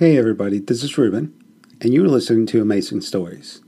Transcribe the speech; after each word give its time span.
Hey 0.00 0.16
everybody, 0.16 0.60
this 0.60 0.82
is 0.82 0.96
Ruben, 0.96 1.34
and 1.82 1.92
you're 1.92 2.08
listening 2.08 2.46
to 2.46 2.62
Amazing 2.62 3.02
Stories. 3.02 3.60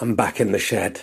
I'm 0.00 0.16
back 0.16 0.40
in 0.40 0.52
the 0.52 0.58
shed. 0.58 1.02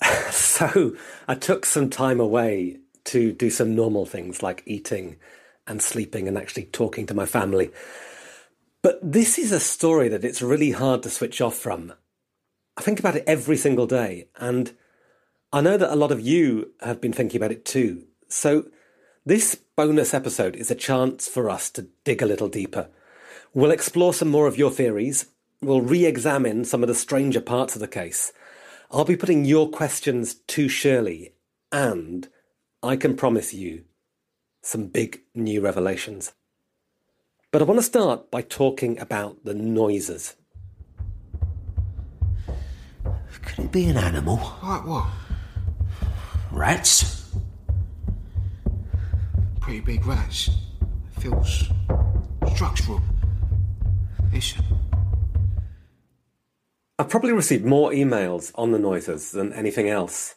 so 0.30 0.94
I 1.26 1.34
took 1.34 1.66
some 1.66 1.90
time 1.90 2.20
away 2.20 2.78
to 3.06 3.32
do 3.32 3.50
some 3.50 3.74
normal 3.74 4.06
things 4.06 4.40
like 4.40 4.62
eating 4.66 5.16
and 5.66 5.82
sleeping 5.82 6.28
and 6.28 6.38
actually 6.38 6.66
talking 6.66 7.06
to 7.06 7.14
my 7.14 7.26
family. 7.26 7.72
But 8.82 9.00
this 9.02 9.36
is 9.36 9.50
a 9.50 9.58
story 9.58 10.08
that 10.10 10.22
it's 10.22 10.40
really 10.40 10.70
hard 10.70 11.02
to 11.02 11.10
switch 11.10 11.40
off 11.40 11.56
from. 11.56 11.94
I 12.82 12.84
think 12.84 12.98
about 12.98 13.14
it 13.14 13.22
every 13.28 13.56
single 13.56 13.86
day, 13.86 14.26
and 14.34 14.72
I 15.52 15.60
know 15.60 15.76
that 15.76 15.92
a 15.92 15.94
lot 15.94 16.10
of 16.10 16.20
you 16.20 16.72
have 16.80 17.00
been 17.00 17.12
thinking 17.12 17.38
about 17.40 17.52
it 17.52 17.64
too. 17.64 18.08
So 18.26 18.64
this 19.24 19.54
bonus 19.76 20.12
episode 20.12 20.56
is 20.56 20.68
a 20.68 20.74
chance 20.74 21.28
for 21.28 21.48
us 21.48 21.70
to 21.70 21.86
dig 22.02 22.22
a 22.22 22.26
little 22.26 22.48
deeper. 22.48 22.88
We'll 23.54 23.70
explore 23.70 24.12
some 24.12 24.30
more 24.30 24.48
of 24.48 24.58
your 24.58 24.72
theories. 24.72 25.26
We'll 25.60 25.80
re 25.80 26.04
examine 26.04 26.64
some 26.64 26.82
of 26.82 26.88
the 26.88 26.96
stranger 26.96 27.40
parts 27.40 27.76
of 27.76 27.80
the 27.80 27.86
case. 27.86 28.32
I'll 28.90 29.04
be 29.04 29.16
putting 29.16 29.44
your 29.44 29.70
questions 29.70 30.34
to 30.34 30.68
Shirley, 30.68 31.34
and 31.70 32.28
I 32.82 32.96
can 32.96 33.16
promise 33.16 33.54
you 33.54 33.84
some 34.60 34.88
big 34.88 35.20
new 35.36 35.60
revelations. 35.60 36.32
But 37.52 37.62
I 37.62 37.64
want 37.64 37.78
to 37.78 37.86
start 37.86 38.32
by 38.32 38.42
talking 38.42 38.98
about 38.98 39.44
the 39.44 39.54
noises. 39.54 40.34
Could 43.40 43.66
it 43.66 43.72
be 43.72 43.86
an 43.86 43.96
animal? 43.96 44.36
Like 44.62 44.84
what? 44.86 45.06
Rats? 46.50 47.30
Pretty 49.60 49.80
big 49.80 50.04
rats. 50.04 50.50
Feels 51.18 51.64
structural. 52.52 53.00
Listen. 54.32 54.64
I've 56.98 57.08
probably 57.08 57.32
received 57.32 57.64
more 57.64 57.90
emails 57.90 58.52
on 58.54 58.72
the 58.72 58.78
noises 58.78 59.32
than 59.32 59.52
anything 59.52 59.88
else. 59.88 60.34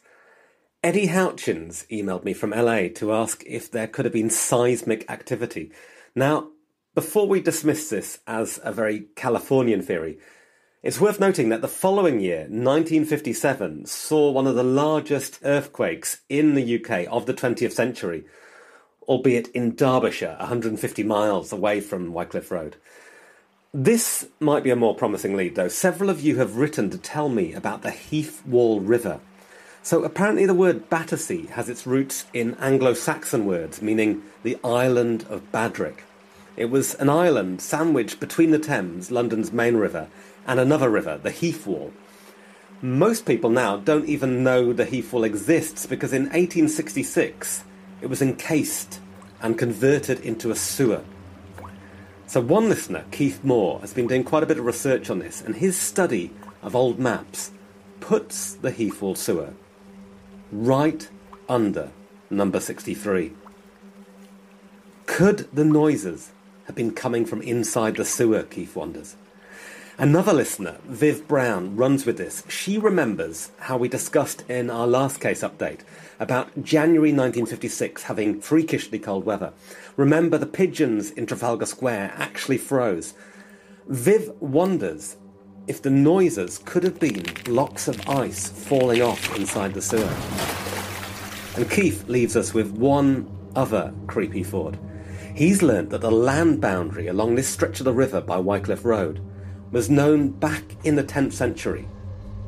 Eddie 0.82 1.08
Houchins 1.08 1.86
emailed 1.88 2.24
me 2.24 2.32
from 2.32 2.50
LA 2.50 2.88
to 2.94 3.12
ask 3.12 3.42
if 3.46 3.70
there 3.70 3.86
could 3.86 4.04
have 4.04 4.14
been 4.14 4.30
seismic 4.30 5.10
activity. 5.10 5.72
Now, 6.14 6.50
before 6.94 7.28
we 7.28 7.40
dismiss 7.40 7.90
this 7.90 8.20
as 8.26 8.58
a 8.62 8.72
very 8.72 9.06
Californian 9.16 9.82
theory, 9.82 10.18
it's 10.86 11.00
worth 11.00 11.18
noting 11.18 11.48
that 11.48 11.62
the 11.62 11.66
following 11.66 12.20
year, 12.20 12.42
1957, 12.42 13.86
saw 13.86 14.30
one 14.30 14.46
of 14.46 14.54
the 14.54 14.62
largest 14.62 15.40
earthquakes 15.42 16.20
in 16.28 16.54
the 16.54 16.76
UK 16.76 17.08
of 17.10 17.26
the 17.26 17.34
20th 17.34 17.72
century, 17.72 18.24
albeit 19.08 19.48
in 19.48 19.74
Derbyshire, 19.74 20.36
150 20.38 21.02
miles 21.02 21.50
away 21.50 21.80
from 21.80 22.12
Wycliffe 22.12 22.52
Road. 22.52 22.76
This 23.74 24.28
might 24.38 24.62
be 24.62 24.70
a 24.70 24.76
more 24.76 24.94
promising 24.94 25.36
lead, 25.36 25.56
though. 25.56 25.66
Several 25.66 26.08
of 26.08 26.20
you 26.20 26.36
have 26.36 26.56
written 26.56 26.88
to 26.90 26.98
tell 26.98 27.28
me 27.28 27.52
about 27.52 27.82
the 27.82 27.90
Heathwall 27.90 28.80
River. 28.80 29.18
So 29.82 30.04
apparently, 30.04 30.46
the 30.46 30.54
word 30.54 30.88
Battersea 30.88 31.46
has 31.46 31.68
its 31.68 31.84
roots 31.84 32.26
in 32.32 32.54
Anglo 32.60 32.94
Saxon 32.94 33.44
words 33.44 33.82
meaning 33.82 34.22
the 34.44 34.56
island 34.62 35.26
of 35.28 35.50
Badrick. 35.50 36.02
It 36.56 36.66
was 36.66 36.94
an 36.94 37.10
island 37.10 37.60
sandwiched 37.60 38.20
between 38.20 38.52
the 38.52 38.60
Thames, 38.60 39.10
London's 39.10 39.52
main 39.52 39.76
river, 39.76 40.08
and 40.46 40.60
another 40.60 40.88
river, 40.88 41.18
the 41.22 41.30
Heathwall. 41.30 41.92
Most 42.82 43.26
people 43.26 43.50
now 43.50 43.76
don't 43.76 44.06
even 44.06 44.42
know 44.44 44.72
the 44.72 44.86
Heathwall 44.86 45.24
exists 45.24 45.86
because 45.86 46.12
in 46.12 46.24
1866 46.24 47.64
it 48.00 48.06
was 48.06 48.22
encased 48.22 49.00
and 49.40 49.58
converted 49.58 50.20
into 50.20 50.50
a 50.50 50.56
sewer. 50.56 51.02
So, 52.26 52.40
one 52.40 52.68
listener, 52.68 53.04
Keith 53.12 53.44
Moore, 53.44 53.80
has 53.80 53.94
been 53.94 54.08
doing 54.08 54.24
quite 54.24 54.42
a 54.42 54.46
bit 54.46 54.58
of 54.58 54.64
research 54.64 55.10
on 55.10 55.20
this, 55.20 55.40
and 55.40 55.54
his 55.54 55.78
study 55.78 56.32
of 56.62 56.74
old 56.74 56.98
maps 56.98 57.52
puts 58.00 58.54
the 58.54 58.72
Heathwall 58.72 59.16
sewer 59.16 59.54
right 60.50 61.08
under 61.48 61.90
number 62.30 62.60
63. 62.60 63.32
Could 65.06 65.48
the 65.52 65.64
noises 65.64 66.32
have 66.66 66.74
been 66.74 66.92
coming 66.92 67.24
from 67.24 67.42
inside 67.42 67.96
the 67.96 68.04
sewer, 68.04 68.42
Keith 68.42 68.74
wonders? 68.74 69.16
Another 69.98 70.34
listener, 70.34 70.76
Viv 70.84 71.26
Brown, 71.26 71.74
runs 71.74 72.04
with 72.04 72.18
this. 72.18 72.42
She 72.50 72.76
remembers 72.76 73.50
how 73.60 73.78
we 73.78 73.88
discussed 73.88 74.44
in 74.46 74.68
our 74.68 74.86
last 74.86 75.22
case 75.22 75.40
update 75.40 75.80
about 76.20 76.62
January 76.62 77.12
1956 77.12 78.02
having 78.02 78.38
freakishly 78.42 78.98
cold 78.98 79.24
weather. 79.24 79.54
Remember, 79.96 80.36
the 80.36 80.44
pigeons 80.44 81.12
in 81.12 81.24
Trafalgar 81.24 81.64
Square 81.64 82.12
actually 82.14 82.58
froze. 82.58 83.14
Viv 83.88 84.30
wonders 84.38 85.16
if 85.66 85.80
the 85.80 85.88
noises 85.88 86.58
could 86.66 86.82
have 86.82 87.00
been 87.00 87.24
blocks 87.46 87.88
of 87.88 88.06
ice 88.06 88.50
falling 88.50 89.00
off 89.00 89.34
inside 89.34 89.72
the 89.72 89.80
sewer. 89.80 90.14
And 91.56 91.70
Keith 91.70 92.06
leaves 92.06 92.36
us 92.36 92.52
with 92.52 92.70
one 92.70 93.34
other 93.54 93.94
creepy 94.08 94.44
thought. 94.44 94.74
He's 95.34 95.62
learnt 95.62 95.88
that 95.88 96.02
the 96.02 96.10
land 96.10 96.60
boundary 96.60 97.06
along 97.08 97.34
this 97.34 97.48
stretch 97.48 97.80
of 97.80 97.84
the 97.86 97.94
river 97.94 98.20
by 98.20 98.36
Wycliffe 98.36 98.84
Road 98.84 99.22
was 99.72 99.90
known 99.90 100.30
back 100.30 100.62
in 100.84 100.96
the 100.96 101.04
10th 101.04 101.32
century 101.32 101.88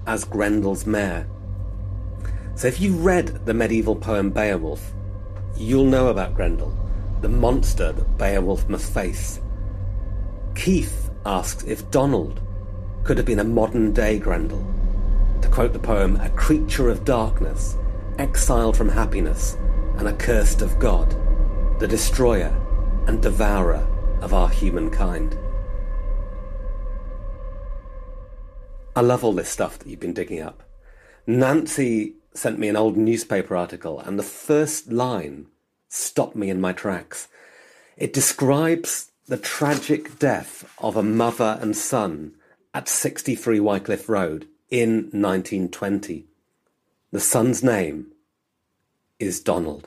as 0.06 0.24
Grendel's 0.24 0.86
Mere. 0.86 1.28
So 2.54 2.66
if 2.68 2.80
you've 2.80 3.04
read 3.04 3.46
the 3.46 3.54
medieval 3.54 3.96
poem 3.96 4.30
Beowulf, 4.30 4.92
you'll 5.56 5.84
know 5.84 6.08
about 6.08 6.34
Grendel, 6.34 6.74
the 7.20 7.28
monster 7.28 7.92
that 7.92 8.18
Beowulf 8.18 8.68
must 8.68 8.92
face. 8.92 9.40
Keith 10.54 11.10
asks 11.26 11.64
if 11.64 11.90
Donald 11.90 12.40
could 13.04 13.16
have 13.16 13.26
been 13.26 13.38
a 13.38 13.44
modern 13.44 13.92
day 13.92 14.18
Grendel. 14.18 14.66
To 15.42 15.48
quote 15.48 15.72
the 15.72 15.78
poem, 15.78 16.16
a 16.16 16.30
creature 16.30 16.88
of 16.88 17.04
darkness, 17.04 17.76
exiled 18.18 18.76
from 18.76 18.88
happiness, 18.88 19.56
and 19.98 20.08
accursed 20.08 20.62
of 20.62 20.78
God, 20.78 21.16
the 21.80 21.88
destroyer 21.88 22.54
and 23.06 23.22
devourer 23.22 23.86
of 24.20 24.34
our 24.34 24.48
humankind. 24.48 25.38
I 28.98 29.00
love 29.00 29.22
all 29.22 29.32
this 29.32 29.48
stuff 29.48 29.78
that 29.78 29.88
you've 29.88 30.00
been 30.00 30.12
digging 30.12 30.40
up. 30.40 30.64
Nancy 31.24 32.14
sent 32.34 32.58
me 32.58 32.66
an 32.66 32.74
old 32.74 32.96
newspaper 32.96 33.54
article, 33.54 34.00
and 34.00 34.18
the 34.18 34.24
first 34.24 34.90
line 34.90 35.46
stopped 35.88 36.34
me 36.34 36.50
in 36.50 36.60
my 36.60 36.72
tracks. 36.72 37.28
It 37.96 38.12
describes 38.12 39.12
the 39.28 39.36
tragic 39.36 40.18
death 40.18 40.68
of 40.78 40.96
a 40.96 41.04
mother 41.04 41.60
and 41.60 41.76
son 41.76 42.34
at 42.74 42.88
63 42.88 43.60
Wycliffe 43.60 44.08
Road 44.08 44.48
in 44.68 45.10
1920. 45.12 46.26
The 47.12 47.20
son's 47.20 47.62
name 47.62 48.08
is 49.20 49.38
Donald. 49.38 49.86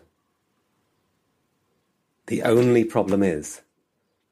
The 2.28 2.44
only 2.44 2.86
problem 2.86 3.24
is, 3.24 3.60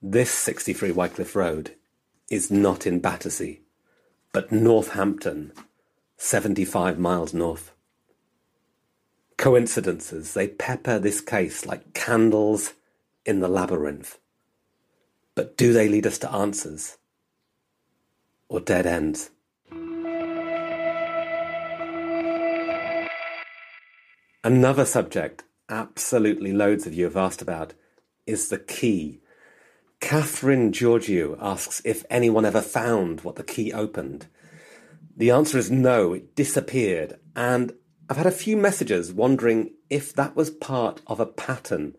this 0.02 0.32
63 0.32 0.94
Wycliffe 0.94 1.36
Road 1.36 1.76
is 2.30 2.50
not 2.50 2.88
in 2.88 3.02
Battersea 3.02 3.60
but 4.32 4.52
Northampton, 4.52 5.52
75 6.18 7.00
miles 7.00 7.34
north. 7.34 7.72
Coincidences, 9.38 10.34
they 10.34 10.48
pepper 10.48 11.00
this 11.00 11.22
case 11.22 11.66
like 11.66 11.94
candles 11.94 12.74
in 13.26 13.40
the 13.40 13.48
labyrinth. 13.48 14.20
But 15.36 15.58
do 15.58 15.74
they 15.74 15.88
lead 15.88 16.06
us 16.06 16.18
to 16.20 16.32
answers 16.32 16.98
or 18.50 18.60
dead 18.60 18.86
ends? 18.86 19.32
Another 24.44 24.86
subject 24.86 25.44
absolutely 25.70 26.54
loads 26.54 26.86
of 26.86 26.94
you 26.94 27.06
have 27.06 27.18
asked 27.18 27.42
about 27.42 27.74
is 28.26 28.50
the 28.50 28.60
key 28.60 29.22
Catherine 30.00 30.72
Georgiou 30.72 31.38
asks 31.42 31.82
if 31.84 32.06
anyone 32.10 32.46
ever 32.46 32.62
found 32.62 33.22
what 33.22 33.36
the 33.36 33.44
key 33.44 33.74
opened. 33.74 34.28
The 35.16 35.32
answer 35.32 35.58
is 35.58 35.70
no, 35.70 36.14
it 36.14 36.36
disappeared, 36.36 37.20
and 37.36 37.74
I've 38.10 38.18
had 38.18 38.26
a 38.26 38.32
few 38.32 38.56
messages 38.56 39.12
wondering 39.12 39.74
if 39.90 40.14
that 40.14 40.36
was 40.36 40.50
part 40.50 41.02
of 41.06 41.20
a 41.20 41.26
pattern. 41.26 41.96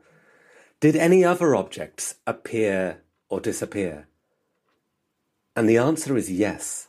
Did 0.81 0.97
any 0.97 1.25
other 1.25 1.55
objects 1.55 2.14
appear 2.26 3.02
or 3.29 3.38
disappear? 3.38 4.08
And 5.55 5.69
the 5.69 5.76
answer 5.76 6.17
is 6.17 6.32
yes. 6.32 6.88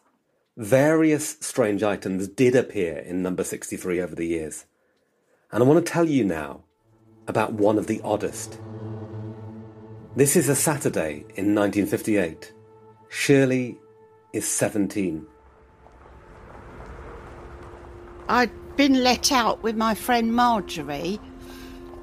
Various 0.55 1.37
strange 1.41 1.83
items 1.83 2.29
did 2.29 2.55
appear 2.55 2.97
in 2.97 3.21
number 3.21 3.43
63 3.43 4.01
over 4.01 4.15
the 4.15 4.27
years. 4.27 4.65
And 5.51 5.61
I 5.61 5.65
want 5.67 5.85
to 5.85 5.91
tell 5.91 6.07
you 6.07 6.23
now 6.23 6.63
about 7.27 7.53
one 7.53 7.77
of 7.77 7.87
the 7.87 7.99
oddest. 8.01 8.57
This 10.13 10.35
is 10.35 10.49
a 10.49 10.55
Saturday 10.55 11.23
in 11.35 11.55
1958. 11.55 12.51
Shirley 13.07 13.79
is 14.33 14.45
17. 14.45 15.25
I'd 18.27 18.75
been 18.75 19.03
let 19.03 19.31
out 19.31 19.63
with 19.63 19.77
my 19.77 19.95
friend 19.95 20.35
Marjorie, 20.35 21.17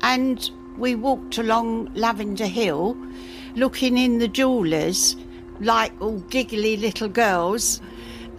and 0.00 0.50
we 0.78 0.94
walked 0.94 1.36
along 1.36 1.92
Lavender 1.92 2.46
Hill 2.46 2.96
looking 3.56 3.98
in 3.98 4.20
the 4.20 4.28
jewellers 4.28 5.14
like 5.60 5.92
all 6.00 6.20
giggly 6.30 6.78
little 6.78 7.08
girls. 7.08 7.82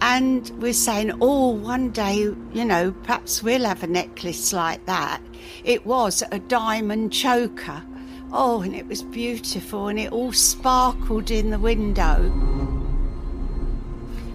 And 0.00 0.50
we're 0.60 0.72
saying, 0.72 1.12
oh, 1.20 1.50
one 1.50 1.90
day, 1.90 2.16
you 2.16 2.64
know, 2.64 2.90
perhaps 3.04 3.40
we'll 3.40 3.66
have 3.66 3.84
a 3.84 3.86
necklace 3.86 4.52
like 4.52 4.84
that. 4.86 5.22
It 5.62 5.86
was 5.86 6.24
a 6.32 6.40
diamond 6.40 7.12
choker. 7.12 7.84
Oh, 8.32 8.60
and 8.60 8.74
it 8.74 8.86
was 8.86 9.02
beautiful 9.02 9.88
and 9.88 9.98
it 9.98 10.12
all 10.12 10.32
sparkled 10.32 11.30
in 11.30 11.50
the 11.50 11.58
window. 11.58 12.32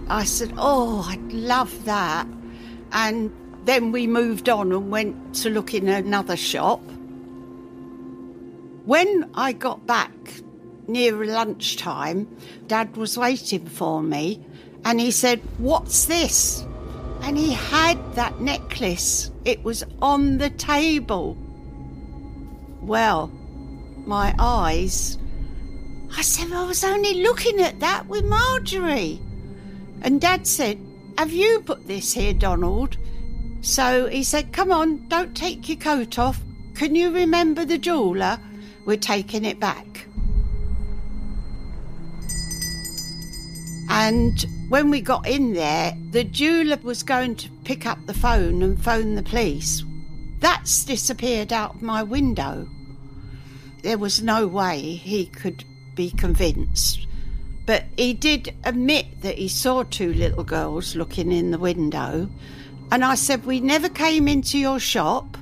I 0.07 0.25
said, 0.25 0.53
oh, 0.57 1.05
I'd 1.09 1.33
love 1.33 1.85
that. 1.85 2.27
And 2.91 3.31
then 3.65 3.91
we 3.91 4.05
moved 4.05 4.49
on 4.49 4.71
and 4.71 4.91
went 4.91 5.35
to 5.35 5.49
look 5.49 5.73
in 5.73 5.87
another 5.87 6.35
shop. 6.35 6.81
When 8.85 9.29
I 9.33 9.53
got 9.53 9.87
back 9.87 10.11
near 10.87 11.25
lunchtime, 11.25 12.27
Dad 12.67 12.95
was 12.97 13.17
waiting 13.17 13.65
for 13.65 14.03
me 14.03 14.45
and 14.85 14.99
he 14.99 15.09
said, 15.09 15.41
What's 15.57 16.05
this? 16.05 16.63
And 17.21 17.37
he 17.37 17.53
had 17.53 17.97
that 18.13 18.39
necklace. 18.39 19.31
It 19.45 19.63
was 19.63 19.83
on 19.99 20.37
the 20.37 20.51
table. 20.51 21.35
Well, 22.81 23.31
my 24.07 24.35
eyes. 24.39 25.17
I 26.17 26.21
said, 26.21 26.51
I 26.51 26.63
was 26.63 26.83
only 26.83 27.21
looking 27.23 27.61
at 27.61 27.79
that 27.79 28.07
with 28.07 28.25
Marjorie. 28.25 29.19
And 30.01 30.21
Dad 30.21 30.47
said, 30.47 30.79
Have 31.17 31.31
you 31.31 31.61
put 31.61 31.87
this 31.87 32.13
here, 32.13 32.33
Donald? 32.33 32.97
So 33.61 34.07
he 34.07 34.23
said, 34.23 34.53
Come 34.53 34.71
on, 34.71 35.07
don't 35.07 35.35
take 35.35 35.67
your 35.67 35.77
coat 35.77 36.19
off. 36.19 36.41
Can 36.75 36.95
you 36.95 37.11
remember 37.11 37.65
the 37.65 37.77
jeweller? 37.77 38.39
We're 38.85 38.97
taking 38.97 39.45
it 39.45 39.59
back. 39.59 40.07
And 43.89 44.45
when 44.69 44.89
we 44.89 45.01
got 45.01 45.27
in 45.27 45.53
there, 45.53 45.97
the 46.11 46.23
jeweller 46.23 46.77
was 46.83 47.01
going 47.01 47.35
to 47.37 47.49
pick 47.63 47.85
up 47.85 48.05
the 48.05 48.13
phone 48.13 48.61
and 48.61 48.81
phone 48.81 49.15
the 49.15 49.23
police. 49.23 49.83
That's 50.39 50.83
disappeared 50.85 51.53
out 51.53 51.75
of 51.75 51.81
my 51.81 52.03
window. 52.03 52.67
There 53.85 53.99
was 53.99 54.23
no 54.23 54.47
way 54.47 54.79
he 54.81 55.27
could 55.27 55.63
be 55.93 56.09
convinced. 56.09 57.05
But 57.67 57.83
he 57.95 58.15
did 58.15 58.51
admit 58.63 59.21
that 59.21 59.37
he 59.37 59.47
saw 59.47 59.83
two 59.83 60.11
little 60.11 60.43
girls 60.43 60.95
looking 60.95 61.31
in 61.31 61.51
the 61.51 61.59
window. 61.59 62.27
And 62.91 63.05
I 63.05 63.13
said, 63.13 63.45
We 63.45 63.59
never 63.59 63.87
came 63.87 64.27
into 64.27 64.57
your 64.57 64.79
shop. 64.79 65.37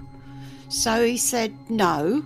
So 0.67 1.05
he 1.05 1.15
said, 1.15 1.55
No. 1.69 2.25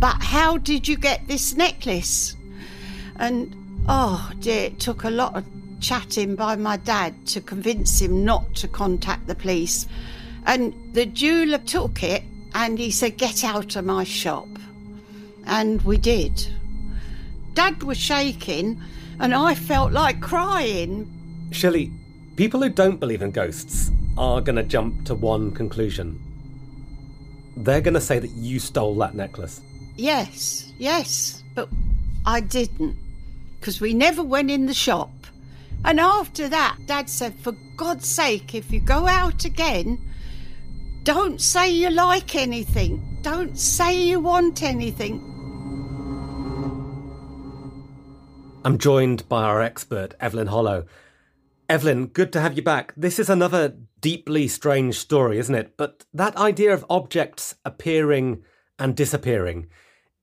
But 0.00 0.20
how 0.20 0.58
did 0.58 0.88
you 0.88 0.96
get 0.96 1.28
this 1.28 1.54
necklace? 1.54 2.36
And 3.14 3.54
oh 3.88 4.32
dear, 4.40 4.64
it 4.64 4.80
took 4.80 5.04
a 5.04 5.10
lot 5.10 5.36
of 5.36 5.44
chatting 5.78 6.34
by 6.34 6.56
my 6.56 6.76
dad 6.76 7.24
to 7.28 7.40
convince 7.40 8.02
him 8.02 8.24
not 8.24 8.52
to 8.56 8.66
contact 8.66 9.28
the 9.28 9.36
police. 9.36 9.86
And 10.44 10.74
the 10.92 11.06
jeweller 11.06 11.58
took 11.58 12.02
it 12.02 12.24
and 12.52 12.80
he 12.80 12.90
said, 12.90 13.16
Get 13.16 13.44
out 13.44 13.76
of 13.76 13.84
my 13.84 14.02
shop. 14.02 14.48
And 15.46 15.80
we 15.82 15.96
did. 15.96 16.46
Dad 17.54 17.82
was 17.82 17.96
shaking 17.96 18.80
and 19.18 19.34
I 19.34 19.54
felt 19.54 19.92
like 19.92 20.20
crying. 20.20 21.10
Shirley, 21.50 21.90
people 22.36 22.62
who 22.62 22.68
don't 22.68 23.00
believe 23.00 23.22
in 23.22 23.30
ghosts 23.30 23.90
are 24.18 24.40
going 24.40 24.56
to 24.56 24.62
jump 24.62 25.06
to 25.06 25.14
one 25.14 25.52
conclusion. 25.52 26.20
They're 27.56 27.80
going 27.80 27.94
to 27.94 28.00
say 28.00 28.18
that 28.18 28.32
you 28.32 28.58
stole 28.58 28.94
that 28.96 29.14
necklace. 29.14 29.60
Yes, 29.96 30.72
yes, 30.78 31.42
but 31.54 31.68
I 32.26 32.40
didn't 32.40 32.96
because 33.58 33.80
we 33.80 33.94
never 33.94 34.22
went 34.22 34.50
in 34.50 34.66
the 34.66 34.74
shop. 34.74 35.10
And 35.84 35.98
after 35.98 36.48
that, 36.48 36.76
Dad 36.86 37.08
said, 37.08 37.34
For 37.34 37.52
God's 37.76 38.08
sake, 38.08 38.54
if 38.54 38.70
you 38.70 38.80
go 38.80 39.06
out 39.06 39.44
again, 39.44 39.98
don't 41.04 41.40
say 41.40 41.70
you 41.70 41.90
like 41.90 42.34
anything. 42.34 43.18
Don't 43.22 43.58
say 43.58 44.02
you 44.02 44.20
want 44.20 44.62
anything. 44.62 45.35
I'm 48.66 48.78
joined 48.78 49.28
by 49.28 49.44
our 49.44 49.62
expert, 49.62 50.14
Evelyn 50.18 50.48
Hollow. 50.48 50.86
Evelyn, 51.68 52.08
good 52.08 52.32
to 52.32 52.40
have 52.40 52.56
you 52.56 52.62
back. 52.62 52.92
This 52.96 53.20
is 53.20 53.30
another 53.30 53.76
deeply 54.00 54.48
strange 54.48 54.98
story, 54.98 55.38
isn't 55.38 55.54
it? 55.54 55.76
But 55.76 56.04
that 56.12 56.36
idea 56.36 56.74
of 56.74 56.84
objects 56.90 57.54
appearing 57.64 58.42
and 58.76 58.96
disappearing, 58.96 59.68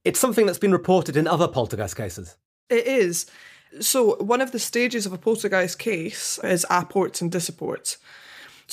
it's 0.04 0.19
something 0.19 0.45
that's 0.45 0.60
been 0.60 0.74
reported 0.74 1.16
in 1.16 1.25
other 1.25 1.48
poltergeist 1.48 1.95
cases. 1.95 2.36
It 2.69 2.86
is. 2.86 3.28
So, 3.80 4.18
one 4.18 4.42
of 4.42 4.51
the 4.51 4.60
stages 4.60 5.06
of 5.06 5.13
a 5.13 5.18
poltergeist 5.18 5.80
case 5.80 6.38
is 6.44 6.66
apports 6.69 7.22
and 7.22 7.31
disapports. 7.31 7.98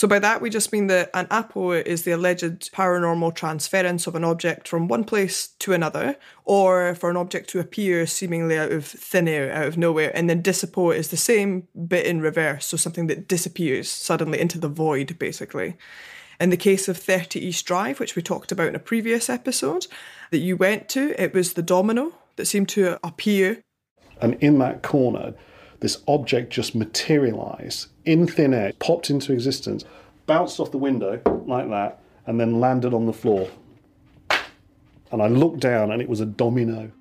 So, 0.00 0.08
by 0.08 0.18
that, 0.20 0.40
we 0.40 0.48
just 0.48 0.72
mean 0.72 0.86
that 0.86 1.10
an 1.12 1.26
apport 1.26 1.84
is 1.84 2.04
the 2.04 2.12
alleged 2.12 2.72
paranormal 2.72 3.34
transference 3.34 4.06
of 4.06 4.14
an 4.14 4.24
object 4.24 4.66
from 4.66 4.88
one 4.88 5.04
place 5.04 5.48
to 5.58 5.74
another, 5.74 6.16
or 6.46 6.94
for 6.94 7.10
an 7.10 7.18
object 7.18 7.50
to 7.50 7.60
appear 7.60 8.06
seemingly 8.06 8.56
out 8.56 8.72
of 8.72 8.86
thin 8.86 9.28
air, 9.28 9.52
out 9.52 9.66
of 9.66 9.76
nowhere. 9.76 10.10
And 10.14 10.30
then 10.30 10.42
disapport 10.42 10.96
is 10.96 11.08
the 11.08 11.18
same, 11.18 11.68
bit 11.86 12.06
in 12.06 12.22
reverse. 12.22 12.64
So, 12.64 12.78
something 12.78 13.08
that 13.08 13.28
disappears 13.28 13.90
suddenly 13.90 14.40
into 14.40 14.58
the 14.58 14.70
void, 14.70 15.18
basically. 15.18 15.76
In 16.40 16.48
the 16.48 16.56
case 16.56 16.88
of 16.88 16.96
30 16.96 17.38
East 17.38 17.66
Drive, 17.66 18.00
which 18.00 18.16
we 18.16 18.22
talked 18.22 18.50
about 18.50 18.68
in 18.68 18.74
a 18.74 18.78
previous 18.78 19.28
episode, 19.28 19.86
that 20.30 20.38
you 20.38 20.56
went 20.56 20.88
to, 20.88 21.14
it 21.22 21.34
was 21.34 21.52
the 21.52 21.62
domino 21.62 22.14
that 22.36 22.46
seemed 22.46 22.70
to 22.70 22.98
appear. 23.06 23.62
And 24.22 24.32
in 24.36 24.60
that 24.60 24.82
corner, 24.82 25.34
this 25.80 26.02
object 26.08 26.50
just 26.50 26.74
materialized 26.74 27.88
in 28.04 28.26
thin 28.26 28.54
air, 28.54 28.72
popped 28.78 29.10
into 29.10 29.32
existence, 29.32 29.84
bounced 30.26 30.60
off 30.60 30.70
the 30.70 30.78
window 30.78 31.20
like 31.46 31.68
that, 31.68 32.00
and 32.26 32.40
then 32.40 32.60
landed 32.60 32.94
on 32.94 33.06
the 33.06 33.12
floor. 33.12 33.48
And 35.12 35.20
I 35.20 35.26
looked 35.26 35.60
down, 35.60 35.90
and 35.90 36.00
it 36.00 36.08
was 36.08 36.20
a 36.20 36.26
domino. 36.26 36.92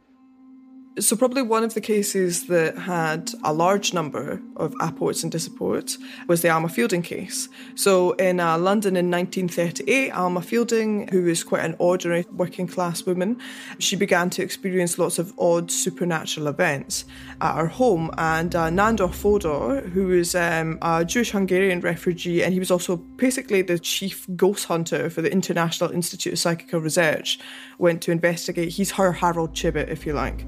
So, 1.00 1.16
probably 1.16 1.44
one 1.44 1.64
of 1.64 1.76
the 1.76 1.82
cases 1.82 2.48
that 2.48 2.78
had 2.78 3.32
a 3.44 3.54
large 3.54 3.94
number 3.94 4.42
of 4.58 4.74
apports 4.82 5.24
and 5.24 5.32
disapports 5.32 5.98
was 6.28 6.42
the 6.42 6.50
Alma 6.50 6.68
Fielding 6.68 7.04
case. 7.04 7.48
So, 7.76 8.12
in 8.14 8.40
uh, 8.40 8.58
London 8.58 8.98
in 8.98 9.10
1938, 9.10 10.12
Alma 10.12 10.42
Fielding, 10.42 11.08
who 11.08 11.24
was 11.24 11.44
quite 11.44 11.64
an 11.64 11.76
ordinary 11.80 12.26
working 12.34 12.68
class 12.68 13.06
woman, 13.06 13.40
she 13.78 13.96
began 13.96 14.30
to 14.32 14.44
experience 14.44 15.00
lots 15.00 15.20
of 15.20 15.32
odd 15.40 15.72
supernatural 15.72 16.48
events 16.48 17.06
at 17.40 17.56
her 17.56 17.68
home. 17.68 18.12
And 18.18 18.54
uh, 18.54 18.70
Nandor 18.70 19.14
Fodor, 19.14 19.82
who 19.82 20.08
was 20.08 20.36
um, 20.36 20.80
a 20.82 21.06
Jewish 21.06 21.32
Hungarian 21.32 21.80
refugee, 21.80 22.44
and 22.44 22.52
he 22.52 22.60
was 22.60 22.72
also 22.72 22.98
basically 22.98 23.62
the 23.62 23.80
chief 23.80 24.28
ghost 24.36 24.66
hunter 24.66 25.10
for 25.10 25.22
the 25.22 25.32
International 25.32 25.92
Institute 25.92 26.34
of 26.34 26.40
Psychical 26.40 26.82
Research, 26.82 27.40
went 27.78 28.02
to 28.02 28.12
investigate. 28.12 28.70
He's 28.70 28.92
her 28.92 29.14
Harold 29.14 29.54
Chibbett, 29.54 29.88
if 29.88 30.06
you 30.06 30.14
like 30.14 30.46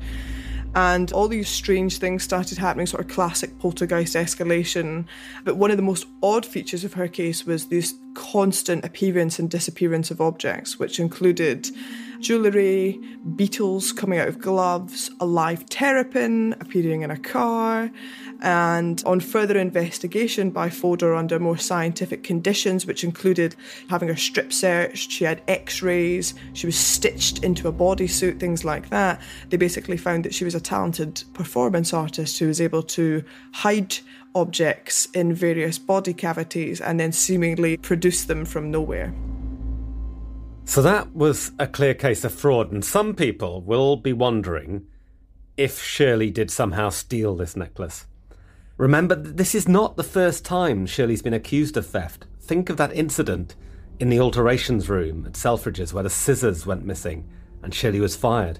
and 0.74 1.12
all 1.12 1.28
these 1.28 1.50
strange 1.50 1.98
things 1.98 2.24
started 2.24 2.58
happening, 2.58 2.88
sort 2.88 3.04
of 3.04 3.10
classic 3.10 3.60
poltergeist 3.60 4.16
escalation. 4.16 5.06
But 5.44 5.58
one 5.58 5.72
of 5.72 5.78
the 5.78 5.84
most 5.84 6.08
odd 6.24 6.46
features 6.46 6.84
of 6.84 6.94
her 6.94 7.08
case 7.08 7.46
was 7.46 7.68
this 7.68 7.96
constant 8.14 8.86
appearance 8.86 9.38
and 9.40 9.50
disappearance 9.50 10.12
of 10.12 10.22
objects, 10.22 10.80
which 10.80 11.00
included 11.00 11.70
jewellery, 12.22 13.00
beetles 13.36 13.92
coming 13.92 14.20
out 14.20 14.28
of 14.28 14.40
gloves, 14.40 15.10
a 15.20 15.26
live 15.26 15.66
terrapin 15.68 16.54
appearing 16.60 17.02
in 17.02 17.12
a 17.12 17.18
car, 17.18 17.92
and 18.42 19.04
on 19.06 19.20
further 19.20 19.58
investigation 19.58 20.52
by 20.52 20.70
Fodor 20.70 21.14
under 21.14 21.40
more 21.40 21.58
scientific 21.58 22.24
conditions, 22.24 22.86
which 22.86 23.04
included 23.04 23.56
having 23.90 24.08
her 24.08 24.16
strip 24.16 24.54
searched, 24.54 25.12
she 25.12 25.26
had 25.26 25.42
x 25.48 25.82
rays, 25.82 26.34
she 26.54 26.68
was 26.68 26.78
stitched 26.78 27.44
into 27.44 27.68
a 27.68 27.74
bodysuit, 27.74 28.40
things 28.40 28.64
like 28.64 28.90
that. 28.90 29.22
They 29.50 29.58
basically 29.58 29.98
found 29.98 30.26
that 30.26 30.34
she 30.34 30.46
was 30.46 30.56
a 30.56 30.62
talented 30.62 31.24
performance 31.34 31.94
artist 31.94 32.40
who 32.40 32.48
was 32.48 32.62
able 32.62 32.84
to 32.84 33.24
hide 33.54 33.98
objects 34.34 35.08
in 35.14 35.34
various 35.34 35.78
body 35.78 36.14
cavities 36.14 36.80
and 36.80 37.00
then 37.00 37.12
seemingly 37.12 37.78
produce 37.78 38.24
them 38.24 38.46
from 38.46 38.72
nowhere. 38.72 39.14
So 40.66 40.82
that 40.82 41.14
was 41.14 41.52
a 41.60 41.68
clear 41.68 41.94
case 41.94 42.24
of 42.24 42.34
fraud, 42.34 42.72
and 42.72 42.84
some 42.86 43.14
people 43.14 43.62
will 43.62 43.98
be 43.98 44.14
wondering 44.14 44.88
if 45.58 45.82
Shirley 45.82 46.32
did 46.32 46.50
somehow 46.50 46.90
steal 46.90 47.36
this 47.36 47.56
necklace. 47.56 48.06
Remember, 48.78 49.16
this 49.16 49.54
is 49.54 49.68
not 49.68 49.96
the 49.96 50.04
first 50.04 50.46
time 50.46 50.86
Shirley's 50.86 51.22
been 51.22 51.34
accused 51.34 51.78
of 51.78 51.86
theft. 51.86 52.26
Think 52.40 52.70
of 52.70 52.78
that 52.78 52.94
incident 52.94 53.56
in 54.00 54.10
the 54.10 54.20
alterations 54.20 54.90
room 54.90 55.26
at 55.28 55.34
Selfridges 55.34 55.94
where 55.94 56.04
the 56.04 56.10
scissors 56.10 56.66
went 56.66 56.86
missing 56.86 57.30
and 57.62 57.74
Shirley 57.74 58.00
was 58.00 58.16
fired. 58.16 58.60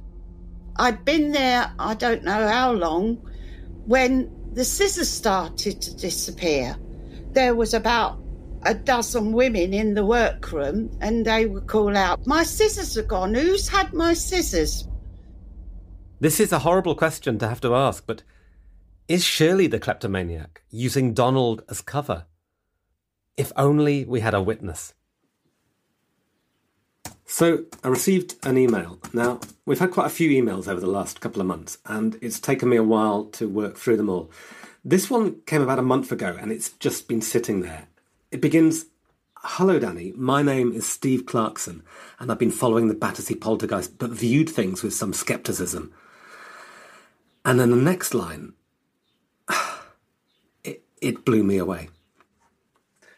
I'd 0.76 1.04
been 1.06 1.32
there, 1.32 1.72
I 1.80 1.96
don't 1.96 2.24
know 2.24 2.48
how 2.48 2.72
long, 2.74 3.16
when 3.86 4.32
the 4.54 4.64
scissors 4.64 5.10
started 5.10 5.82
to 5.82 5.96
disappear. 5.96 6.78
There 7.32 7.56
was 7.56 7.74
about 7.74 8.20
a 8.64 8.74
dozen 8.74 9.32
women 9.32 9.74
in 9.74 9.94
the 9.94 10.06
workroom 10.06 10.96
and 11.02 11.26
they 11.26 11.46
would 11.46 11.68
call 11.68 11.96
out, 11.96 12.26
My 12.28 12.44
scissors 12.44 12.98
are 12.98 13.04
gone. 13.04 13.34
Who's 13.34 13.68
had 13.68 13.94
my 13.94 14.14
scissors? 14.14 14.88
This 16.20 16.40
is 16.40 16.52
a 16.52 16.60
horrible 16.60 16.96
question 16.96 17.40
to 17.40 17.48
have 17.48 17.62
to 17.62 17.76
ask, 17.76 18.06
but 18.06 18.24
is 19.08 19.26
Shirley 19.26 19.68
the 19.68 19.80
kleptomaniac 19.80 20.62
using 20.70 21.14
Donald 21.14 21.64
as 21.68 21.82
cover? 21.82 22.26
If 23.36 23.52
only 23.56 24.06
we 24.06 24.20
had 24.20 24.34
a 24.34 24.42
witness. 24.42 24.94
So, 27.26 27.64
I 27.84 27.88
received 27.88 28.36
an 28.44 28.58
email. 28.58 29.00
Now, 29.14 29.40
we've 29.66 29.80
had 29.80 29.92
quite 29.92 30.08
a 30.08 30.10
few 30.10 30.30
emails 30.30 30.68
over 30.68 30.82
the 30.82 30.88
last 30.88 31.22
couple 31.22 31.42
of 31.42 31.48
months, 31.48 31.78
and 31.86 32.20
it's 32.22 32.40
taken 32.40 32.70
me 32.70 32.76
a 32.76 32.84
while 32.84 33.26
to 33.26 33.48
work 33.48 33.78
through 33.78 33.98
them 33.98 34.10
all. 34.10 34.30
This 34.84 35.10
one 35.10 35.42
came 35.46 35.62
about 35.62 35.80
a 35.80 35.82
month 35.82 36.12
ago, 36.12 36.38
and 36.40 36.52
it's 36.52 36.72
just 36.72 37.08
been 37.08 37.22
sitting 37.22 37.62
there. 37.62 37.88
It 38.32 38.40
begins 38.40 38.86
Hello, 39.44 39.78
Danny. 39.78 40.14
My 40.16 40.42
name 40.42 40.72
is 40.72 40.88
Steve 40.88 41.26
Clarkson, 41.26 41.84
and 42.20 42.32
I've 42.32 42.40
been 42.40 42.52
following 42.52 42.88
the 42.88 42.94
Battersea 42.94 43.36
poltergeist, 43.36 43.98
but 43.98 44.12
viewed 44.12 44.50
things 44.50 44.84
with 44.84 44.94
some 44.94 45.14
skepticism. 45.14 45.92
And 47.44 47.60
then 47.60 47.72
the 47.72 47.76
next 47.76 48.14
line, 48.14 48.54
it, 50.64 50.84
it 51.02 51.26
blew 51.26 51.44
me 51.44 51.58
away. 51.58 51.90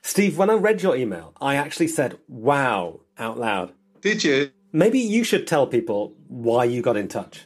Steve, 0.02 0.38
when 0.38 0.50
I 0.50 0.54
read 0.54 0.82
your 0.82 0.96
email, 0.96 1.34
I 1.40 1.56
actually 1.56 1.90
said, 1.90 2.18
wow, 2.28 3.02
out 3.20 3.38
loud. 3.38 3.74
Did 4.02 4.24
you? 4.24 4.50
Maybe 4.72 5.00
you 5.00 5.24
should 5.24 5.46
tell 5.46 5.68
people 5.68 6.16
why 6.28 6.64
you 6.64 6.82
got 6.82 6.98
in 6.98 7.08
touch. 7.08 7.46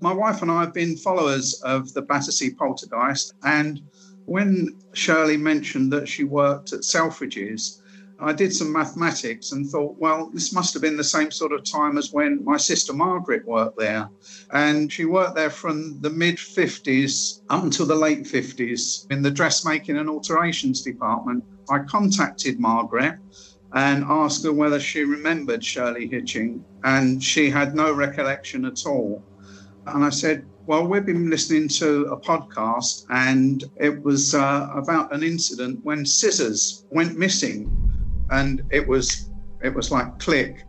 My 0.00 0.12
wife 0.12 0.42
and 0.42 0.50
I 0.50 0.60
have 0.60 0.74
been 0.74 0.96
followers 0.96 1.60
of 1.62 1.92
the 1.94 2.02
Battersea 2.02 2.50
poltergeist, 2.50 3.34
and 3.42 3.82
when 4.30 4.76
Shirley 4.92 5.36
mentioned 5.36 5.92
that 5.92 6.08
she 6.08 6.22
worked 6.22 6.72
at 6.72 6.82
Selfridges, 6.82 7.80
I 8.20 8.32
did 8.32 8.54
some 8.54 8.72
mathematics 8.72 9.50
and 9.50 9.68
thought, 9.68 9.96
well, 9.98 10.30
this 10.32 10.52
must 10.52 10.72
have 10.74 10.82
been 10.82 10.96
the 10.96 11.02
same 11.02 11.32
sort 11.32 11.50
of 11.50 11.64
time 11.64 11.98
as 11.98 12.12
when 12.12 12.44
my 12.44 12.56
sister 12.56 12.92
Margaret 12.92 13.44
worked 13.44 13.76
there. 13.76 14.08
And 14.52 14.92
she 14.92 15.04
worked 15.04 15.34
there 15.34 15.50
from 15.50 16.00
the 16.00 16.10
mid 16.10 16.36
50s 16.36 17.40
up 17.50 17.64
until 17.64 17.86
the 17.86 17.96
late 17.96 18.22
50s 18.22 19.10
in 19.10 19.20
the 19.22 19.32
dressmaking 19.32 19.96
and 19.96 20.08
alterations 20.08 20.82
department. 20.82 21.42
I 21.68 21.80
contacted 21.80 22.60
Margaret 22.60 23.18
and 23.72 24.04
asked 24.04 24.44
her 24.44 24.52
whether 24.52 24.78
she 24.78 25.02
remembered 25.02 25.64
Shirley 25.64 26.06
Hitching, 26.06 26.64
and 26.84 27.20
she 27.20 27.50
had 27.50 27.74
no 27.74 27.92
recollection 27.92 28.64
at 28.64 28.86
all. 28.86 29.24
And 29.86 30.04
I 30.04 30.10
said, 30.10 30.46
well, 30.70 30.86
we've 30.86 31.04
been 31.04 31.28
listening 31.28 31.66
to 31.66 32.02
a 32.12 32.16
podcast, 32.16 33.04
and 33.10 33.64
it 33.78 34.04
was 34.04 34.36
uh, 34.36 34.68
about 34.72 35.12
an 35.12 35.24
incident 35.24 35.80
when 35.82 36.06
scissors 36.06 36.86
went 36.90 37.18
missing 37.18 37.68
and 38.30 38.62
it 38.70 38.86
was 38.86 39.32
it 39.64 39.74
was 39.74 39.90
like 39.90 40.16
click. 40.20 40.64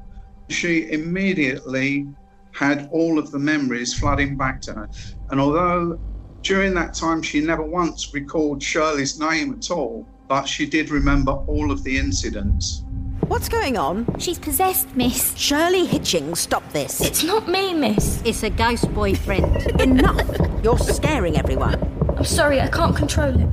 She 0.50 0.92
immediately 0.92 2.08
had 2.52 2.90
all 2.92 3.20
of 3.20 3.30
the 3.30 3.38
memories 3.38 3.94
flooding 3.94 4.36
back 4.36 4.60
to 4.62 4.74
her. 4.74 4.90
And 5.30 5.40
although 5.40 6.00
during 6.42 6.74
that 6.74 6.96
time 6.96 7.22
she 7.22 7.40
never 7.40 7.62
once 7.62 8.12
recalled 8.12 8.64
Shirley's 8.64 9.20
name 9.20 9.54
at 9.54 9.70
all, 9.70 10.08
but 10.28 10.46
she 10.46 10.66
did 10.66 10.90
remember 10.90 11.34
all 11.46 11.72
of 11.72 11.84
the 11.84 11.96
incidents. 11.96 12.84
What's 13.28 13.50
going 13.50 13.78
on? 13.78 14.06
She's 14.20 14.38
possessed, 14.38 14.96
miss. 14.96 15.36
Shirley 15.38 15.86
Hitching, 15.86 16.36
stop 16.36 16.70
this. 16.74 17.02
It's 17.02 17.24
not 17.24 17.48
me, 17.48 17.74
miss. 17.74 18.22
It's 18.26 18.44
a 18.44 18.50
ghost 18.50 18.94
boyfriend. 18.94 19.82
Enough! 19.82 20.64
You're 20.64 20.78
scaring 20.78 21.38
everyone. 21.38 21.80
I'm 22.18 22.26
sorry, 22.26 22.60
I 22.60 22.68
can't 22.68 22.96
control 22.96 23.30
it. 23.30 23.50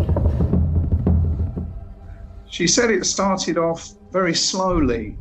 She 2.51 2.67
said 2.67 2.91
it 2.91 3.07
started 3.07 3.57
off 3.57 3.95
very 4.13 4.35
slowly 4.35 5.17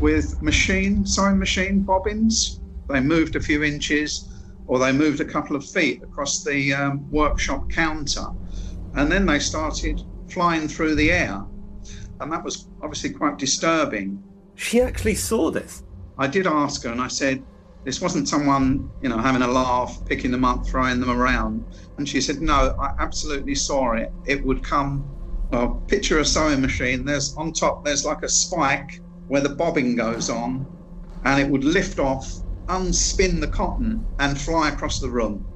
with 0.00 0.42
machine, 0.42 1.06
sewing 1.06 1.38
machine 1.38 1.80
bobbins. 1.80 2.60
They 2.88 3.00
moved 3.00 3.36
a 3.36 3.40
few 3.40 3.62
inches 3.62 4.28
or 4.66 4.78
they 4.78 4.92
moved 4.92 5.20
a 5.20 5.24
couple 5.24 5.56
of 5.56 5.64
feet 5.64 6.02
across 6.02 6.42
the 6.42 6.74
um, 6.74 7.10
workshop 7.10 7.70
counter. 7.70 8.26
And 8.94 9.10
then 9.10 9.26
they 9.26 9.38
started 9.38 10.02
flying 10.28 10.68
through 10.68 10.94
the 10.94 11.10
air. 11.10 11.44
And 12.20 12.32
that 12.32 12.42
was 12.42 12.68
obviously 12.82 13.10
quite 13.10 13.38
disturbing. 13.38 14.22
She 14.54 14.80
actually 14.80 15.16
saw 15.16 15.50
this. 15.50 15.82
I 16.18 16.26
did 16.26 16.46
ask 16.46 16.82
her 16.84 16.90
and 16.90 17.00
I 17.00 17.08
said, 17.08 17.42
this 17.84 18.00
wasn't 18.00 18.28
someone, 18.28 18.90
you 19.02 19.08
know, 19.08 19.18
having 19.18 19.42
a 19.42 19.48
laugh, 19.48 20.00
picking 20.06 20.30
them 20.30 20.44
up, 20.44 20.66
throwing 20.66 21.00
them 21.00 21.10
around. 21.10 21.64
And 21.98 22.08
she 22.08 22.20
said, 22.20 22.40
no, 22.40 22.74
I 22.80 22.94
absolutely 22.98 23.54
saw 23.54 23.92
it. 23.92 24.10
It 24.26 24.42
would 24.44 24.62
come 24.62 25.06
well, 25.50 25.82
picture 25.86 26.18
a 26.18 26.24
sewing 26.24 26.60
machine. 26.60 27.04
There's 27.04 27.36
on 27.36 27.52
top, 27.52 27.84
there's 27.84 28.04
like 28.04 28.22
a 28.22 28.28
spike 28.28 29.00
where 29.28 29.40
the 29.40 29.50
bobbin 29.50 29.96
goes 29.96 30.30
on, 30.30 30.66
and 31.24 31.40
it 31.40 31.48
would 31.48 31.64
lift 31.64 31.98
off, 31.98 32.30
unspin 32.66 33.40
the 33.40 33.48
cotton, 33.48 34.04
and 34.18 34.38
fly 34.38 34.68
across 34.68 35.00
the 35.00 35.08
room. 35.08 35.46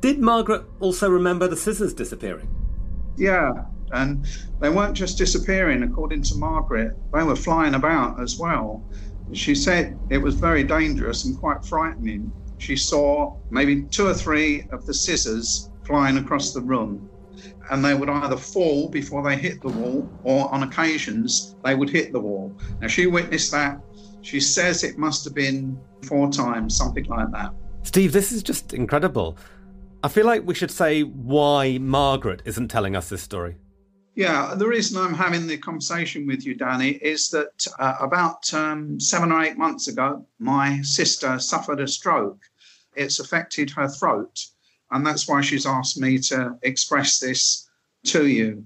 Did 0.00 0.20
Margaret 0.20 0.64
also 0.80 1.10
remember 1.10 1.48
the 1.48 1.56
scissors 1.56 1.92
disappearing? 1.92 2.48
Yeah, 3.16 3.64
and 3.92 4.26
they 4.60 4.70
weren't 4.70 4.94
just 4.94 5.18
disappearing, 5.18 5.82
according 5.82 6.22
to 6.22 6.36
Margaret, 6.36 6.96
they 7.12 7.22
were 7.22 7.36
flying 7.36 7.74
about 7.74 8.20
as 8.20 8.38
well. 8.38 8.82
She 9.32 9.54
said 9.54 9.98
it 10.10 10.18
was 10.18 10.34
very 10.34 10.64
dangerous 10.64 11.24
and 11.24 11.38
quite 11.38 11.64
frightening. 11.64 12.32
She 12.58 12.76
saw 12.76 13.36
maybe 13.50 13.82
two 13.82 14.06
or 14.06 14.14
three 14.14 14.66
of 14.72 14.86
the 14.86 14.94
scissors 14.94 15.70
flying 15.84 16.18
across 16.18 16.52
the 16.52 16.60
room 16.60 17.08
and 17.70 17.84
they 17.84 17.94
would 17.94 18.08
either 18.08 18.36
fall 18.36 18.88
before 18.88 19.22
they 19.22 19.36
hit 19.36 19.60
the 19.60 19.68
wall, 19.68 20.08
or 20.22 20.52
on 20.52 20.62
occasions 20.62 21.54
they 21.64 21.74
would 21.74 21.90
hit 21.90 22.12
the 22.12 22.20
wall. 22.20 22.56
Now, 22.80 22.88
she 22.88 23.06
witnessed 23.06 23.52
that. 23.52 23.80
She 24.22 24.40
says 24.40 24.84
it 24.84 24.98
must 24.98 25.24
have 25.24 25.34
been 25.34 25.78
four 26.02 26.30
times, 26.30 26.76
something 26.76 27.04
like 27.04 27.30
that. 27.32 27.52
Steve, 27.82 28.12
this 28.12 28.32
is 28.32 28.42
just 28.42 28.72
incredible. 28.72 29.36
I 30.02 30.08
feel 30.08 30.26
like 30.26 30.46
we 30.46 30.54
should 30.54 30.70
say 30.70 31.02
why 31.02 31.78
Margaret 31.78 32.42
isn't 32.44 32.68
telling 32.68 32.96
us 32.96 33.08
this 33.08 33.22
story. 33.22 33.56
Yeah, 34.18 34.54
the 34.56 34.66
reason 34.66 35.00
I'm 35.00 35.14
having 35.14 35.46
the 35.46 35.56
conversation 35.56 36.26
with 36.26 36.44
you, 36.44 36.54
Danny, 36.54 36.90
is 36.90 37.30
that 37.30 37.66
uh, 37.78 37.94
about 38.00 38.52
um, 38.52 38.98
seven 38.98 39.30
or 39.30 39.42
eight 39.42 39.56
months 39.56 39.88
ago, 39.88 40.26
my 40.38 40.82
sister 40.82 41.38
suffered 41.38 41.80
a 41.80 41.86
stroke. 41.86 42.40
It's 42.96 43.20
affected 43.20 43.70
her 43.70 43.88
throat 43.88 44.36
and 44.90 45.06
that's 45.06 45.28
why 45.28 45.40
she's 45.40 45.66
asked 45.66 46.00
me 46.00 46.18
to 46.18 46.58
express 46.62 47.18
this 47.18 47.68
to 48.04 48.26
you. 48.26 48.64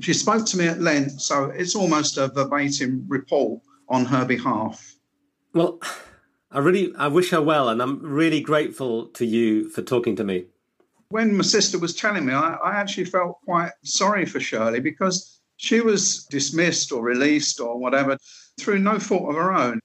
She 0.00 0.12
spoke 0.12 0.46
to 0.46 0.58
me 0.58 0.68
at 0.68 0.80
length, 0.80 1.20
so 1.20 1.46
it's 1.46 1.74
almost 1.74 2.18
a 2.18 2.28
verbatim 2.28 3.04
report 3.08 3.60
on 3.88 4.04
her 4.04 4.24
behalf. 4.24 4.94
Well, 5.54 5.80
I 6.50 6.58
really 6.58 6.94
I 6.96 7.08
wish 7.08 7.30
her 7.30 7.40
well, 7.40 7.68
and 7.68 7.80
I'm 7.80 8.00
really 8.02 8.40
grateful 8.40 9.06
to 9.06 9.24
you 9.24 9.70
for 9.70 9.82
talking 9.82 10.16
to 10.16 10.24
me. 10.24 10.46
When 11.08 11.36
my 11.36 11.44
sister 11.44 11.78
was 11.78 11.94
telling 11.94 12.26
me, 12.26 12.32
I, 12.32 12.54
I 12.54 12.74
actually 12.74 13.04
felt 13.04 13.38
quite 13.44 13.70
sorry 13.82 14.26
for 14.26 14.40
Shirley 14.40 14.80
because 14.80 15.40
she 15.56 15.80
was 15.80 16.24
dismissed 16.24 16.92
or 16.92 17.02
released 17.02 17.60
or 17.60 17.78
whatever 17.78 18.18
through 18.58 18.78
no 18.78 18.98
fault 18.98 19.28
of 19.28 19.36
her 19.36 19.52
own. 19.52 19.80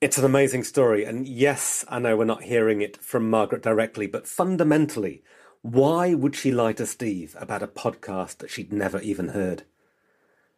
It's 0.00 0.16
an 0.16 0.24
amazing 0.24 0.64
story, 0.64 1.04
and 1.04 1.28
yes, 1.28 1.84
I 1.88 1.98
know 1.98 2.16
we're 2.16 2.24
not 2.24 2.44
hearing 2.44 2.80
it 2.80 2.96
from 3.02 3.28
Margaret 3.28 3.62
directly, 3.62 4.06
but 4.06 4.26
fundamentally, 4.26 5.22
why 5.60 6.14
would 6.14 6.34
she 6.34 6.50
lie 6.50 6.72
to 6.74 6.86
Steve 6.86 7.36
about 7.38 7.62
a 7.62 7.68
podcast 7.68 8.38
that 8.38 8.50
she'd 8.50 8.72
never 8.72 8.98
even 9.00 9.28
heard? 9.28 9.64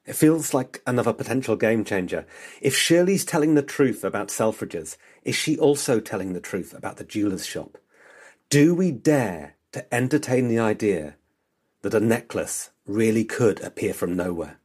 It 0.07 0.14
feels 0.14 0.55
like 0.55 0.81
another 0.87 1.12
potential 1.12 1.57
game 1.57 1.85
changer. 1.85 2.25
If 2.61 2.76
Shirley's 2.76 3.25
telling 3.25 3.55
the 3.55 3.62
truth 3.62 4.05
about 4.05 4.29
Selfridges, 4.29 4.97
is 5.25 5.35
she 5.35 5.59
also 5.59 5.99
telling 5.99 6.33
the 6.33 6.41
truth 6.41 6.73
about 6.73 6.97
the 6.97 7.05
jeweller's 7.05 7.47
shop? 7.47 7.79
Do 8.53 8.75
we 8.75 8.91
dare 8.91 9.57
to 9.73 9.95
entertain 9.95 10.49
the 10.49 10.59
idea 10.59 11.15
that 11.81 11.95
a 11.95 12.01
necklace 12.01 12.69
really 12.85 13.25
could 13.25 13.61
appear 13.63 13.95
from 13.95 14.15
nowhere? 14.15 14.59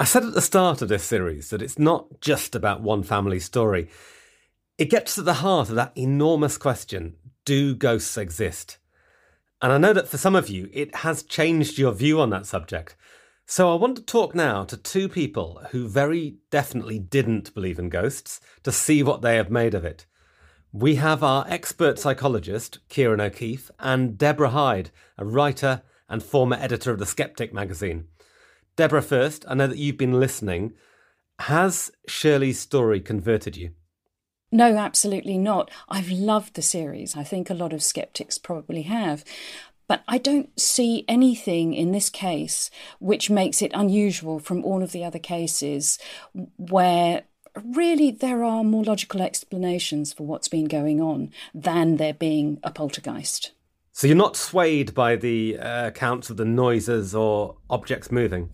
I 0.00 0.04
said 0.04 0.24
at 0.24 0.34
the 0.34 0.40
start 0.40 0.82
of 0.82 0.88
this 0.88 1.04
series 1.04 1.50
that 1.50 1.62
it's 1.62 1.78
not 1.78 2.20
just 2.20 2.56
about 2.56 2.82
one 2.82 3.04
family 3.04 3.38
story. 3.38 3.88
It 4.76 4.90
gets 4.90 5.14
to 5.14 5.22
the 5.22 5.34
heart 5.34 5.68
of 5.68 5.76
that 5.76 5.92
enormous 5.96 6.58
question 6.58 7.14
do 7.44 7.76
ghosts 7.76 8.18
exist? 8.18 8.78
And 9.62 9.72
I 9.72 9.78
know 9.78 9.92
that 9.92 10.08
for 10.08 10.18
some 10.18 10.34
of 10.34 10.48
you, 10.48 10.68
it 10.72 10.92
has 10.96 11.22
changed 11.22 11.78
your 11.78 11.92
view 11.92 12.20
on 12.20 12.30
that 12.30 12.46
subject. 12.46 12.96
So 13.50 13.72
I 13.72 13.74
want 13.74 13.96
to 13.96 14.02
talk 14.02 14.32
now 14.32 14.62
to 14.62 14.76
two 14.76 15.08
people 15.08 15.60
who 15.72 15.88
very 15.88 16.36
definitely 16.52 17.00
didn't 17.00 17.52
believe 17.52 17.80
in 17.80 17.88
ghosts 17.88 18.40
to 18.62 18.70
see 18.70 19.02
what 19.02 19.22
they 19.22 19.34
have 19.34 19.50
made 19.50 19.74
of 19.74 19.84
it. 19.84 20.06
We 20.72 20.94
have 20.94 21.24
our 21.24 21.44
expert 21.48 21.98
psychologist, 21.98 22.78
Ciarán 22.88 23.20
O'Keeffe, 23.20 23.68
and 23.80 24.16
Deborah 24.16 24.50
Hyde, 24.50 24.92
a 25.18 25.24
writer 25.24 25.82
and 26.08 26.22
former 26.22 26.58
editor 26.60 26.92
of 26.92 27.00
The 27.00 27.06
Skeptic 27.06 27.52
magazine. 27.52 28.04
Deborah, 28.76 29.02
first, 29.02 29.44
I 29.48 29.54
know 29.54 29.66
that 29.66 29.78
you've 29.78 29.98
been 29.98 30.20
listening. 30.20 30.74
Has 31.40 31.90
Shirley's 32.06 32.60
story 32.60 33.00
converted 33.00 33.56
you? 33.56 33.70
No, 34.52 34.76
absolutely 34.76 35.38
not. 35.38 35.70
I've 35.88 36.10
loved 36.10 36.54
the 36.54 36.62
series. 36.62 37.16
I 37.16 37.22
think 37.22 37.50
a 37.50 37.54
lot 37.54 37.72
of 37.72 37.84
skeptics 37.84 38.36
probably 38.36 38.82
have. 38.82 39.24
But 39.90 40.04
I 40.06 40.18
don't 40.18 40.50
see 40.56 41.04
anything 41.08 41.74
in 41.74 41.90
this 41.90 42.10
case 42.10 42.70
which 43.00 43.28
makes 43.28 43.60
it 43.60 43.72
unusual 43.74 44.38
from 44.38 44.64
all 44.64 44.84
of 44.84 44.92
the 44.92 45.02
other 45.02 45.18
cases 45.18 45.98
where 46.56 47.24
really 47.64 48.12
there 48.12 48.44
are 48.44 48.62
more 48.62 48.84
logical 48.84 49.20
explanations 49.20 50.12
for 50.12 50.24
what's 50.24 50.46
been 50.46 50.66
going 50.66 51.00
on 51.00 51.32
than 51.52 51.96
there 51.96 52.14
being 52.14 52.60
a 52.62 52.70
poltergeist. 52.70 53.50
So 53.90 54.06
you're 54.06 54.16
not 54.16 54.36
swayed 54.36 54.94
by 54.94 55.16
the 55.16 55.58
uh, 55.58 55.88
accounts 55.88 56.30
of 56.30 56.36
the 56.36 56.44
noises 56.44 57.12
or 57.12 57.56
objects 57.68 58.12
moving? 58.12 58.48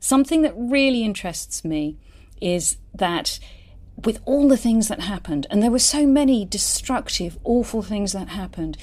Something 0.00 0.42
that 0.42 0.52
really 0.54 1.02
interests 1.02 1.64
me 1.64 1.96
is 2.42 2.76
that 2.92 3.38
with 4.04 4.20
all 4.26 4.48
the 4.48 4.58
things 4.58 4.88
that 4.88 5.00
happened, 5.00 5.46
and 5.48 5.62
there 5.62 5.70
were 5.70 5.78
so 5.78 6.06
many 6.06 6.44
destructive, 6.44 7.38
awful 7.42 7.80
things 7.80 8.12
that 8.12 8.28
happened, 8.28 8.76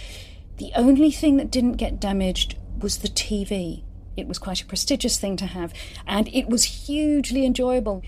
the 0.60 0.72
only 0.76 1.10
thing 1.10 1.38
that 1.38 1.50
didn't 1.50 1.74
get 1.74 2.00
damaged 2.00 2.58
was 2.80 2.98
the 2.98 3.08
TV. 3.08 3.84
It 4.16 4.28
was 4.28 4.38
quite 4.38 4.62
a 4.62 4.66
prestigious 4.66 5.18
thing 5.18 5.38
to 5.38 5.46
have, 5.46 5.74
and 6.06 6.28
it 6.28 6.50
was 6.50 6.86
hugely 6.86 7.46
enjoyable. 7.46 8.04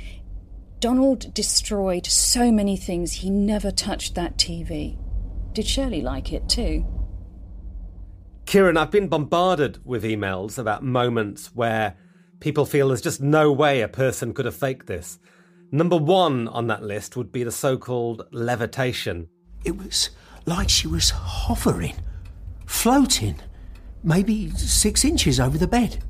Donald 0.80 1.34
destroyed 1.34 2.06
so 2.06 2.52
many 2.52 2.76
things, 2.76 3.14
he 3.14 3.30
never 3.30 3.72
touched 3.72 4.16
that 4.16 4.38
TV. 4.38 4.98
Did 5.54 5.66
Shirley 5.66 6.02
like 6.02 6.34
it 6.34 6.50
too? 6.50 6.86
Ciarán, 8.46 8.78
I've 8.78 8.92
been 8.92 9.08
bombarded 9.08 9.80
with 9.86 10.04
emails 10.04 10.58
about 10.58 10.84
moments 10.84 11.56
where 11.56 11.96
people 12.42 12.66
feel 12.66 12.90
there's 12.90 13.02
just 13.02 13.22
no 13.22 13.52
way 13.52 13.82
a 13.82 13.88
person 13.88 14.34
could 14.34 14.46
have 14.46 14.56
faked 14.56 14.88
this. 14.88 15.20
Number 15.72 15.96
one 15.96 16.50
on 16.50 16.68
that 16.68 16.84
list 16.84 17.16
would 17.16 17.32
be 17.32 17.44
the 17.44 17.52
so 17.52 17.78
called 17.78 18.24
levitation. 18.32 19.30
It 19.64 19.78
was 19.78 20.10
like 20.46 20.68
she 20.68 20.88
was 20.88 21.12
hovering, 21.12 21.96
floating, 22.82 23.36
maybe 24.04 24.50
six 24.50 25.06
inches 25.06 25.40
over 25.40 25.56
the 25.56 25.68
bed. 25.68 26.04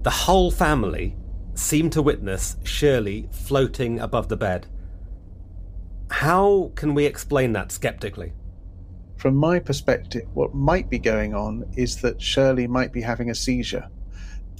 The 0.00 0.08
whole 0.08 0.50
family 0.50 1.14
seemed 1.52 1.92
to 1.92 2.00
witness 2.00 2.56
Shirley 2.64 3.28
floating 3.30 4.00
above 4.00 4.30
the 4.30 4.36
bed. 4.38 4.66
How 6.10 6.72
can 6.74 6.94
we 6.94 7.04
explain 7.04 7.52
that 7.52 7.70
skeptically? 7.70 8.32
From 9.18 9.36
my 9.36 9.58
perspective, 9.58 10.26
what 10.32 10.54
might 10.54 10.88
be 10.88 10.98
going 10.98 11.34
on 11.34 11.70
is 11.76 12.00
that 12.00 12.22
Shirley 12.22 12.66
might 12.66 12.94
be 12.94 13.02
having 13.02 13.28
a 13.28 13.34
seizure. 13.34 13.86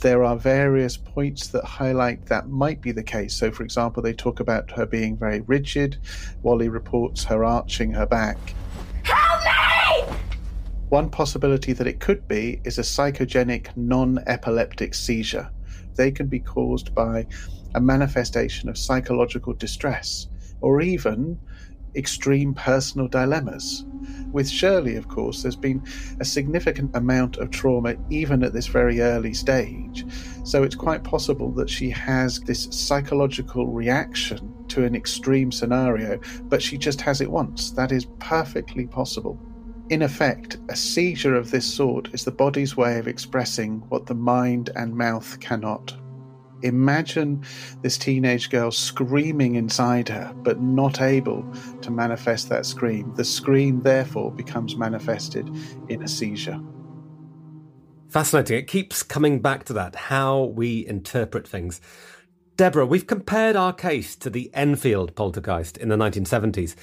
There 0.02 0.22
are 0.22 0.36
various 0.36 0.98
points 0.98 1.48
that 1.48 1.64
highlight 1.64 2.26
that 2.26 2.50
might 2.50 2.82
be 2.82 2.92
the 2.92 3.02
case. 3.02 3.34
So, 3.34 3.50
for 3.50 3.62
example, 3.62 4.02
they 4.02 4.12
talk 4.12 4.40
about 4.40 4.70
her 4.72 4.84
being 4.84 5.16
very 5.16 5.40
rigid. 5.40 5.96
Wally 6.42 6.68
reports 6.68 7.24
her 7.24 7.46
arching 7.46 7.92
her 7.92 8.04
back. 8.04 8.36
One 10.90 11.08
possibility 11.08 11.72
that 11.74 11.86
it 11.86 12.00
could 12.00 12.26
be 12.26 12.60
is 12.64 12.76
a 12.76 12.82
psychogenic 12.82 13.76
non 13.76 14.18
epileptic 14.26 14.92
seizure. 14.92 15.48
They 15.94 16.10
can 16.10 16.26
be 16.26 16.40
caused 16.40 16.96
by 16.96 17.28
a 17.76 17.80
manifestation 17.80 18.68
of 18.68 18.76
psychological 18.76 19.52
distress 19.52 20.26
or 20.60 20.80
even 20.80 21.38
extreme 21.94 22.54
personal 22.54 23.06
dilemmas. 23.06 23.84
With 24.32 24.50
Shirley, 24.50 24.96
of 24.96 25.06
course, 25.06 25.42
there's 25.42 25.54
been 25.54 25.80
a 26.18 26.24
significant 26.24 26.96
amount 26.96 27.36
of 27.36 27.52
trauma 27.52 27.94
even 28.10 28.42
at 28.42 28.52
this 28.52 28.66
very 28.66 29.00
early 29.00 29.32
stage. 29.32 30.04
So 30.42 30.64
it's 30.64 30.74
quite 30.74 31.04
possible 31.04 31.52
that 31.52 31.70
she 31.70 31.88
has 31.90 32.40
this 32.40 32.64
psychological 32.64 33.68
reaction 33.68 34.52
to 34.68 34.84
an 34.84 34.96
extreme 34.96 35.52
scenario, 35.52 36.18
but 36.42 36.60
she 36.60 36.76
just 36.76 37.00
has 37.02 37.20
it 37.20 37.30
once. 37.30 37.70
That 37.70 37.92
is 37.92 38.06
perfectly 38.18 38.88
possible. 38.88 39.40
In 39.90 40.02
effect, 40.02 40.56
a 40.68 40.76
seizure 40.76 41.34
of 41.34 41.50
this 41.50 41.66
sort 41.66 42.14
is 42.14 42.24
the 42.24 42.30
body's 42.30 42.76
way 42.76 43.00
of 43.00 43.08
expressing 43.08 43.80
what 43.88 44.06
the 44.06 44.14
mind 44.14 44.70
and 44.76 44.94
mouth 44.94 45.40
cannot. 45.40 45.96
Imagine 46.62 47.44
this 47.82 47.98
teenage 47.98 48.50
girl 48.50 48.70
screaming 48.70 49.56
inside 49.56 50.08
her, 50.08 50.32
but 50.44 50.60
not 50.60 51.00
able 51.00 51.44
to 51.82 51.90
manifest 51.90 52.48
that 52.50 52.66
scream. 52.66 53.12
The 53.16 53.24
scream, 53.24 53.80
therefore, 53.82 54.30
becomes 54.30 54.76
manifested 54.76 55.50
in 55.88 56.04
a 56.04 56.08
seizure. 56.08 56.60
Fascinating. 58.10 58.58
It 58.58 58.68
keeps 58.68 59.02
coming 59.02 59.40
back 59.40 59.64
to 59.64 59.72
that, 59.72 59.96
how 59.96 60.44
we 60.44 60.86
interpret 60.86 61.48
things. 61.48 61.80
Deborah, 62.56 62.86
we've 62.86 63.08
compared 63.08 63.56
our 63.56 63.72
case 63.72 64.14
to 64.16 64.30
the 64.30 64.52
Enfield 64.54 65.16
poltergeist 65.16 65.76
in 65.78 65.88
the 65.88 65.96
1970s. 65.96 66.76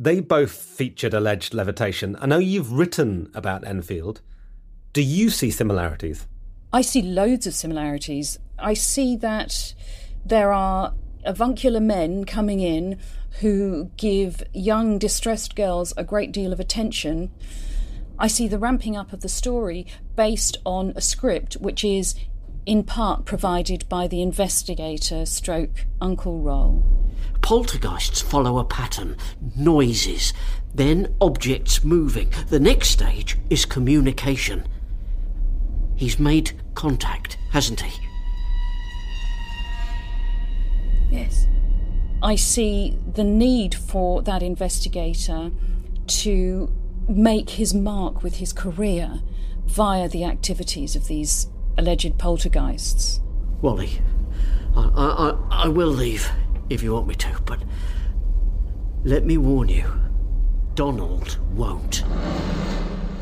They 0.00 0.20
both 0.20 0.52
featured 0.52 1.12
alleged 1.12 1.52
levitation. 1.52 2.16
I 2.20 2.26
know 2.26 2.38
you've 2.38 2.70
written 2.70 3.32
about 3.34 3.66
Enfield. 3.66 4.20
Do 4.92 5.02
you 5.02 5.28
see 5.28 5.50
similarities? 5.50 6.28
I 6.72 6.82
see 6.82 7.02
loads 7.02 7.48
of 7.48 7.54
similarities. 7.54 8.38
I 8.60 8.74
see 8.74 9.16
that 9.16 9.74
there 10.24 10.52
are 10.52 10.94
avuncular 11.24 11.80
men 11.80 12.24
coming 12.24 12.60
in 12.60 13.00
who 13.40 13.90
give 13.96 14.44
young, 14.52 15.00
distressed 15.00 15.56
girls 15.56 15.92
a 15.96 16.04
great 16.04 16.30
deal 16.30 16.52
of 16.52 16.60
attention. 16.60 17.32
I 18.20 18.28
see 18.28 18.46
the 18.46 18.58
ramping 18.58 18.96
up 18.96 19.12
of 19.12 19.22
the 19.22 19.28
story 19.28 19.84
based 20.14 20.58
on 20.64 20.92
a 20.94 21.00
script 21.00 21.54
which 21.54 21.84
is 21.84 22.14
in 22.66 22.84
part 22.84 23.24
provided 23.24 23.88
by 23.88 24.06
the 24.06 24.22
investigator 24.22 25.26
stroke 25.26 25.86
uncle 26.00 26.38
role. 26.38 26.84
Poltergeists 27.42 28.20
follow 28.20 28.58
a 28.58 28.64
pattern 28.64 29.16
noises, 29.56 30.32
then 30.74 31.14
objects 31.20 31.82
moving. 31.82 32.30
The 32.48 32.60
next 32.60 32.90
stage 32.90 33.38
is 33.48 33.64
communication. 33.64 34.66
He's 35.96 36.18
made 36.18 36.52
contact, 36.74 37.38
hasn't 37.50 37.80
he? 37.80 38.08
Yes. 41.10 41.46
I 42.22 42.34
see 42.36 42.98
the 43.14 43.24
need 43.24 43.74
for 43.74 44.22
that 44.22 44.42
investigator 44.42 45.50
to 46.06 46.72
make 47.08 47.50
his 47.50 47.74
mark 47.74 48.22
with 48.22 48.36
his 48.36 48.52
career 48.52 49.20
via 49.66 50.08
the 50.08 50.24
activities 50.24 50.96
of 50.96 51.06
these 51.06 51.48
alleged 51.76 52.18
poltergeists. 52.18 53.20
Wally, 53.62 54.00
I, 54.76 54.80
I, 54.80 55.30
I, 55.30 55.64
I 55.64 55.68
will 55.68 55.88
leave 55.88 56.30
if 56.70 56.82
you 56.82 56.92
want 56.92 57.06
me 57.06 57.14
to, 57.16 57.40
but 57.44 57.60
let 59.04 59.24
me 59.24 59.38
warn 59.38 59.68
you 59.68 59.90
Donald 60.74 61.38
won't. 61.54 62.04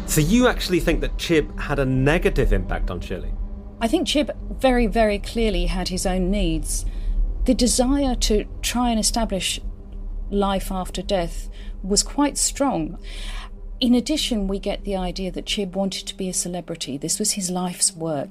So 0.06 0.20
you 0.20 0.46
actually 0.46 0.80
think 0.80 1.00
that 1.00 1.16
Chib 1.16 1.58
had 1.58 1.78
a 1.78 1.84
negative 1.84 2.52
impact 2.52 2.90
on 2.90 3.00
Shirley? 3.00 3.32
I 3.80 3.88
think 3.88 4.06
Chib 4.08 4.34
very, 4.60 4.86
very 4.86 5.18
clearly 5.18 5.66
had 5.66 5.88
his 5.88 6.06
own 6.06 6.30
needs. 6.30 6.86
The 7.44 7.54
desire 7.54 8.14
to 8.14 8.44
try 8.62 8.90
and 8.90 8.98
establish 9.00 9.60
life 10.30 10.72
after 10.72 11.02
death 11.02 11.48
was 11.82 12.02
quite 12.02 12.38
strong. 12.38 12.98
In 13.80 13.94
addition, 13.94 14.48
we 14.48 14.58
get 14.58 14.84
the 14.84 14.96
idea 14.96 15.30
that 15.32 15.44
Chib 15.44 15.72
wanted 15.72 16.06
to 16.06 16.16
be 16.16 16.28
a 16.28 16.34
celebrity. 16.34 16.96
This 16.96 17.18
was 17.18 17.32
his 17.32 17.50
life's 17.50 17.94
work. 17.94 18.30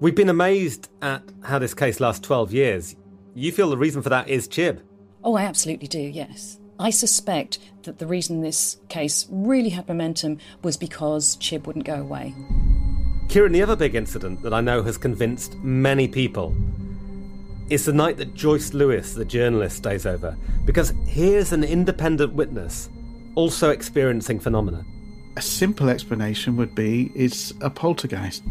We've 0.00 0.14
been 0.14 0.30
amazed 0.30 0.88
at 1.02 1.22
how 1.42 1.58
this 1.58 1.74
case 1.74 2.00
lasts 2.00 2.26
12 2.26 2.54
years. 2.54 2.96
You 3.34 3.52
feel 3.52 3.70
the 3.70 3.76
reason 3.76 4.02
for 4.02 4.08
that 4.08 4.28
is 4.28 4.48
Chib? 4.48 4.80
Oh, 5.22 5.36
I 5.36 5.42
absolutely 5.42 5.88
do, 5.88 6.00
yes. 6.00 6.58
I 6.78 6.90
suspect 6.90 7.58
that 7.82 7.98
the 7.98 8.06
reason 8.06 8.40
this 8.40 8.78
case 8.88 9.26
really 9.30 9.68
had 9.68 9.86
momentum 9.86 10.38
was 10.62 10.76
because 10.76 11.36
Chib 11.36 11.66
wouldn't 11.66 11.84
go 11.84 12.00
away. 12.00 12.34
Ciarán, 13.26 13.52
the 13.52 13.62
other 13.62 13.76
big 13.76 13.94
incident 13.94 14.42
that 14.42 14.54
I 14.54 14.60
know 14.60 14.82
has 14.82 14.98
convinced 14.98 15.54
many 15.56 16.08
people 16.08 16.56
is 17.68 17.84
the 17.84 17.92
night 17.92 18.16
that 18.16 18.34
Joyce 18.34 18.74
Lewis, 18.74 19.14
the 19.14 19.24
journalist, 19.24 19.76
stays 19.76 20.06
over. 20.06 20.36
Because 20.64 20.92
here's 21.06 21.52
an 21.52 21.62
independent 21.62 22.32
witness 22.32 22.88
also 23.36 23.70
experiencing 23.70 24.40
phenomena. 24.40 24.84
A 25.36 25.42
simple 25.42 25.88
explanation 25.88 26.56
would 26.56 26.74
be 26.74 27.12
it's 27.14 27.52
a 27.60 27.70
poltergeist. 27.70 28.42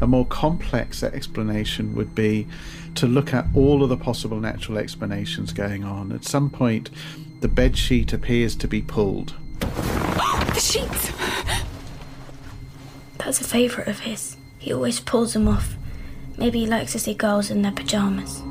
A 0.00 0.06
more 0.06 0.26
complex 0.26 1.02
explanation 1.02 1.94
would 1.94 2.14
be 2.14 2.46
to 2.94 3.06
look 3.06 3.34
at 3.34 3.46
all 3.54 3.82
of 3.82 3.88
the 3.88 3.96
possible 3.96 4.40
natural 4.40 4.78
explanations 4.78 5.52
going 5.52 5.84
on. 5.84 6.12
At 6.12 6.24
some 6.24 6.48
point, 6.48 6.90
the 7.40 7.48
bed 7.48 7.76
sheet 7.76 8.12
appears 8.12 8.56
to 8.56 8.68
be 8.68 8.82
pulled. 8.82 9.34
The 10.50 10.58
sheets! 10.58 11.12
That's 13.18 13.40
a 13.40 13.44
favourite 13.44 13.86
of 13.86 14.00
his. 14.00 14.36
He 14.58 14.72
always 14.72 14.98
pulls 14.98 15.34
them 15.34 15.46
off. 15.46 15.76
Maybe 16.36 16.60
he 16.60 16.66
likes 16.66 16.92
to 16.92 16.98
see 16.98 17.14
girls 17.14 17.50
in 17.50 17.62
their 17.62 17.70
pyjamas. 17.70 18.42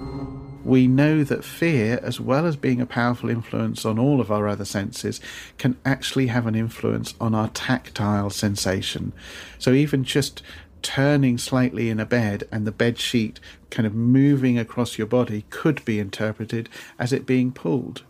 We 0.70 0.86
know 0.86 1.24
that 1.24 1.44
fear, 1.44 2.00
as 2.04 2.20
well 2.20 2.46
as 2.46 2.56
being 2.56 2.80
a 2.80 2.86
powerful 2.86 3.28
influence 3.28 3.86
on 3.86 3.98
all 3.98 4.22
of 4.22 4.30
our 4.30 4.48
other 4.48 4.66
senses, 4.66 5.20
can 5.58 5.80
actually 5.84 6.28
have 6.28 6.46
an 6.46 6.54
influence 6.54 7.16
on 7.20 7.34
our 7.34 7.48
tactile 7.48 8.30
sensation. 8.30 9.12
So 9.58 9.74
even 9.74 10.04
just 10.04 10.44
turning 10.84 11.40
slightly 11.40 11.90
in 11.90 12.00
a 12.00 12.06
bed 12.06 12.48
and 12.52 12.68
the 12.68 12.72
bed 12.72 13.00
sheet 13.00 13.40
kind 13.72 13.88
of 13.88 13.96
moving 13.96 14.60
across 14.60 14.96
your 14.96 15.08
body 15.08 15.44
could 15.50 15.84
be 15.86 15.98
interpreted 15.98 16.70
as 17.00 17.12
it 17.12 17.26
being 17.26 17.52
pulled. 17.52 18.04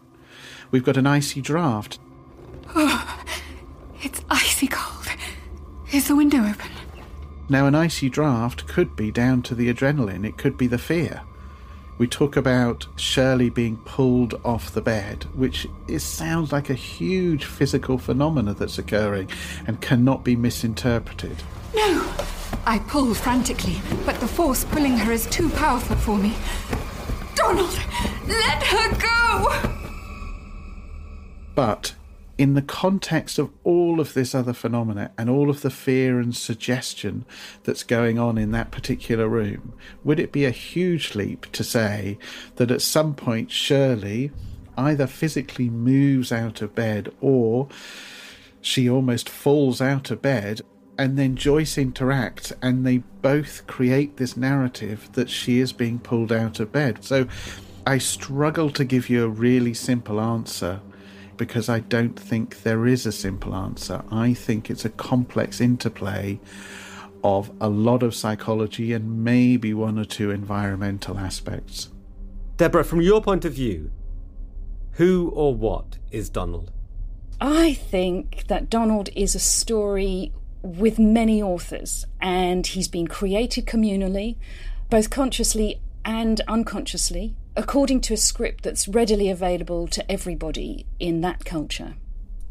We've 0.70 0.84
got 0.84 0.98
an 0.98 1.08
icy 1.08 1.40
draft. 1.40 1.98
Oh, 2.76 3.24
it's 4.04 4.20
icy 4.30 4.68
cold. 4.68 5.08
Is 5.94 6.10
the 6.10 6.16
window 6.18 6.40
open? 6.40 6.72
Now, 7.48 7.68
an 7.68 7.76
icy 7.76 8.10
draft 8.10 8.68
could 8.68 8.98
be 8.98 9.12
down 9.12 9.44
to 9.44 9.56
the 9.56 9.74
adrenaline, 9.74 10.28
it 10.28 10.38
could 10.38 10.58
be 10.58 10.68
the 10.68 10.78
fear. 10.78 11.22
We 12.00 12.08
talk 12.08 12.38
about 12.38 12.88
Shirley 12.96 13.50
being 13.50 13.76
pulled 13.76 14.40
off 14.46 14.72
the 14.72 14.82
bed, 14.82 15.26
which 15.36 15.68
is, 15.90 16.02
sounds 16.02 16.54
like 16.54 16.70
a 16.70 16.74
huge 16.74 17.44
physical 17.44 17.98
phenomena 17.98 18.54
that's 18.54 18.78
occurring 18.78 19.30
and 19.68 19.82
cannot 19.82 20.24
be 20.24 20.38
misinterpreted. 20.38 21.44
No! 21.76 22.10
I 22.66 22.80
pull 22.88 23.14
frantically, 23.14 23.82
but 24.06 24.18
the 24.22 24.28
force 24.30 24.64
pulling 24.64 24.98
her 24.98 25.12
is 25.12 25.26
too 25.26 25.50
powerful 25.50 25.98
for 25.98 26.18
me. 26.18 26.38
Donald! 27.36 27.78
Let 28.26 28.64
her 28.64 28.98
go! 28.98 29.70
But 31.54 31.96
in 32.40 32.54
the 32.54 32.62
context 32.62 33.38
of 33.38 33.52
all 33.66 34.00
of 34.00 34.14
this 34.14 34.34
other 34.34 34.54
phenomena 34.54 35.12
and 35.18 35.30
all 35.30 35.50
of 35.50 35.62
the 35.62 35.70
fear 35.70 36.22
and 36.22 36.34
suggestion 36.34 37.26
that's 37.66 37.84
going 37.84 38.18
on 38.18 38.38
in 38.38 38.52
that 38.52 38.72
particular 38.72 39.28
room, 39.28 39.74
would 40.06 40.22
it 40.22 40.32
be 40.32 40.46
a 40.46 40.50
huge 40.50 41.16
leap 41.16 41.52
to 41.52 41.66
say 41.66 42.18
that 42.56 42.72
at 42.72 42.82
some 42.82 43.14
point 43.14 43.52
Shirley 43.52 44.32
either 44.78 45.06
physically 45.06 45.70
moves 45.70 46.32
out 46.32 46.62
of 46.62 46.74
bed 46.74 47.12
or 47.20 47.68
she 48.62 48.90
almost 48.90 49.28
falls 49.28 49.82
out 49.82 50.10
of 50.10 50.22
bed 50.22 50.62
and 50.98 51.20
then 51.20 51.36
Joyce 51.36 51.76
interacts 51.76 52.54
and 52.62 52.88
they 52.88 53.00
both 53.22 53.68
create 53.68 54.16
this 54.16 54.38
narrative 54.38 55.10
that 55.12 55.30
she 55.30 55.60
is 55.60 55.74
being 55.74 56.00
pulled 56.00 56.32
out 56.32 56.62
of 56.62 56.72
bed. 56.72 57.04
So 57.04 57.28
I 57.86 57.98
struggle 57.98 58.70
to 58.70 58.86
give 58.86 59.10
you 59.10 59.26
a 59.26 59.30
really 59.30 59.74
simple 59.74 60.22
answer 60.22 60.80
because 61.40 61.70
I 61.70 61.80
don't 61.80 62.20
think 62.20 62.62
there 62.62 62.86
is 62.86 63.08
a 63.08 63.12
simple 63.12 63.56
answer. 63.56 64.04
I 64.12 64.36
think 64.36 64.70
it's 64.70 64.86
a 64.86 64.90
complex 64.90 65.60
interplay 65.60 66.40
of 67.24 67.50
a 67.60 67.70
lot 67.70 68.04
of 68.04 68.14
psychology 68.14 68.94
and 68.94 69.24
maybe 69.24 69.74
one 69.74 69.98
or 69.98 70.06
two 70.06 70.30
environmental 70.30 71.18
aspects. 71.18 71.90
Deborah, 72.58 72.84
from 72.84 73.02
your 73.02 73.22
point 73.22 73.46
of 73.46 73.54
view, 73.54 73.90
who 74.94 75.32
or 75.34 75.56
what 75.56 75.98
is 76.12 76.30
Donald? 76.30 76.72
I 77.40 77.74
think 77.74 78.44
that 78.48 78.70
Donald 78.70 79.10
is 79.16 79.34
a 79.34 79.40
story 79.40 80.34
with 80.62 81.00
many 81.00 81.42
authors, 81.42 82.06
and 82.20 82.68
he's 82.68 82.90
been 82.90 83.08
created 83.08 83.66
communally, 83.66 84.36
both 84.90 85.10
consciously 85.10 85.80
and 86.04 86.42
unconsciously 86.50 87.36
according 87.56 88.02
to 88.02 88.14
a 88.14 88.18
script 88.18 88.64
that's 88.64 88.88
readily 88.88 89.30
available 89.30 89.88
to 89.88 90.12
everybody 90.12 90.86
in 91.00 91.22
that 91.22 91.46
culture. 91.46 91.96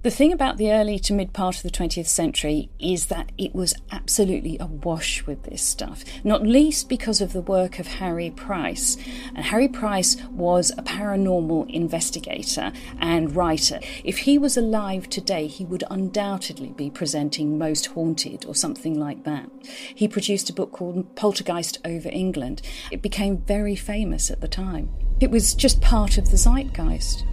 The 0.02 0.12
thing 0.12 0.32
about 0.32 0.58
the 0.58 0.70
early 0.70 1.00
to 1.00 1.12
mid 1.12 1.32
part 1.32 1.56
of 1.56 1.64
the 1.64 1.70
20th 1.70 2.06
century 2.06 2.70
is 2.78 3.06
that 3.06 3.32
it 3.36 3.52
was 3.52 3.74
absolutely 3.90 4.56
awash 4.60 5.26
with 5.26 5.42
this 5.42 5.60
stuff, 5.60 6.04
not 6.22 6.46
least 6.46 6.88
because 6.88 7.20
of 7.20 7.32
the 7.32 7.42
work 7.42 7.80
of 7.80 7.88
Harry 7.88 8.30
Price. 8.30 8.96
And 9.34 9.44
Harry 9.46 9.66
Price 9.66 10.16
was 10.30 10.70
a 10.78 10.82
paranormal 10.82 11.68
investigator 11.68 12.72
and 13.00 13.34
writer. 13.34 13.80
If 14.04 14.18
he 14.18 14.38
was 14.38 14.56
alive 14.56 15.10
today, 15.10 15.48
he 15.48 15.64
would 15.64 15.82
undoubtedly 15.90 16.68
be 16.68 16.90
presenting 16.90 17.58
Most 17.58 17.86
Haunted 17.86 18.44
or 18.46 18.54
something 18.54 18.96
like 18.96 19.24
that. 19.24 19.50
He 19.92 20.06
produced 20.06 20.48
a 20.48 20.52
book 20.52 20.70
called 20.70 21.16
Poltergeist 21.16 21.78
Over 21.84 22.08
England. 22.08 22.62
It 22.92 23.02
became 23.02 23.38
very 23.38 23.74
famous 23.74 24.30
at 24.30 24.40
the 24.40 24.48
time. 24.48 24.90
It 25.18 25.32
was 25.32 25.54
just 25.54 25.80
part 25.80 26.18
of 26.18 26.30
the 26.30 26.36
zeitgeist. 26.36 27.24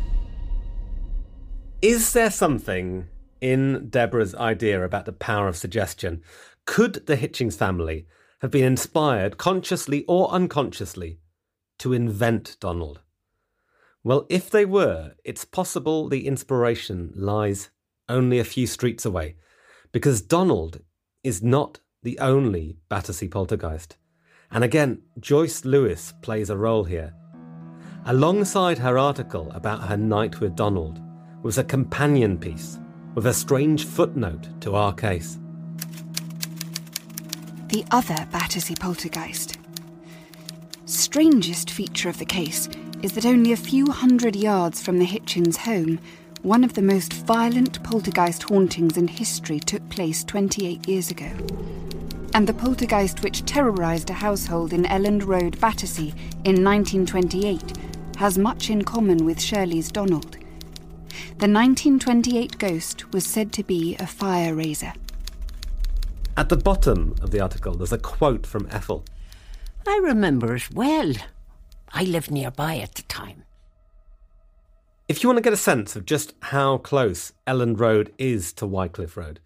Is 1.86 2.13
there 2.13 2.32
something 2.32 3.10
in 3.41 3.89
Deborah's 3.91 4.34
idea 4.34 4.84
about 4.84 5.06
the 5.06 5.13
power 5.13 5.48
of 5.48 5.56
suggestion? 5.56 6.24
Could 6.65 7.06
the 7.06 7.15
Hitchings 7.15 7.56
family 7.56 8.08
have 8.41 8.50
been 8.50 8.63
inspired, 8.63 9.38
consciously 9.38 10.04
or 10.08 10.32
unconsciously, 10.32 11.19
to 11.78 11.93
invent 11.93 12.58
Donald? 12.60 13.02
Well, 14.04 14.26
if 14.30 14.50
they 14.50 14.65
were, 14.65 15.13
it's 15.24 15.45
possible 15.45 16.10
the 16.10 16.26
inspiration 16.26 17.12
lies 17.15 17.69
only 18.10 18.39
a 18.39 18.43
few 18.43 18.65
streets 18.65 19.06
away, 19.06 19.36
because 19.91 20.24
Donald 20.24 20.82
is 21.24 21.43
not 21.43 21.82
the 22.02 22.17
only 22.17 22.78
Battersea 22.89 23.28
poltergeist. 23.28 23.95
And 24.50 24.63
again, 24.63 25.04
Joyce 25.19 25.63
Lewis 25.65 26.15
plays 26.24 26.50
a 26.50 26.58
role 26.58 26.86
here. 26.86 27.13
Alongside 28.06 28.80
her 28.80 28.98
article 28.98 29.52
about 29.52 29.88
her 29.88 29.98
night 29.98 30.39
with 30.39 30.56
Donald, 30.56 31.00
was 31.46 31.60
a 31.60 31.64
companion 31.64 32.40
piece 32.40 32.80
with 33.14 33.28
a 33.28 33.32
strange 33.34 33.86
footnote 33.86 34.50
to 34.60 34.74
our 34.74 34.92
case. 34.92 35.38
The 37.68 37.86
other 37.92 38.28
Battersea 38.32 38.74
poltergeist. 38.74 39.56
Strangest 40.88 41.70
feature 41.70 42.10
of 42.10 42.18
the 42.18 42.26
case 42.26 42.68
is 43.04 43.14
that 43.14 43.28
only 43.28 43.52
a 43.52 43.58
few 43.58 43.92
hundred 43.92 44.36
yards 44.36 44.82
from 44.82 44.98
the 44.98 45.06
Hitchings 45.06 45.56
home, 45.58 46.00
one 46.42 46.64
of 46.64 46.74
the 46.74 46.82
most 46.82 47.14
violent 47.14 47.84
poltergeist 47.84 48.42
hauntings 48.42 48.98
in 48.98 49.08
history 49.08 49.60
took 49.60 49.88
place 49.90 50.24
28 50.24 50.88
years 50.88 51.12
ago. 51.12 51.30
And 52.34 52.48
the 52.48 52.56
poltergeist 52.56 53.22
which 53.22 53.46
terrorised 53.46 54.10
a 54.10 54.14
household 54.14 54.74
in 54.74 54.88
Eland 54.88 55.24
Road, 55.24 55.62
Battersea 55.62 56.10
in 56.44 56.64
1928 56.64 57.78
has 58.18 58.40
much 58.40 58.72
in 58.72 58.82
common 58.82 59.24
with 59.26 59.40
Shirley's 59.40 59.92
Donald. 59.92 60.40
The 61.38 61.47
1928 61.51 62.58
ghost 62.58 63.12
was 63.13 63.25
said 63.25 63.51
to 63.54 63.63
be 63.63 63.95
a 63.99 64.08
fire 64.08 64.56
raiser. 64.56 64.93
At 66.38 66.49
the 66.49 66.58
bottom 66.58 67.15
of 67.21 67.32
the 67.32 67.39
article, 67.39 67.75
there's 67.75 67.93
a 67.93 67.97
quote 67.97 68.45
from 68.45 68.67
Ethel. 68.71 69.06
I 69.88 69.99
remember 70.04 70.56
it 70.56 70.73
well. 70.73 71.13
I 71.93 72.04
lived 72.04 72.32
nearby 72.32 72.78
at 72.78 72.95
the 72.95 73.04
time. 73.04 73.43
If 75.08 75.21
you 75.21 75.30
want 75.30 75.38
to 75.38 75.43
get 75.43 75.54
a 75.54 75.58
sense 75.58 75.95
of 75.95 76.06
just 76.06 76.34
how 76.41 76.80
close 76.80 77.32
Eland 77.45 77.80
Road 77.80 78.12
is 78.17 78.51
to 78.54 78.65
Wycliffe 78.65 79.15
Road, 79.15 79.39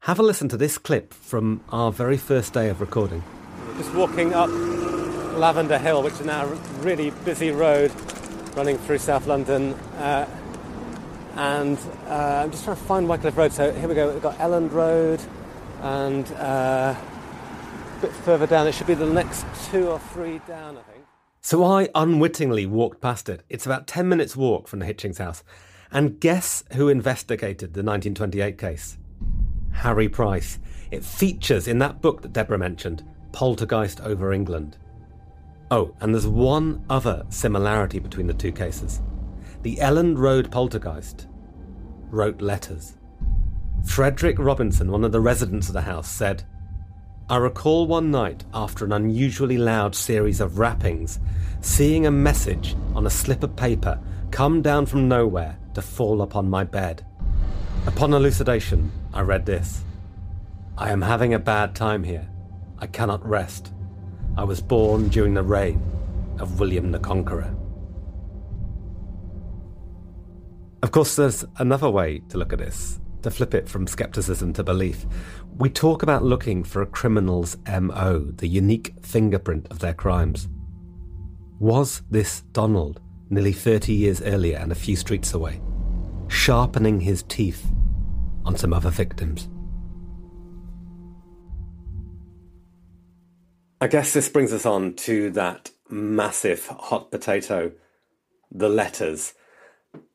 have 0.00 0.18
a 0.18 0.22
listen 0.22 0.48
to 0.50 0.56
this 0.56 0.78
clip 0.78 1.12
from 1.12 1.62
our 1.70 1.90
very 1.90 2.16
first 2.16 2.52
day 2.52 2.68
of 2.68 2.80
recording. 2.80 3.24
Just 3.76 3.92
walking 3.94 4.34
up 4.34 4.50
Lavender 5.38 5.78
Hill, 5.78 6.02
which 6.02 6.14
is 6.14 6.26
now 6.26 6.44
a 6.44 6.54
really 6.82 7.10
busy 7.24 7.50
road 7.50 7.90
running 8.54 8.76
through 8.78 8.98
South 8.98 9.26
London. 9.26 9.72
Uh, 9.98 10.26
and 11.38 11.78
uh, 12.08 12.42
I'm 12.42 12.50
just 12.50 12.64
trying 12.64 12.76
to 12.76 12.82
find 12.82 13.08
Wycliffe 13.08 13.36
Road. 13.36 13.52
So 13.52 13.72
here 13.72 13.88
we 13.88 13.94
go. 13.94 14.12
We've 14.12 14.20
got 14.20 14.36
Eland 14.40 14.72
Road, 14.72 15.22
and 15.82 16.26
uh, 16.32 16.96
a 16.96 18.00
bit 18.00 18.12
further 18.12 18.46
down, 18.46 18.66
it 18.66 18.74
should 18.74 18.88
be 18.88 18.94
the 18.94 19.06
next 19.06 19.46
two 19.70 19.88
or 19.88 20.00
three 20.00 20.40
down, 20.48 20.76
I 20.76 20.82
think. 20.82 21.04
So 21.40 21.64
I 21.64 21.88
unwittingly 21.94 22.66
walked 22.66 23.00
past 23.00 23.28
it. 23.28 23.44
It's 23.48 23.64
about 23.64 23.86
10 23.86 24.08
minutes' 24.08 24.36
walk 24.36 24.66
from 24.66 24.80
the 24.80 24.86
Hitchings 24.86 25.18
house. 25.18 25.44
And 25.92 26.18
guess 26.18 26.64
who 26.72 26.88
investigated 26.88 27.72
the 27.72 27.84
1928 27.84 28.58
case? 28.58 28.98
Harry 29.72 30.08
Price. 30.08 30.58
It 30.90 31.04
features 31.04 31.68
in 31.68 31.78
that 31.78 32.02
book 32.02 32.22
that 32.22 32.32
Deborah 32.32 32.58
mentioned, 32.58 33.04
Poltergeist 33.30 34.00
Over 34.00 34.32
England. 34.32 34.76
Oh, 35.70 35.94
and 36.00 36.12
there's 36.12 36.26
one 36.26 36.84
other 36.90 37.24
similarity 37.28 38.00
between 38.00 38.26
the 38.26 38.34
two 38.34 38.50
cases. 38.50 39.00
The 39.62 39.80
Eland 39.80 40.18
Road 40.18 40.50
poltergeist 40.50 41.27
wrote 42.10 42.40
letters. 42.40 42.94
Frederick 43.84 44.38
Robinson, 44.38 44.90
one 44.90 45.04
of 45.04 45.12
the 45.12 45.20
residents 45.20 45.68
of 45.68 45.74
the 45.74 45.82
house, 45.82 46.10
said, 46.10 46.44
I 47.30 47.36
recall 47.36 47.86
one 47.86 48.10
night 48.10 48.44
after 48.54 48.84
an 48.84 48.92
unusually 48.92 49.58
loud 49.58 49.94
series 49.94 50.40
of 50.40 50.58
rappings, 50.58 51.18
seeing 51.60 52.06
a 52.06 52.10
message 52.10 52.74
on 52.94 53.06
a 53.06 53.10
slip 53.10 53.42
of 53.42 53.54
paper 53.54 54.00
come 54.30 54.62
down 54.62 54.86
from 54.86 55.08
nowhere 55.08 55.58
to 55.74 55.82
fall 55.82 56.22
upon 56.22 56.48
my 56.48 56.64
bed. 56.64 57.04
Upon 57.86 58.14
elucidation, 58.14 58.90
I 59.12 59.20
read 59.22 59.46
this 59.46 59.82
I 60.76 60.90
am 60.90 61.02
having 61.02 61.34
a 61.34 61.38
bad 61.38 61.74
time 61.74 62.04
here. 62.04 62.28
I 62.78 62.86
cannot 62.86 63.26
rest. 63.28 63.72
I 64.36 64.44
was 64.44 64.60
born 64.60 65.08
during 65.08 65.34
the 65.34 65.42
reign 65.42 65.82
of 66.38 66.60
William 66.60 66.92
the 66.92 66.98
Conqueror. 66.98 67.54
Of 70.82 70.92
course, 70.92 71.16
there's 71.16 71.44
another 71.58 71.90
way 71.90 72.20
to 72.28 72.38
look 72.38 72.52
at 72.52 72.60
this, 72.60 73.00
to 73.22 73.30
flip 73.30 73.52
it 73.52 73.68
from 73.68 73.88
skepticism 73.88 74.52
to 74.54 74.62
belief. 74.62 75.06
We 75.56 75.70
talk 75.70 76.04
about 76.04 76.22
looking 76.22 76.62
for 76.62 76.82
a 76.82 76.86
criminal's 76.86 77.56
MO, 77.66 78.30
the 78.36 78.46
unique 78.46 78.94
fingerprint 79.02 79.66
of 79.70 79.80
their 79.80 79.94
crimes. 79.94 80.48
Was 81.58 82.02
this 82.10 82.42
Donald, 82.52 83.00
nearly 83.28 83.52
30 83.52 83.92
years 83.92 84.22
earlier 84.22 84.58
and 84.58 84.70
a 84.70 84.76
few 84.76 84.94
streets 84.94 85.34
away, 85.34 85.60
sharpening 86.28 87.00
his 87.00 87.24
teeth 87.24 87.66
on 88.44 88.56
some 88.56 88.72
other 88.72 88.90
victims? 88.90 89.48
I 93.80 93.88
guess 93.88 94.12
this 94.12 94.28
brings 94.28 94.52
us 94.52 94.64
on 94.64 94.94
to 94.94 95.30
that 95.30 95.70
massive 95.90 96.66
hot 96.66 97.10
potato 97.10 97.72
the 98.50 98.68
letters 98.68 99.34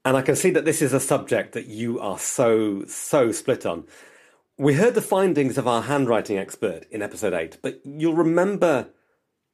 And 0.05 0.17
I 0.17 0.21
can 0.21 0.36
see 0.36 0.49
that 0.51 0.65
this 0.65 0.81
is 0.81 0.93
a 0.93 0.99
subject 0.99 1.53
that 1.53 1.67
you 1.67 1.99
are 1.99 2.19
so, 2.19 2.83
so 2.86 3.31
split 3.31 3.65
on. 3.65 3.86
We 4.57 4.75
heard 4.75 4.95
the 4.95 5.01
findings 5.01 5.57
of 5.57 5.67
our 5.67 5.83
handwriting 5.83 6.38
expert 6.38 6.86
in 6.91 7.01
episode 7.01 7.33
8, 7.33 7.57
but 7.62 7.79
you'll 7.83 8.13
remember 8.13 8.89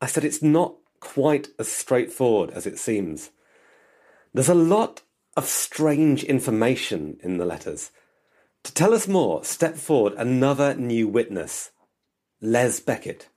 I 0.01 0.08
said 0.08 0.23
it's 0.23 0.41
not 0.41 0.75
quite 0.99 1.49
as 1.58 1.67
straightforward 1.67 2.51
as 2.51 2.65
it 2.65 2.79
seems. 2.79 3.32
There's 4.34 4.49
a 4.49 4.55
lot 4.55 5.01
of 5.36 5.45
strange 5.45 6.23
information 6.23 7.17
in 7.21 7.38
the 7.38 7.45
letters. 7.45 7.91
To 8.63 8.73
tell 8.73 8.93
us 8.93 9.08
more, 9.08 9.43
step 9.43 9.75
forward 9.75 10.13
another 10.17 10.73
new 10.75 11.08
witness, 11.08 11.71
Les 12.41 12.79
Beckett. 12.79 13.29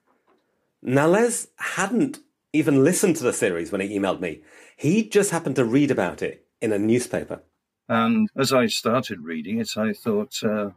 Now, 0.83 1.07
Les 1.07 1.49
hadn't 1.57 2.19
even 2.53 2.85
listened 2.85 3.17
to 3.17 3.25
the 3.25 3.33
series 3.33 3.71
when 3.71 3.81
he 3.81 3.97
emailed 3.97 4.21
me. 4.21 4.43
He 4.77 5.09
just 5.09 5.31
happened 5.31 5.57
to 5.57 5.65
read 5.65 5.91
about 5.91 6.23
it 6.23 6.47
in 6.63 6.73
a 6.73 6.79
newspaper. 6.79 7.43
And 7.89 8.29
as 8.39 8.53
I 8.53 8.67
started 8.67 9.21
reading 9.21 9.59
it, 9.59 9.77
I 9.77 9.93
thought, 9.93 10.43
uh, 10.43 10.71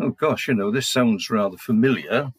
oh 0.00 0.10
gosh, 0.10 0.48
you 0.48 0.54
know, 0.54 0.70
this 0.70 0.88
sounds 0.88 1.28
rather 1.28 1.58
familiar. 1.58 2.32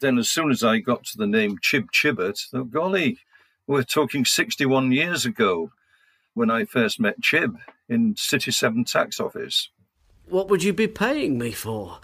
Then, 0.00 0.18
as 0.18 0.28
soon 0.28 0.50
as 0.50 0.62
I 0.62 0.78
got 0.78 1.04
to 1.06 1.18
the 1.18 1.26
name 1.26 1.58
Chib 1.58 1.86
Chibbett, 1.90 2.38
oh 2.52 2.64
golly, 2.64 3.18
we're 3.66 3.82
talking 3.82 4.24
61 4.24 4.92
years 4.92 5.24
ago 5.24 5.72
when 6.34 6.50
I 6.50 6.66
first 6.66 7.00
met 7.00 7.22
Chib 7.22 7.56
in 7.88 8.14
City 8.16 8.50
7 8.50 8.84
tax 8.84 9.18
office. 9.18 9.70
What 10.28 10.48
would 10.48 10.62
you 10.62 10.74
be 10.74 10.86
paying 10.86 11.38
me 11.38 11.52
for? 11.52 11.98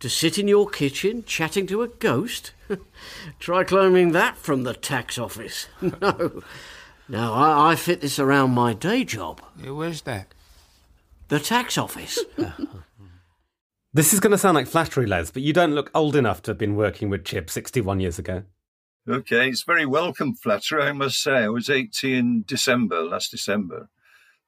To 0.00 0.08
sit 0.08 0.38
in 0.38 0.48
your 0.48 0.68
kitchen 0.68 1.24
chatting 1.24 1.66
to 1.68 1.82
a 1.82 1.88
ghost? 1.88 2.52
Try 3.38 3.64
claiming 3.64 4.12
that 4.12 4.36
from 4.36 4.62
the 4.62 4.74
tax 4.74 5.18
office. 5.18 5.68
no. 5.80 6.42
No, 7.08 7.34
I, 7.34 7.72
I 7.72 7.76
fit 7.76 8.00
this 8.00 8.18
around 8.18 8.52
my 8.52 8.72
day 8.72 9.04
job. 9.04 9.42
Yeah, 9.62 9.70
where's 9.70 10.02
that? 10.02 10.34
The 11.28 11.40
tax 11.40 11.76
office. 11.78 12.18
This 13.94 14.12
is 14.12 14.18
going 14.18 14.32
to 14.32 14.38
sound 14.38 14.56
like 14.56 14.66
flattery, 14.66 15.06
Les, 15.06 15.30
but 15.30 15.42
you 15.42 15.52
don't 15.52 15.76
look 15.76 15.88
old 15.94 16.16
enough 16.16 16.42
to 16.42 16.50
have 16.50 16.58
been 16.58 16.74
working 16.74 17.10
with 17.10 17.22
Chib 17.22 17.48
61 17.48 18.00
years 18.00 18.18
ago. 18.18 18.42
Okay, 19.08 19.48
it's 19.48 19.62
very 19.62 19.86
welcome 19.86 20.34
flattery, 20.34 20.82
I 20.82 20.90
must 20.90 21.22
say. 21.22 21.44
I 21.44 21.48
was 21.48 21.70
80 21.70 22.18
in 22.18 22.44
December, 22.44 23.02
last 23.02 23.30
December. 23.30 23.88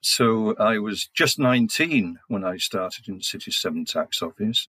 So 0.01 0.57
I 0.57 0.79
was 0.79 1.07
just 1.14 1.38
19 1.38 2.19
when 2.27 2.45
I 2.45 2.57
started 2.57 3.07
in 3.07 3.23
City 3.23 3.53
7 3.53 3.85
tax 3.85 4.21
office. 4.21 4.66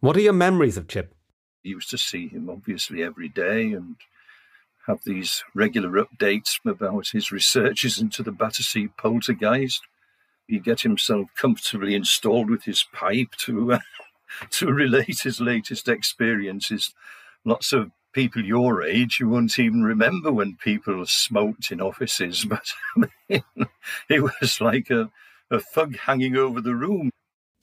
What 0.00 0.18
are 0.18 0.20
your 0.20 0.34
memories 0.34 0.76
of 0.76 0.86
Chib? 0.86 1.06
I 1.64 1.70
used 1.70 1.88
to 1.88 1.96
see 1.96 2.28
him 2.28 2.50
obviously 2.50 3.02
every 3.02 3.30
day 3.30 3.72
and 3.72 3.96
have 4.86 5.00
these 5.04 5.44
regular 5.54 6.04
updates 6.04 6.58
about 6.64 7.08
his 7.08 7.30
researches 7.30 8.00
into 8.00 8.22
the 8.22 8.32
Battersea 8.32 8.88
poltergeist. 8.96 9.82
He'd 10.46 10.64
get 10.64 10.80
himself 10.80 11.28
comfortably 11.36 11.94
installed 11.94 12.50
with 12.50 12.64
his 12.64 12.84
pipe 12.92 13.32
to 13.38 13.74
uh, 13.74 13.78
to 14.50 14.72
relate 14.72 15.20
his 15.22 15.40
latest 15.40 15.88
experiences. 15.88 16.94
Lots 17.44 17.72
of 17.72 17.90
people 18.12 18.44
your 18.44 18.82
age, 18.82 19.18
you 19.20 19.28
won't 19.28 19.58
even 19.58 19.82
remember 19.82 20.32
when 20.32 20.56
people 20.56 21.04
smoked 21.06 21.70
in 21.70 21.80
offices, 21.80 22.44
but 22.48 22.72
I 22.96 23.06
mean, 23.28 23.44
it 24.08 24.20
was 24.20 24.60
like 24.60 24.90
a, 24.90 25.10
a 25.50 25.60
fug 25.60 25.96
hanging 25.96 26.36
over 26.36 26.60
the 26.60 26.74
room. 26.74 27.10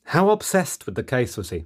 How 0.06 0.30
obsessed 0.30 0.86
with 0.86 0.96
the 0.96 1.04
case 1.04 1.36
was 1.36 1.50
he? 1.50 1.66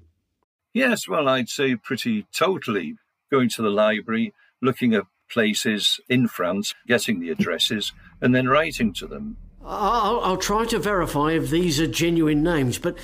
Yes, 0.74 1.08
well, 1.08 1.28
I'd 1.28 1.50
say 1.50 1.76
pretty 1.76 2.26
totally. 2.34 2.96
Going 3.30 3.50
to 3.50 3.62
the 3.62 3.70
library, 3.70 4.34
looking 4.62 4.94
at 4.94 5.06
places 5.32 6.00
in 6.10 6.28
France, 6.28 6.74
getting 6.88 7.20
the 7.20 7.30
addresses, 7.30 7.94
and 8.22 8.36
then 8.36 8.48
writing 8.48 8.94
to 8.94 9.08
them. 9.08 9.38
I'll, 9.64 10.20
I'll 10.22 10.38
try 10.38 10.66
to 10.66 10.80
verify 10.80 11.32
if 11.32 11.50
these 11.50 11.80
are 11.80 11.88
genuine 11.88 12.44
names, 12.44 12.78
but 12.78 12.98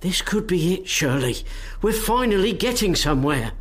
this 0.00 0.22
could 0.22 0.46
be 0.46 0.74
it, 0.74 0.88
Shirley. 0.88 1.36
We're 1.82 1.92
finally 1.92 2.52
getting 2.52 2.94
somewhere. 2.94 3.52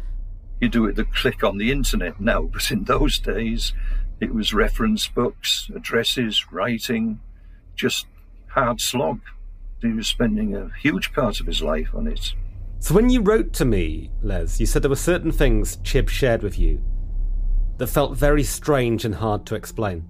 You 0.61 0.69
do 0.69 0.85
it 0.85 0.95
the 0.95 1.05
click 1.05 1.43
on 1.43 1.57
the 1.57 1.71
internet 1.71 2.19
now, 2.19 2.43
but 2.53 2.71
in 2.71 2.85
those 2.85 3.19
days, 3.19 3.73
it 4.19 4.33
was 4.33 4.53
reference 4.53 5.07
books, 5.07 5.69
addresses, 5.75 6.51
writing, 6.51 7.19
just 7.75 8.07
hard 8.47 8.79
slog. 8.79 9.19
He 9.81 9.89
was 9.89 10.07
spending 10.07 10.55
a 10.55 10.71
huge 10.81 11.13
part 11.13 11.39
of 11.39 11.45
his 11.45 11.61
life 11.61 11.89
on 11.93 12.07
it. 12.07 12.33
So 12.79 12.95
when 12.95 13.09
you 13.09 13.21
wrote 13.21 13.51
to 13.53 13.65
me, 13.65 14.11
Les, 14.21 14.59
you 14.59 14.65
said 14.65 14.81
there 14.81 14.89
were 14.89 14.95
certain 14.95 15.31
things 15.31 15.77
Chib 15.77 16.07
shared 16.07 16.41
with 16.41 16.57
you 16.57 16.81
that 17.77 17.87
felt 17.87 18.17
very 18.17 18.43
strange 18.43 19.05
and 19.05 19.15
hard 19.15 19.45
to 19.47 19.55
explain. 19.55 20.05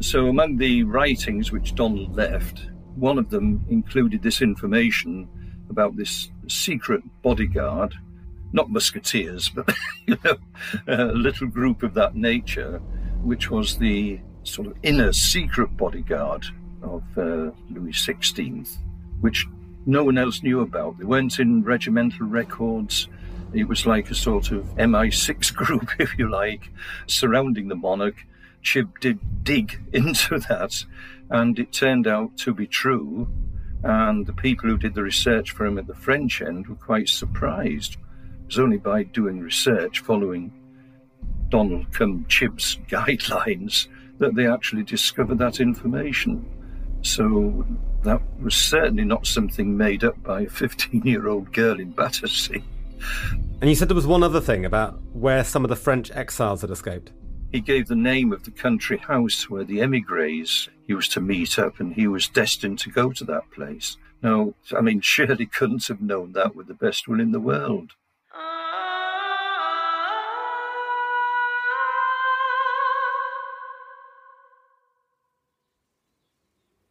So, 0.00 0.26
among 0.26 0.56
the 0.56 0.82
writings 0.84 1.52
which 1.52 1.74
Donald 1.74 2.16
left, 2.16 2.66
one 2.96 3.18
of 3.18 3.30
them 3.30 3.64
included 3.68 4.22
this 4.22 4.42
information 4.42 5.28
about 5.70 5.96
this 5.96 6.30
secret 6.48 7.02
bodyguard, 7.22 7.94
not 8.52 8.70
musketeers, 8.70 9.48
but 9.48 9.72
you 10.06 10.18
know, 10.24 10.36
a 10.86 11.04
little 11.06 11.46
group 11.46 11.82
of 11.82 11.94
that 11.94 12.14
nature, 12.14 12.78
which 13.22 13.50
was 13.50 13.78
the 13.78 14.20
sort 14.42 14.68
of 14.68 14.76
inner 14.82 15.12
secret 15.12 15.76
bodyguard 15.76 16.44
of 16.82 17.02
uh, 17.16 17.50
Louis 17.70 17.92
XVI, 17.92 18.68
which 19.20 19.46
no 19.86 20.04
one 20.04 20.18
else 20.18 20.42
knew 20.42 20.60
about. 20.60 20.98
They 20.98 21.04
weren't 21.04 21.38
in 21.38 21.62
regimental 21.62 22.26
records. 22.26 23.08
It 23.54 23.68
was 23.68 23.86
like 23.86 24.10
a 24.10 24.14
sort 24.14 24.50
of 24.50 24.64
MI6 24.76 25.54
group, 25.56 25.90
if 25.98 26.18
you 26.18 26.28
like, 26.28 26.70
surrounding 27.06 27.68
the 27.68 27.76
monarch. 27.76 28.26
Chib 28.62 28.98
did 29.00 29.44
dig 29.44 29.80
into 29.92 30.38
that, 30.48 30.84
and 31.30 31.58
it 31.58 31.72
turned 31.72 32.06
out 32.06 32.36
to 32.38 32.52
be 32.52 32.66
true. 32.66 33.28
And 33.84 34.26
the 34.26 34.32
people 34.32 34.68
who 34.68 34.78
did 34.78 34.94
the 34.94 35.02
research 35.02 35.52
for 35.52 35.66
him 35.66 35.78
at 35.78 35.86
the 35.86 35.94
French 35.94 36.40
end 36.40 36.66
were 36.66 36.74
quite 36.74 37.08
surprised. 37.08 37.94
It 37.94 38.46
was 38.46 38.58
only 38.58 38.78
by 38.78 39.04
doing 39.04 39.40
research 39.40 40.00
following 40.00 40.52
Donald 41.50 41.92
Cum 41.92 42.24
Chib's 42.28 42.76
guidelines 42.88 43.86
that 44.18 44.34
they 44.34 44.46
actually 44.46 44.82
discovered 44.82 45.38
that 45.38 45.60
information. 45.60 46.44
So 47.02 47.66
that 48.02 48.22
was 48.40 48.54
certainly 48.54 49.04
not 49.04 49.26
something 49.26 49.76
made 49.76 50.02
up 50.02 50.20
by 50.22 50.42
a 50.42 50.48
15 50.48 51.02
year 51.04 51.28
old 51.28 51.52
girl 51.52 51.78
in 51.78 51.90
Battersea. 51.90 52.64
And 53.60 53.70
you 53.70 53.74
said 53.74 53.88
there 53.88 53.94
was 53.94 54.06
one 54.06 54.22
other 54.22 54.40
thing 54.40 54.64
about 54.64 55.00
where 55.12 55.44
some 55.44 55.64
of 55.64 55.68
the 55.68 55.76
French 55.76 56.10
exiles 56.10 56.60
had 56.60 56.70
escaped. 56.70 57.12
He 57.52 57.60
gave 57.60 57.86
the 57.86 57.96
name 57.96 58.32
of 58.32 58.44
the 58.44 58.50
country 58.50 58.98
house 58.98 59.48
where 59.48 59.64
the 59.64 59.80
emigres 59.80 60.68
he 60.86 60.94
was 60.94 61.08
to 61.08 61.20
meet 61.20 61.58
up, 61.58 61.80
and 61.80 61.94
he 61.94 62.06
was 62.06 62.28
destined 62.28 62.78
to 62.80 62.90
go 62.90 63.12
to 63.12 63.24
that 63.24 63.50
place. 63.52 63.96
Now, 64.22 64.54
I 64.76 64.80
mean, 64.80 65.00
Shirley 65.00 65.46
couldn't 65.46 65.86
have 65.86 66.00
known 66.00 66.32
that 66.32 66.56
with 66.56 66.66
the 66.66 66.74
best 66.74 67.08
will 67.08 67.20
in 67.20 67.32
the 67.32 67.40
world. 67.40 67.92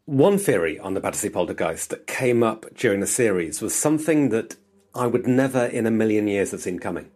One 0.05 0.37
theory 0.37 0.77
on 0.77 0.93
the 0.93 0.99
Battersea 0.99 1.29
poltergeist 1.29 1.89
that 1.89 2.07
came 2.07 2.43
up 2.43 2.65
during 2.75 2.99
the 2.99 3.07
series 3.07 3.61
was 3.61 3.73
something 3.73 4.29
that 4.29 4.55
I 4.95 5.07
would 5.07 5.27
never 5.27 5.65
in 5.65 5.85
a 5.85 5.91
million 5.91 6.27
years 6.27 6.51
have 6.51 6.61
seen 6.61 6.79
coming. 6.79 7.09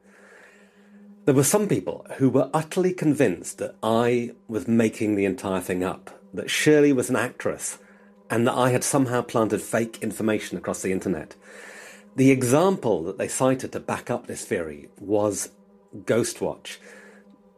There 1.25 1.35
were 1.35 1.43
some 1.43 1.67
people 1.67 2.05
who 2.17 2.29
were 2.29 2.49
utterly 2.53 2.93
convinced 2.93 3.57
that 3.57 3.75
I 3.83 4.31
was 4.47 4.67
making 4.67 5.15
the 5.15 5.25
entire 5.25 5.61
thing 5.61 5.83
up, 5.83 6.09
that 6.33 6.49
Shirley 6.49 6.93
was 6.93 7.09
an 7.09 7.15
actress, 7.15 7.77
and 8.29 8.47
that 8.47 8.55
I 8.55 8.71
had 8.71 8.83
somehow 8.83 9.21
planted 9.21 9.61
fake 9.61 9.99
information 10.01 10.57
across 10.57 10.81
the 10.81 10.91
internet. 10.91 11.35
The 12.15 12.31
example 12.31 13.03
that 13.03 13.17
they 13.17 13.27
cited 13.27 13.73
to 13.73 13.79
back 13.79 14.09
up 14.09 14.25
this 14.25 14.43
theory 14.43 14.89
was 14.99 15.49
Ghostwatch. 15.95 16.77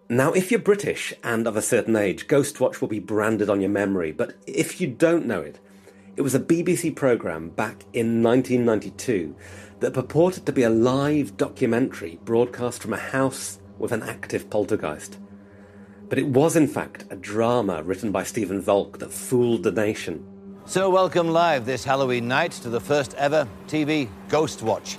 Now, 0.10 0.34
if 0.34 0.52
you're 0.52 0.60
British 0.60 1.14
and 1.24 1.48
of 1.48 1.56
a 1.56 1.62
certain 1.62 1.96
age, 1.96 2.28
Ghostwatch 2.28 2.82
will 2.82 2.88
be 2.88 3.00
branded 3.00 3.50
on 3.50 3.62
your 3.62 3.70
memory, 3.70 4.12
but 4.12 4.34
if 4.48 4.82
you 4.82 4.88
don't 4.88 5.28
know 5.28 5.42
it, 5.42 5.60
it 6.18 6.24
was 6.24 6.36
a 6.36 6.40
BBC 6.40 6.96
programme 6.96 7.50
back 7.50 7.86
in 7.94 8.22
1992 8.22 9.36
that 9.80 9.94
purported 9.94 10.46
to 10.46 10.52
be 10.52 10.64
a 10.64 10.70
live 10.70 11.38
documentary 11.38 12.20
broadcast 12.26 12.82
from 12.82 12.94
a 12.94 12.98
house 12.98 13.60
with 13.78 13.92
an 13.92 14.04
active 14.04 14.50
poltergeist. 14.50 15.18
But 16.10 16.20
it 16.20 16.28
was, 16.28 16.56
in 16.56 16.68
fact, 16.68 17.06
a 17.10 17.16
drama 17.16 17.84
written 17.84 18.12
by 18.12 18.24
Stephen 18.24 18.62
Volk 18.62 19.00
that 19.00 19.14
fooled 19.14 19.64
the 19.64 19.72
nation. 19.72 20.26
So, 20.66 20.90
welcome 20.90 21.30
live 21.30 21.66
this 21.66 21.84
Halloween 21.84 22.28
night 22.28 22.52
to 22.54 22.70
the 22.70 22.82
first 22.82 23.14
ever 23.16 23.48
TV 23.68 24.10
Ghost 24.28 24.62
Watch. 24.62 24.98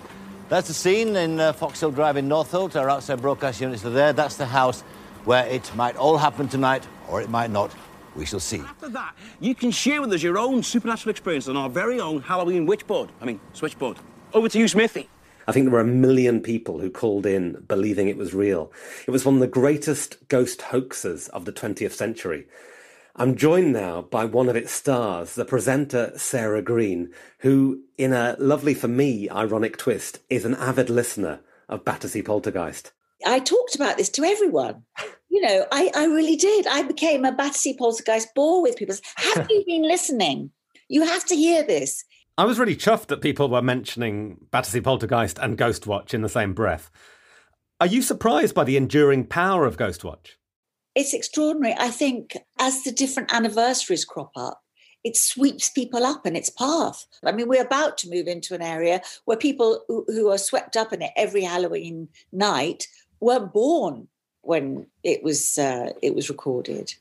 That's 0.48 0.68
the 0.68 0.74
scene 0.74 1.14
in 1.14 1.38
uh, 1.38 1.52
Foxhill 1.52 1.94
Drive 1.94 2.16
in 2.16 2.28
Northolt. 2.28 2.74
Our 2.74 2.88
outside 2.88 3.20
broadcast 3.20 3.60
units 3.60 3.84
are 3.84 3.90
there. 3.90 4.12
That's 4.12 4.36
the 4.36 4.46
house 4.46 4.80
where 5.24 5.46
it 5.46 5.70
might 5.76 5.96
all 5.96 6.16
happen 6.16 6.48
tonight, 6.48 6.86
or 7.08 7.20
it 7.20 7.28
might 7.28 7.50
not. 7.50 7.74
We 8.16 8.24
shall 8.26 8.40
see. 8.40 8.58
After 8.58 8.88
that, 8.88 9.14
you 9.38 9.54
can 9.54 9.70
share 9.70 10.00
with 10.00 10.12
us 10.12 10.22
your 10.22 10.38
own 10.38 10.62
supernatural 10.62 11.10
experience 11.10 11.46
on 11.46 11.56
our 11.56 11.68
very 11.68 12.00
own 12.00 12.20
Halloween 12.22 12.66
witchboard. 12.66 13.10
I 13.20 13.26
mean, 13.26 13.38
switchboard. 13.52 13.98
Over 14.32 14.48
to 14.48 14.58
you, 14.58 14.68
Smithy. 14.68 15.08
I 15.48 15.52
think 15.52 15.64
there 15.64 15.72
were 15.72 15.80
a 15.80 15.84
million 15.84 16.40
people 16.40 16.78
who 16.78 16.90
called 16.90 17.26
in 17.26 17.64
believing 17.66 18.08
it 18.08 18.16
was 18.16 18.32
real. 18.32 18.72
It 19.06 19.10
was 19.10 19.24
one 19.24 19.34
of 19.34 19.40
the 19.40 19.48
greatest 19.48 20.28
ghost 20.28 20.62
hoaxes 20.62 21.28
of 21.28 21.44
the 21.44 21.52
20th 21.52 21.92
century. 21.92 22.46
I'm 23.16 23.34
joined 23.34 23.72
now 23.72 24.02
by 24.02 24.24
one 24.24 24.48
of 24.48 24.54
its 24.54 24.72
stars, 24.72 25.34
the 25.34 25.44
presenter 25.44 26.12
Sarah 26.16 26.62
Green, 26.62 27.12
who, 27.40 27.82
in 27.98 28.12
a 28.12 28.36
lovely 28.38 28.74
for 28.74 28.86
me 28.86 29.28
ironic 29.28 29.76
twist, 29.76 30.20
is 30.30 30.44
an 30.44 30.54
avid 30.54 30.88
listener 30.88 31.40
of 31.68 31.84
Battersea 31.84 32.22
Poltergeist. 32.22 32.92
I 33.26 33.40
talked 33.40 33.74
about 33.74 33.96
this 33.96 34.10
to 34.10 34.24
everyone. 34.24 34.84
You 35.28 35.42
know, 35.42 35.64
I, 35.70 35.90
I 35.94 36.06
really 36.06 36.36
did. 36.36 36.66
I 36.66 36.82
became 36.82 37.24
a 37.24 37.32
Battersea 37.32 37.76
Poltergeist 37.76 38.34
bore 38.34 38.62
with 38.62 38.76
people. 38.76 38.96
Have 39.16 39.48
you 39.50 39.64
been 39.66 39.82
listening? 39.82 40.50
You 40.88 41.04
have 41.04 41.24
to 41.26 41.36
hear 41.36 41.62
this. 41.62 42.04
I 42.40 42.44
was 42.44 42.58
really 42.58 42.74
chuffed 42.74 43.08
that 43.08 43.20
people 43.20 43.50
were 43.50 43.60
mentioning 43.60 44.38
Battersea 44.50 44.80
Poltergeist 44.80 45.38
and 45.42 45.58
Ghostwatch 45.58 46.14
in 46.14 46.22
the 46.22 46.28
same 46.30 46.54
breath. 46.54 46.90
Are 47.82 47.86
you 47.86 48.00
surprised 48.00 48.54
by 48.54 48.64
the 48.64 48.78
enduring 48.78 49.26
power 49.26 49.66
of 49.66 49.76
Ghostwatch? 49.76 50.36
It's 50.94 51.12
extraordinary. 51.12 51.76
I 51.78 51.90
think 51.90 52.38
as 52.58 52.82
the 52.82 52.92
different 52.92 53.30
anniversaries 53.30 54.06
crop 54.06 54.30
up, 54.36 54.62
it 55.04 55.18
sweeps 55.18 55.68
people 55.68 56.06
up 56.06 56.26
in 56.26 56.34
its 56.34 56.48
path. 56.48 57.04
I 57.22 57.32
mean, 57.32 57.46
we're 57.46 57.60
about 57.60 57.98
to 57.98 58.08
move 58.08 58.26
into 58.26 58.54
an 58.54 58.62
area 58.62 59.02
where 59.26 59.36
people 59.36 59.84
who, 59.86 60.06
who 60.08 60.30
are 60.30 60.38
swept 60.38 60.78
up 60.78 60.94
in 60.94 61.02
it 61.02 61.10
every 61.18 61.42
Halloween 61.42 62.08
night 62.32 62.86
weren't 63.20 63.52
born 63.52 64.08
when 64.40 64.86
it 65.02 65.22
was 65.22 65.58
uh, 65.58 65.92
it 66.00 66.14
was 66.14 66.30
recorded. 66.30 66.94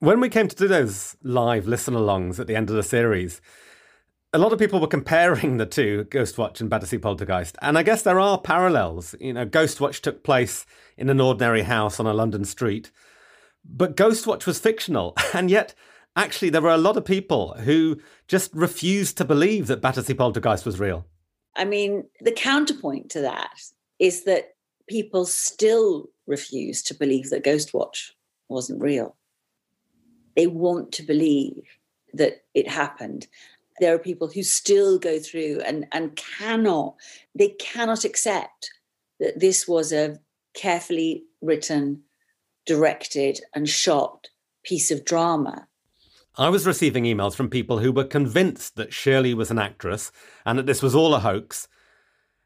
When 0.00 0.18
we 0.18 0.28
came 0.28 0.48
to 0.48 0.56
do 0.56 0.66
those 0.66 1.16
live 1.22 1.68
listen-alongs 1.68 2.40
at 2.40 2.48
the 2.48 2.56
end 2.56 2.68
of 2.68 2.74
the 2.74 2.82
series, 2.82 3.40
a 4.32 4.38
lot 4.38 4.52
of 4.52 4.58
people 4.58 4.80
were 4.80 4.86
comparing 4.86 5.58
the 5.58 5.66
two, 5.66 6.06
Ghostwatch 6.10 6.60
and 6.60 6.70
Battersea 6.70 6.98
Poltergeist, 6.98 7.56
and 7.60 7.76
I 7.76 7.82
guess 7.82 8.02
there 8.02 8.18
are 8.18 8.40
parallels. 8.40 9.14
You 9.20 9.34
know, 9.34 9.44
Ghostwatch 9.44 10.00
took 10.00 10.24
place 10.24 10.64
in 10.96 11.10
an 11.10 11.20
ordinary 11.20 11.62
house 11.62 12.00
on 12.00 12.06
a 12.06 12.14
London 12.14 12.44
street, 12.44 12.90
but 13.64 13.96
Ghostwatch 13.96 14.46
was 14.46 14.58
fictional, 14.58 15.14
and 15.34 15.50
yet 15.50 15.74
actually 16.16 16.50
there 16.50 16.62
were 16.62 16.70
a 16.70 16.78
lot 16.78 16.96
of 16.96 17.04
people 17.04 17.54
who 17.60 18.00
just 18.26 18.54
refused 18.54 19.18
to 19.18 19.24
believe 19.24 19.66
that 19.66 19.82
Battersea 19.82 20.14
Poltergeist 20.14 20.64
was 20.64 20.80
real. 20.80 21.06
I 21.54 21.66
mean, 21.66 22.04
the 22.20 22.32
counterpoint 22.32 23.10
to 23.10 23.20
that 23.20 23.60
is 23.98 24.24
that 24.24 24.54
people 24.88 25.26
still 25.26 26.08
refuse 26.26 26.82
to 26.84 26.94
believe 26.94 27.28
that 27.30 27.44
Ghostwatch 27.44 28.12
wasn't 28.48 28.80
real. 28.80 29.16
They 30.36 30.46
want 30.46 30.92
to 30.92 31.02
believe 31.02 31.64
that 32.14 32.44
it 32.54 32.68
happened. 32.68 33.26
There 33.80 33.94
are 33.94 33.98
people 33.98 34.28
who 34.28 34.42
still 34.42 34.98
go 34.98 35.18
through 35.18 35.60
and, 35.64 35.86
and 35.92 36.14
cannot, 36.16 36.96
they 37.34 37.48
cannot 37.58 38.04
accept 38.04 38.70
that 39.20 39.40
this 39.40 39.66
was 39.66 39.92
a 39.92 40.18
carefully 40.54 41.24
written, 41.40 42.02
directed, 42.66 43.40
and 43.54 43.68
shot 43.68 44.28
piece 44.64 44.90
of 44.90 45.04
drama. 45.04 45.68
I 46.36 46.48
was 46.48 46.66
receiving 46.66 47.04
emails 47.04 47.34
from 47.34 47.50
people 47.50 47.78
who 47.78 47.92
were 47.92 48.04
convinced 48.04 48.76
that 48.76 48.92
Shirley 48.92 49.34
was 49.34 49.50
an 49.50 49.58
actress 49.58 50.10
and 50.46 50.58
that 50.58 50.66
this 50.66 50.82
was 50.82 50.94
all 50.94 51.14
a 51.14 51.20
hoax. 51.20 51.68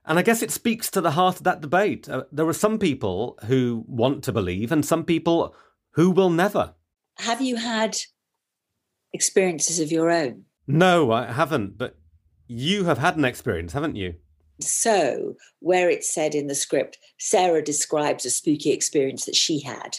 And 0.04 0.18
I 0.18 0.22
guess 0.22 0.42
it 0.42 0.50
speaks 0.50 0.90
to 0.90 1.00
the 1.00 1.12
heart 1.12 1.36
of 1.36 1.44
that 1.44 1.60
debate. 1.60 2.08
Uh, 2.08 2.24
there 2.32 2.46
are 2.48 2.52
some 2.52 2.78
people 2.78 3.38
who 3.46 3.84
want 3.86 4.24
to 4.24 4.32
believe 4.32 4.72
and 4.72 4.84
some 4.84 5.04
people 5.04 5.54
who 5.92 6.10
will 6.10 6.30
never. 6.30 6.74
Have 7.18 7.40
you 7.40 7.56
had 7.56 7.96
experiences 9.12 9.78
of 9.80 9.92
your 9.92 10.10
own? 10.10 10.44
No, 10.66 11.12
I 11.12 11.32
haven't, 11.32 11.78
but 11.78 11.96
you 12.48 12.84
have 12.84 12.98
had 12.98 13.16
an 13.16 13.24
experience, 13.24 13.72
haven't 13.72 13.96
you? 13.96 14.14
So, 14.60 15.34
where 15.60 15.90
it 15.90 16.04
said 16.04 16.34
in 16.34 16.46
the 16.46 16.54
script, 16.54 16.98
Sarah 17.18 17.62
describes 17.62 18.24
a 18.24 18.30
spooky 18.30 18.70
experience 18.70 19.26
that 19.26 19.36
she 19.36 19.60
had, 19.60 19.98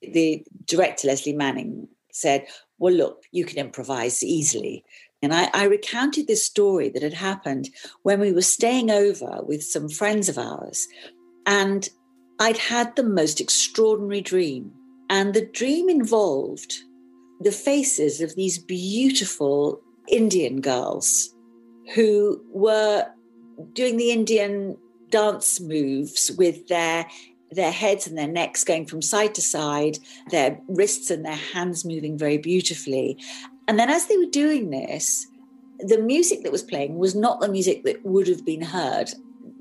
the 0.00 0.44
director, 0.64 1.08
Lesley 1.08 1.32
Manning, 1.32 1.88
said, 2.12 2.46
Well, 2.78 2.94
look, 2.94 3.22
you 3.32 3.44
can 3.44 3.58
improvise 3.58 4.22
easily. 4.22 4.84
And 5.22 5.34
I, 5.34 5.50
I, 5.54 5.64
recounted 5.64 6.26
this 6.26 6.44
story 6.44 6.88
that 6.90 7.02
had 7.02 7.14
happened 7.14 7.70
when 8.02 8.20
we 8.20 8.32
were 8.32 8.42
staying 8.42 8.90
over 8.90 9.40
with 9.42 9.64
some 9.64 9.88
friends 9.88 10.28
of 10.28 10.38
ours. 10.38 10.86
And 11.46 11.88
I'd 12.38 12.58
had 12.58 12.94
the 12.94 13.02
most 13.02 13.40
extraordinary 13.40 14.20
dream. 14.20 14.72
And 15.08 15.32
the 15.32 15.46
dream 15.46 15.88
involved 15.88 16.74
the 17.40 17.50
faces 17.50 18.20
of 18.20 18.34
these 18.34 18.58
beautiful 18.58 19.80
Indian 20.08 20.60
girls 20.60 21.34
who 21.94 22.42
were 22.52 23.06
doing 23.72 23.96
the 23.96 24.10
Indian 24.10 24.76
dance 25.10 25.60
moves 25.60 26.30
with 26.32 26.68
their 26.68 27.06
their 27.52 27.70
heads 27.70 28.08
and 28.08 28.18
their 28.18 28.26
necks 28.26 28.64
going 28.64 28.84
from 28.84 29.00
side 29.00 29.32
to 29.34 29.40
side, 29.40 29.98
their 30.30 30.58
wrists 30.68 31.10
and 31.10 31.24
their 31.24 31.36
hands 31.36 31.84
moving 31.84 32.18
very 32.18 32.38
beautifully. 32.38 33.16
And 33.68 33.78
then 33.78 33.88
as 33.88 34.06
they 34.06 34.16
were 34.16 34.26
doing 34.26 34.70
this, 34.70 35.28
the 35.78 35.98
music 35.98 36.42
that 36.42 36.52
was 36.52 36.62
playing 36.62 36.98
was 36.98 37.14
not 37.14 37.40
the 37.40 37.48
music 37.48 37.84
that 37.84 38.04
would 38.04 38.26
have 38.26 38.44
been 38.44 38.62
heard 38.62 39.10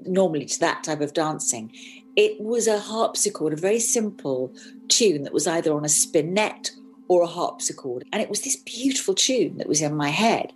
normally 0.05 0.45
to 0.45 0.59
that 0.59 0.83
type 0.83 1.01
of 1.01 1.13
dancing. 1.13 1.71
It 2.15 2.39
was 2.41 2.67
a 2.67 2.79
harpsichord, 2.79 3.53
a 3.53 3.57
very 3.57 3.79
simple 3.79 4.53
tune 4.87 5.23
that 5.23 5.33
was 5.33 5.47
either 5.47 5.73
on 5.73 5.85
a 5.85 5.89
spinet 5.89 6.71
or 7.07 7.23
a 7.23 7.27
harpsichord. 7.27 8.03
And 8.11 8.21
it 8.21 8.29
was 8.29 8.41
this 8.41 8.55
beautiful 8.55 9.13
tune 9.13 9.57
that 9.57 9.67
was 9.67 9.81
in 9.81 9.95
my 9.95 10.09
head. 10.09 10.53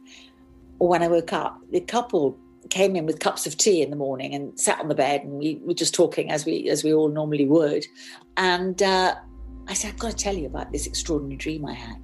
When 0.78 1.04
I 1.04 1.08
woke 1.08 1.34
up, 1.34 1.60
the 1.72 1.82
couple 1.82 2.38
came 2.70 2.96
in 2.96 3.06
with 3.06 3.20
cups 3.20 3.48
of 3.48 3.58
tea 3.58 3.82
in 3.82 3.90
the 3.90 3.96
morning 3.96 4.34
and 4.34 4.60
sat 4.60 4.80
on 4.80 4.90
the 4.90 4.96
bed 4.96 5.24
and 5.24 5.34
we 5.34 5.60
were 5.64 5.74
just 5.74 5.94
talking 5.94 6.30
as 6.30 6.46
we 6.46 6.70
as 6.70 6.84
we 6.84 6.94
all 6.94 7.10
normally 7.10 7.46
would. 7.46 7.86
And 8.38 8.82
uh, 8.82 9.16
I 9.68 9.74
said, 9.74 9.94
I've 9.94 10.00
got 10.00 10.12
to 10.12 10.18
tell 10.18 10.36
you 10.36 10.46
about 10.46 10.72
this 10.72 10.88
extraordinary 10.88 11.38
dream 11.38 11.66
I 11.66 11.74
had. 11.74 11.98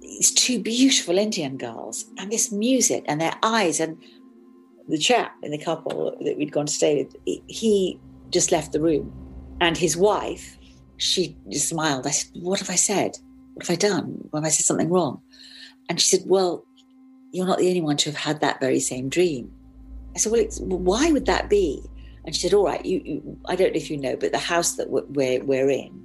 These 0.00 0.32
two 0.32 0.60
beautiful 0.60 1.18
Indian 1.18 1.56
girls 1.56 2.06
and 2.18 2.30
this 2.30 2.50
music 2.52 3.04
and 3.06 3.20
their 3.20 3.34
eyes 3.42 3.80
and 3.80 4.02
the 4.88 4.98
chap 4.98 5.34
in 5.42 5.50
the 5.50 5.58
couple 5.58 6.16
that 6.20 6.36
we'd 6.36 6.52
gone 6.52 6.66
to 6.66 6.72
stay 6.72 7.04
with, 7.04 7.16
he 7.46 7.98
just 8.30 8.50
left 8.50 8.72
the 8.72 8.80
room. 8.80 9.12
And 9.60 9.76
his 9.76 9.96
wife, 9.96 10.58
she 10.96 11.36
just 11.48 11.68
smiled. 11.68 12.06
I 12.06 12.10
said, 12.10 12.30
What 12.42 12.60
have 12.60 12.70
I 12.70 12.76
said? 12.76 13.18
What 13.54 13.66
have 13.66 13.74
I 13.74 13.76
done? 13.76 14.28
Have 14.34 14.44
I 14.44 14.48
said 14.48 14.66
something 14.66 14.88
wrong? 14.88 15.20
And 15.88 16.00
she 16.00 16.16
said, 16.16 16.26
Well, 16.26 16.64
you're 17.32 17.46
not 17.46 17.58
the 17.58 17.68
only 17.68 17.80
one 17.80 17.96
to 17.98 18.10
have 18.10 18.18
had 18.18 18.40
that 18.40 18.60
very 18.60 18.80
same 18.80 19.08
dream. 19.08 19.52
I 20.14 20.18
said, 20.18 20.32
well, 20.32 20.78
why 20.78 21.12
would 21.12 21.26
that 21.26 21.48
be? 21.48 21.82
And 22.24 22.34
she 22.34 22.42
said, 22.42 22.54
all 22.54 22.66
right, 22.66 22.84
you, 22.84 23.00
you, 23.04 23.38
I 23.46 23.56
don't 23.56 23.72
know 23.72 23.78
if 23.78 23.90
you 23.90 23.96
know, 23.96 24.16
but 24.16 24.32
the 24.32 24.38
house 24.38 24.74
that 24.74 24.90
we're, 24.90 25.42
we're 25.44 25.70
in 25.70 26.04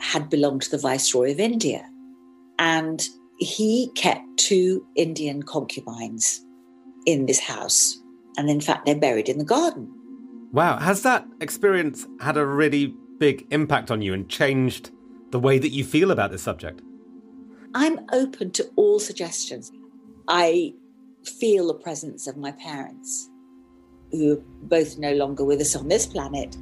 had 0.00 0.28
belonged 0.30 0.62
to 0.62 0.70
the 0.70 0.78
Viceroy 0.78 1.30
of 1.32 1.40
India. 1.40 1.88
And 2.58 3.06
he 3.38 3.90
kept 3.94 4.22
two 4.36 4.84
Indian 4.96 5.42
concubines 5.42 6.44
in 7.06 7.26
this 7.26 7.38
house. 7.38 7.98
And 8.36 8.48
in 8.48 8.60
fact, 8.60 8.86
they're 8.86 8.96
buried 8.96 9.28
in 9.28 9.38
the 9.38 9.44
garden. 9.44 9.92
Wow. 10.52 10.78
Has 10.78 11.02
that 11.02 11.26
experience 11.40 12.06
had 12.20 12.36
a 12.36 12.46
really 12.46 12.94
big 13.18 13.46
impact 13.50 13.90
on 13.90 14.02
you 14.02 14.14
and 14.14 14.28
changed 14.28 14.90
the 15.32 15.40
way 15.40 15.58
that 15.58 15.70
you 15.70 15.82
feel 15.82 16.12
about 16.12 16.30
this 16.30 16.42
subject? 16.42 16.80
I'm 17.74 18.00
open 18.12 18.50
to 18.52 18.70
all 18.76 19.00
suggestions. 19.00 19.72
I 20.28 20.74
feel 21.24 21.66
the 21.66 21.74
presence 21.74 22.26
of 22.26 22.36
my 22.36 22.52
parents 22.52 23.30
who 24.12 24.34
are 24.34 24.42
both 24.62 24.98
no 24.98 25.14
longer 25.14 25.42
with 25.44 25.60
us 25.60 25.74
on 25.74 25.88
this 25.88 26.06
planet, 26.06 26.56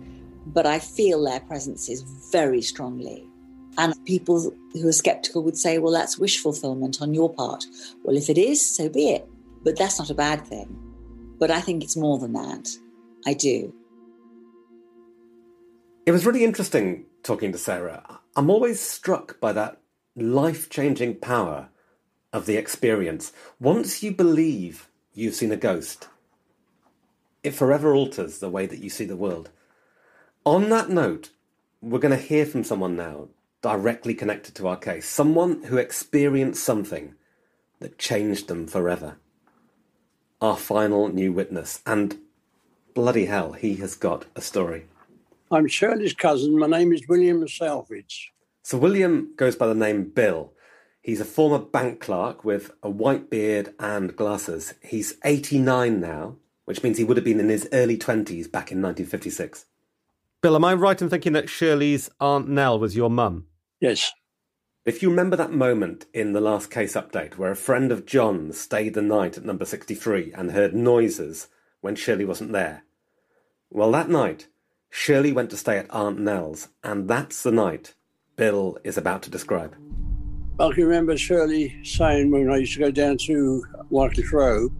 but 0.46 0.66
I 0.66 0.78
feel 0.78 1.24
their 1.24 1.40
presences 1.40 2.02
very 2.30 2.62
strongly. 2.62 3.26
And 3.76 3.94
people 4.04 4.52
who 4.72 4.88
are 4.88 4.92
skeptical 4.92 5.42
would 5.42 5.56
say, 5.56 5.78
well, 5.78 5.92
that's 5.92 6.18
wish 6.18 6.38
fulfillment 6.38 7.02
on 7.02 7.12
your 7.12 7.32
part. 7.32 7.64
Well, 8.04 8.16
if 8.16 8.30
it 8.30 8.38
is, 8.38 8.64
so 8.64 8.88
be 8.88 9.10
it. 9.10 9.28
But 9.62 9.76
that's 9.78 9.98
not 9.98 10.10
a 10.10 10.14
bad 10.14 10.46
thing. 10.46 10.76
But 11.38 11.50
I 11.50 11.60
think 11.60 11.82
it's 11.82 11.96
more 11.96 12.18
than 12.18 12.32
that. 12.34 12.68
I 13.26 13.34
do. 13.34 13.74
It 16.06 16.12
was 16.12 16.24
really 16.24 16.44
interesting 16.44 17.06
talking 17.22 17.52
to 17.52 17.58
Sarah. 17.58 18.19
I'm 18.36 18.48
always 18.48 18.80
struck 18.80 19.40
by 19.40 19.52
that 19.52 19.78
life 20.14 20.70
changing 20.70 21.16
power 21.16 21.68
of 22.32 22.46
the 22.46 22.56
experience. 22.56 23.32
Once 23.58 24.02
you 24.02 24.12
believe 24.12 24.88
you've 25.12 25.34
seen 25.34 25.50
a 25.50 25.56
ghost, 25.56 26.08
it 27.42 27.54
forever 27.54 27.94
alters 27.94 28.38
the 28.38 28.48
way 28.48 28.66
that 28.66 28.78
you 28.78 28.90
see 28.90 29.04
the 29.04 29.16
world. 29.16 29.50
On 30.44 30.68
that 30.68 30.90
note, 30.90 31.30
we're 31.80 31.98
going 31.98 32.16
to 32.16 32.22
hear 32.22 32.46
from 32.46 32.62
someone 32.64 32.96
now 32.96 33.28
directly 33.62 34.14
connected 34.14 34.54
to 34.54 34.68
our 34.68 34.76
case, 34.76 35.08
someone 35.08 35.64
who 35.64 35.76
experienced 35.76 36.62
something 36.62 37.14
that 37.80 37.98
changed 37.98 38.48
them 38.48 38.66
forever. 38.66 39.16
Our 40.40 40.56
final 40.56 41.08
new 41.08 41.32
witness, 41.32 41.82
and 41.84 42.18
bloody 42.94 43.26
hell, 43.26 43.52
he 43.52 43.76
has 43.76 43.94
got 43.96 44.26
a 44.36 44.40
story. 44.40 44.86
I'm 45.52 45.66
Shirley's 45.66 46.14
cousin. 46.14 46.56
My 46.56 46.68
name 46.68 46.92
is 46.92 47.08
William 47.08 47.46
Salvage. 47.48 48.32
So, 48.62 48.78
William 48.78 49.32
goes 49.36 49.56
by 49.56 49.66
the 49.66 49.74
name 49.74 50.04
Bill. 50.04 50.52
He's 51.02 51.20
a 51.20 51.24
former 51.24 51.58
bank 51.58 51.98
clerk 51.98 52.44
with 52.44 52.70
a 52.84 52.88
white 52.88 53.30
beard 53.30 53.74
and 53.80 54.14
glasses. 54.14 54.74
He's 54.80 55.14
89 55.24 56.00
now, 56.00 56.36
which 56.66 56.84
means 56.84 56.98
he 56.98 57.04
would 57.04 57.16
have 57.16 57.24
been 57.24 57.40
in 57.40 57.48
his 57.48 57.68
early 57.72 57.98
20s 57.98 58.44
back 58.44 58.70
in 58.70 58.80
1956. 58.80 59.66
Bill, 60.40 60.54
am 60.54 60.64
I 60.64 60.72
right 60.74 61.02
in 61.02 61.10
thinking 61.10 61.32
that 61.32 61.50
Shirley's 61.50 62.10
Aunt 62.20 62.48
Nell 62.48 62.78
was 62.78 62.94
your 62.94 63.10
mum? 63.10 63.46
Yes. 63.80 64.12
If 64.84 65.02
you 65.02 65.10
remember 65.10 65.34
that 65.34 65.50
moment 65.50 66.06
in 66.14 66.32
the 66.32 66.40
last 66.40 66.70
case 66.70 66.94
update 66.94 67.38
where 67.38 67.50
a 67.50 67.56
friend 67.56 67.90
of 67.90 68.06
John's 68.06 68.60
stayed 68.60 68.94
the 68.94 69.02
night 69.02 69.36
at 69.36 69.44
number 69.44 69.64
63 69.64 70.32
and 70.32 70.52
heard 70.52 70.74
noises 70.76 71.48
when 71.80 71.96
Shirley 71.96 72.24
wasn't 72.24 72.52
there, 72.52 72.84
well, 73.68 73.90
that 73.90 74.08
night, 74.08 74.46
Shirley 74.90 75.32
went 75.32 75.50
to 75.50 75.56
stay 75.56 75.78
at 75.78 75.90
Aunt 75.90 76.18
Nell's, 76.18 76.68
and 76.82 77.08
that's 77.08 77.42
the 77.42 77.52
night 77.52 77.94
Bill 78.36 78.76
is 78.84 78.98
about 78.98 79.22
to 79.22 79.30
describe. 79.30 79.74
I 80.58 80.70
can 80.72 80.84
remember 80.84 81.16
Shirley 81.16 81.82
saying 81.84 82.30
when 82.30 82.50
I 82.50 82.58
used 82.58 82.74
to 82.74 82.80
go 82.80 82.90
down 82.90 83.16
to 83.18 83.64
Wycliffe 83.88 84.32
Road 84.32 84.72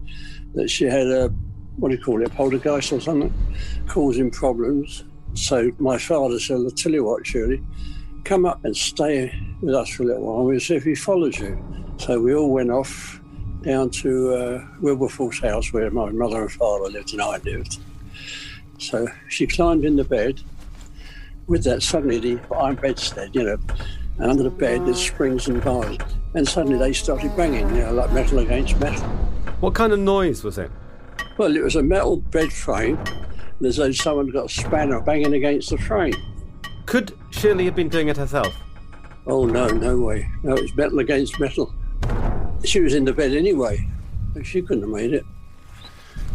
that 0.53 0.69
she 0.69 0.85
had 0.85 1.07
a, 1.07 1.29
what 1.77 1.89
do 1.89 1.95
you 1.95 2.03
call 2.03 2.21
it, 2.21 2.27
a 2.27 2.29
poltergeist 2.29 2.91
or 2.91 2.99
something, 2.99 3.33
causing 3.87 4.29
problems. 4.29 5.05
So 5.33 5.71
my 5.79 5.97
father 5.97 6.39
said, 6.39 6.57
I'll 6.57 6.69
tell 6.71 6.91
you 6.91 7.05
what, 7.05 7.25
Shirley, 7.25 7.63
come 8.25 8.45
up 8.45 8.63
and 8.65 8.75
stay 8.75 9.33
with 9.61 9.73
us 9.73 9.89
for 9.89 10.03
a 10.03 10.07
little 10.07 10.23
while. 10.23 10.45
We'll 10.45 10.59
see 10.59 10.75
if 10.75 10.83
he 10.83 10.93
follows 10.93 11.39
you. 11.39 11.57
So 11.97 12.19
we 12.19 12.35
all 12.35 12.51
went 12.51 12.69
off 12.69 13.19
down 13.63 13.89
to 13.91 14.33
uh, 14.33 14.67
Wilberforce 14.81 15.39
house 15.39 15.71
where 15.71 15.89
my 15.89 16.09
mother 16.09 16.41
and 16.41 16.51
father 16.51 16.89
lived 16.89 17.13
and 17.13 17.21
I 17.21 17.37
lived. 17.37 17.79
So 18.81 19.07
she 19.29 19.45
climbed 19.45 19.85
in 19.85 19.95
the 19.95 20.03
bed. 20.03 20.41
With 21.47 21.63
that, 21.65 21.83
suddenly 21.83 22.17
the 22.17 22.39
iron 22.55 22.75
bedstead, 22.75 23.35
you 23.35 23.43
know, 23.43 23.57
and 24.17 24.31
under 24.31 24.43
the 24.43 24.49
bed 24.49 24.85
there's 24.85 24.99
springs 24.99 25.47
and 25.47 25.63
bars. 25.63 25.97
And 26.33 26.47
suddenly 26.47 26.79
they 26.79 26.93
started 26.93 27.35
banging, 27.37 27.69
you 27.75 27.83
know, 27.83 27.93
like 27.93 28.11
metal 28.11 28.39
against 28.39 28.79
metal. 28.79 29.07
What 29.59 29.75
kind 29.75 29.93
of 29.93 29.99
noise 29.99 30.43
was 30.43 30.57
it? 30.57 30.71
Well, 31.37 31.55
it 31.55 31.63
was 31.63 31.75
a 31.75 31.83
metal 31.83 32.17
bed 32.17 32.51
frame, 32.51 32.97
and 32.97 33.67
as 33.67 33.77
though 33.77 33.91
someone 33.91 34.29
got 34.29 34.45
a 34.45 34.49
spanner 34.49 34.99
banging 35.01 35.33
against 35.33 35.69
the 35.69 35.77
frame. 35.77 36.15
Could 36.85 37.15
Shirley 37.29 37.65
have 37.65 37.75
been 37.75 37.89
doing 37.89 38.07
it 38.07 38.17
herself? 38.17 38.55
Oh, 39.27 39.45
no, 39.45 39.67
no 39.67 39.99
way. 39.99 40.27
No, 40.41 40.55
it 40.55 40.61
was 40.63 40.75
metal 40.75 40.99
against 40.99 41.39
metal. 41.39 41.73
She 42.65 42.79
was 42.79 42.95
in 42.95 43.05
the 43.05 43.13
bed 43.13 43.33
anyway. 43.33 43.87
She 44.43 44.61
couldn't 44.61 44.83
have 44.83 44.91
made 44.91 45.13
it. 45.13 45.25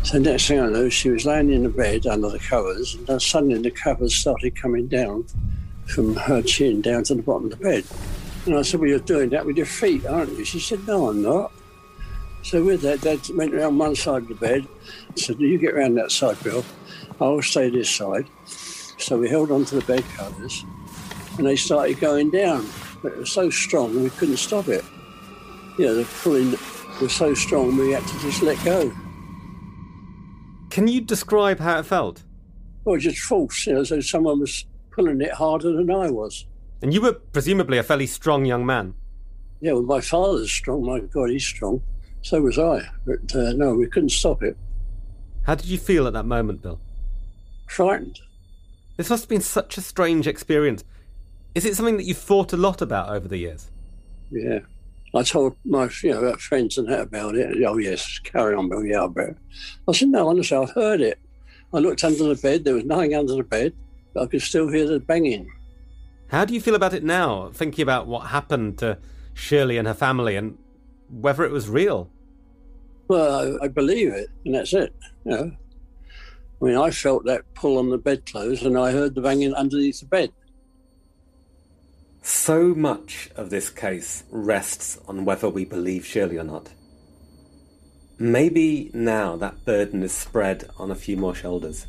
So 0.07 0.19
next 0.19 0.47
thing 0.47 0.61
I 0.61 0.69
know, 0.69 0.89
she 0.89 1.11
was 1.11 1.27
laying 1.27 1.51
in 1.51 1.65
the 1.65 1.69
bed 1.69 2.07
under 2.07 2.31
the 2.31 2.39
covers, 2.39 2.95
and 2.95 3.05
then 3.09 3.19
suddenly 3.19 3.59
the 3.59 3.73
covers 3.73 4.15
started 4.15 4.55
coming 4.55 4.87
down 4.87 5.27
from 5.87 6.15
her 6.15 6.43
chin 6.43 6.81
down 6.81 7.03
to 7.05 7.17
the 7.17 7.23
bottom 7.23 7.47
of 7.47 7.51
the 7.51 7.57
bed. 7.57 7.85
And 8.47 8.57
I 8.57 8.63
said, 8.63 8.79
Well, 8.79 8.89
you're 8.89 9.01
doing 9.01 9.31
that 9.31 9.45
with 9.45 9.57
your 9.57 9.67
feet, 9.67 10.07
aren't 10.07 10.39
you? 10.39 10.45
She 10.45 10.61
said, 10.61 10.87
No, 10.87 11.09
I'm 11.09 11.23
not. 11.23 11.51
So 12.45 12.63
with 12.63 12.83
that, 12.83 13.01
Dad 13.01 13.29
went 13.31 13.53
around 13.53 13.79
one 13.79 13.97
side 13.97 14.23
of 14.23 14.29
the 14.29 14.37
bed. 14.37 14.69
I 15.11 15.21
said, 15.21 15.41
You 15.41 15.59
get 15.59 15.75
around 15.75 15.97
that 15.97 16.13
side, 16.13 16.41
Bill. 16.45 16.65
I'll 17.21 17.43
stay 17.43 17.69
this 17.69 17.91
side. 17.91 18.29
So 18.99 19.19
we 19.19 19.29
held 19.29 19.51
onto 19.51 19.81
the 19.81 19.87
bed 19.87 20.05
covers, 20.15 20.65
and 21.37 21.49
they 21.49 21.57
started 21.57 21.99
going 21.99 22.31
down. 22.31 22.65
But 23.03 23.11
it 23.11 23.19
was 23.19 23.33
so 23.33 23.51
strong, 23.51 24.01
we 24.01 24.11
couldn't 24.11 24.37
stop 24.37 24.69
it. 24.69 24.85
You 25.81 25.87
know, 25.87 25.95
the 25.97 26.05
pulling 26.23 26.55
was 27.01 27.13
so 27.13 27.35
strong, 27.35 27.77
we 27.77 27.91
had 27.91 28.07
to 28.07 28.21
just 28.21 28.43
let 28.43 28.65
go. 28.65 28.93
Can 30.77 30.89
you 30.89 31.01
describe 31.01 31.59
how 31.59 31.79
it 31.79 31.87
felt? 31.87 32.23
Well, 32.85 32.93
it 32.93 32.97
was 32.99 33.05
just 33.05 33.21
false, 33.21 33.67
you 33.67 33.73
know, 33.73 33.83
so 33.83 33.99
someone 34.01 34.41
was 34.41 34.67
pulling 34.91 35.23
it 35.23 35.33
harder 35.33 35.73
than 35.73 35.91
I 35.91 36.11
was. 36.11 36.45
And 36.83 36.93
you 36.93 37.01
were 37.01 37.15
presumably 37.15 37.79
a 37.79 37.83
fairly 37.83 38.07
strong 38.07 38.45
young 38.45 38.67
man. 38.67 38.93
Yeah, 39.63 39.73
well, 39.73 39.85
my 39.85 40.03
father's 40.03 40.53
strong. 40.53 40.85
My 40.85 41.01
God, 41.01 41.31
he's 41.31 41.47
strong. 41.47 41.81
So 42.21 42.43
was 42.43 42.59
I. 42.59 42.91
But 43.07 43.35
uh, 43.35 43.55
no, 43.55 43.73
we 43.73 43.87
couldn't 43.87 44.11
stop 44.11 44.43
it. 44.43 44.55
How 45.45 45.55
did 45.55 45.65
you 45.65 45.79
feel 45.79 46.07
at 46.07 46.13
that 46.13 46.27
moment, 46.27 46.61
Bill? 46.61 46.79
Frightened. 47.71 48.21
This 48.99 49.09
must 49.09 49.23
have 49.23 49.31
been 49.31 49.41
such 49.41 49.79
a 49.79 49.81
strange 49.81 50.27
experience. 50.27 50.85
Is 51.55 51.65
it 51.65 51.75
something 51.75 51.97
that 51.97 52.05
you've 52.05 52.19
thought 52.19 52.53
a 52.53 52.59
lot 52.59 52.83
about 52.83 53.09
over 53.09 53.29
the 53.29 53.39
years? 53.39 53.71
Yeah. 54.31 54.59
I 55.17 55.23
told 55.23 55.57
my 55.65 55.89
you 56.03 56.11
know 56.11 56.35
friends 56.37 56.79
and 56.79 56.89
that 56.89 57.01
about 57.01 57.35
it. 57.35 57.63
Oh 57.65 57.79
yes, 57.79 58.19
carry 58.21 58.55
on, 58.55 58.69
Bill. 58.69 58.85
Yeah, 58.85 59.05
I 59.05 59.09
bet. 59.09 59.37
I 59.89 59.93
said 59.93 60.09
no, 60.09 60.29
honestly, 60.29 60.57
I've 60.57 60.71
heard 60.71 61.01
it. 61.01 61.19
I 61.73 61.79
looked 61.79 62.05
under 62.05 62.25
the 62.25 62.41
bed. 62.41 62.65
There 62.65 62.75
was 62.75 62.85
nothing 62.85 63.15
under 63.15 63.35
the 63.35 63.43
bed, 63.43 63.73
but 64.15 64.25
I 64.25 64.27
could 64.27 64.43
still 64.43 64.69
hear 64.69 64.87
the 64.87 65.01
banging. 65.01 65.51
How 66.29 66.45
do 66.45 66.55
you 66.55 66.61
feel 66.61 66.75
about 66.75 66.93
it 66.93 67.05
now, 67.05 67.51
thinking 67.53 67.83
about 67.83 68.07
what 68.07 68.27
happened 68.27 68.79
to 68.79 68.99
Shirley 69.35 69.79
and 69.79 69.87
her 69.87 69.95
family 69.95 70.37
and 70.37 70.59
whether 71.09 71.45
it 71.45 71.53
was 71.53 71.69
real? 71.69 72.11
Well, 73.09 73.59
I, 73.61 73.67
I 73.67 73.69
believe 73.69 74.13
it, 74.13 74.29
and 74.45 74.55
that's 74.55 74.73
it. 74.73 74.95
You 75.25 75.31
know, 75.31 75.53
I 76.61 76.65
mean, 76.65 76.77
I 76.77 76.91
felt 76.91 77.25
that 77.27 77.43
pull 77.55 77.79
on 77.79 77.91
the 77.91 77.99
bedclothes, 77.99 78.63
and 78.63 78.77
I 78.79 78.93
heard 78.93 79.15
the 79.15 79.21
banging 79.21 79.55
underneath 79.55 80.01
the 80.01 80.07
bed. 80.07 80.33
So 82.29 82.75
much 82.75 83.31
of 83.37 83.51
this 83.51 83.71
case 83.71 84.25
rests 84.33 84.99
on 85.07 85.25
whether 85.25 85.49
we 85.49 85.65
believe 85.65 86.05
Shirley 86.05 86.39
or 86.39 86.43
not. 86.43 86.71
Maybe 88.19 88.91
now 88.93 89.37
that 89.37 89.65
burden 89.65 90.03
is 90.03 90.11
spread 90.11 90.69
on 90.77 90.91
a 90.91 90.97
few 90.97 91.17
more 91.17 91.37
shoulders. 91.37 91.87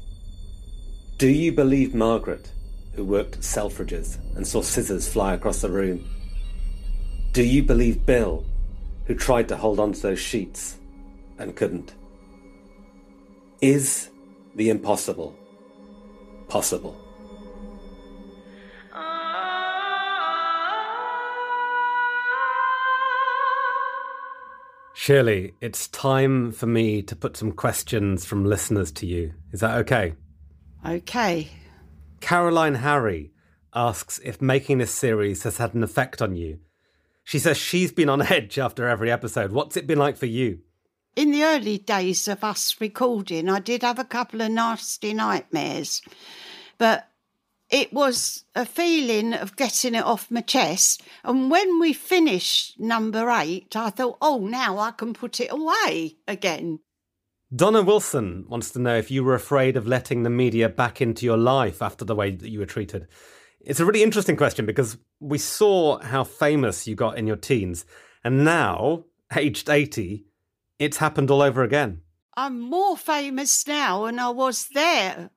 Do 1.18 1.28
you 1.28 1.52
believe 1.52 1.96
Margaret, 1.96 2.52
who 2.94 3.04
worked 3.04 3.38
at 3.38 3.42
Selfridges 3.42 4.20
and 4.36 4.46
saw 4.46 4.62
scissors 4.62 5.12
fly 5.12 5.34
across 5.34 5.62
the 5.62 5.72
room? 5.72 6.08
Do 7.32 7.42
you 7.42 7.64
believe 7.64 8.06
Bill, 8.06 8.46
who 9.06 9.16
tried 9.16 9.48
to 9.48 9.58
hold 9.58 9.80
on 9.80 9.94
to 9.94 10.02
those 10.04 10.20
sheets 10.20 10.78
and 11.40 11.56
couldn't? 11.56 11.96
Is 13.60 14.12
the 14.54 14.70
impossible 14.70 15.36
possible? 16.48 17.07
Shirley, 25.08 25.54
it's 25.62 25.88
time 25.88 26.52
for 26.52 26.68
me 26.68 27.02
to 27.04 27.16
put 27.16 27.38
some 27.38 27.54
questions 27.54 28.26
from 28.26 28.44
listeners 28.44 28.92
to 28.92 29.06
you. 29.06 29.36
Is 29.54 29.62
that 29.62 29.78
okay? 29.78 30.16
Okay. 30.86 31.48
Caroline 32.20 32.76
Harry 32.76 33.32
asks 33.74 34.20
if 34.26 34.42
making 34.42 34.80
this 34.80 34.92
series 34.92 35.44
has 35.44 35.60
had 35.60 35.74
an 35.74 35.82
effect 35.82 36.22
on 36.22 36.36
you. 36.36 36.60
She 37.24 37.40
says 37.40 37.56
she's 37.56 37.94
been 37.94 38.10
on 38.10 38.22
edge 38.22 38.60
after 38.60 38.86
every 38.86 39.10
episode. 39.10 39.54
What's 39.54 39.78
it 39.78 39.88
been 39.88 39.98
like 39.98 40.18
for 40.18 40.26
you? 40.26 40.60
In 41.16 41.32
the 41.32 41.46
early 41.46 41.78
days 41.78 42.28
of 42.28 42.44
us 42.44 42.76
recording, 42.82 43.48
I 43.48 43.62
did 43.62 43.84
have 43.84 44.00
a 44.00 44.04
couple 44.04 44.42
of 44.42 44.52
nasty 44.52 45.14
nightmares, 45.14 46.02
but 46.78 47.10
it 47.70 47.92
was 47.92 48.46
a 48.56 48.66
feeling 48.66 49.34
of 49.34 49.56
getting 49.56 49.96
it 49.96 50.04
off 50.04 50.32
my 50.32 50.42
chest. 50.42 51.04
And 51.24 51.52
when 51.52 51.80
we 51.80 51.94
finished 51.94 52.80
number 52.80 53.30
eight, 53.30 53.76
I 53.76 53.90
thought, 53.90 54.18
oh, 54.22 54.40
now 54.40 54.78
I 54.78 54.92
can 54.92 55.14
put 55.14 55.40
it 55.40 55.52
away 55.52 56.18
again. 56.28 56.80
Donna 57.56 57.82
Wilson 57.82 58.46
wants 58.50 58.72
to 58.72 58.80
know 58.80 58.98
if 58.98 59.10
you 59.10 59.24
were 59.24 59.36
afraid 59.36 59.78
of 59.78 59.88
letting 59.88 60.24
the 60.24 60.30
media 60.30 60.68
back 60.68 61.02
into 61.02 61.26
your 61.26 61.38
life 61.38 61.82
after 61.82 62.04
the 62.04 62.16
way 62.16 62.32
that 62.32 62.50
you 62.50 62.60
were 62.60 62.66
treated. 62.66 63.08
It's 63.62 63.80
a 63.80 63.86
really 63.86 64.04
interesting 64.04 64.36
question 64.36 64.66
because 64.66 64.98
we 65.20 65.38
saw 65.38 66.00
how 66.00 66.24
famous 66.24 66.88
you 66.88 66.96
got 66.96 67.18
in 67.18 67.26
your 67.28 67.38
teens, 67.38 67.86
and 68.24 68.44
now, 68.44 69.06
aged 69.36 69.70
80, 69.70 70.26
it's 70.80 70.98
happened 70.98 71.32
all 71.32 71.42
over 71.42 71.64
again. 71.64 72.02
I'm 72.36 72.60
more 72.60 72.98
famous 72.98 73.66
now 73.66 74.06
than 74.06 74.20
I 74.20 74.30
was 74.30 74.68
there. 74.74 75.32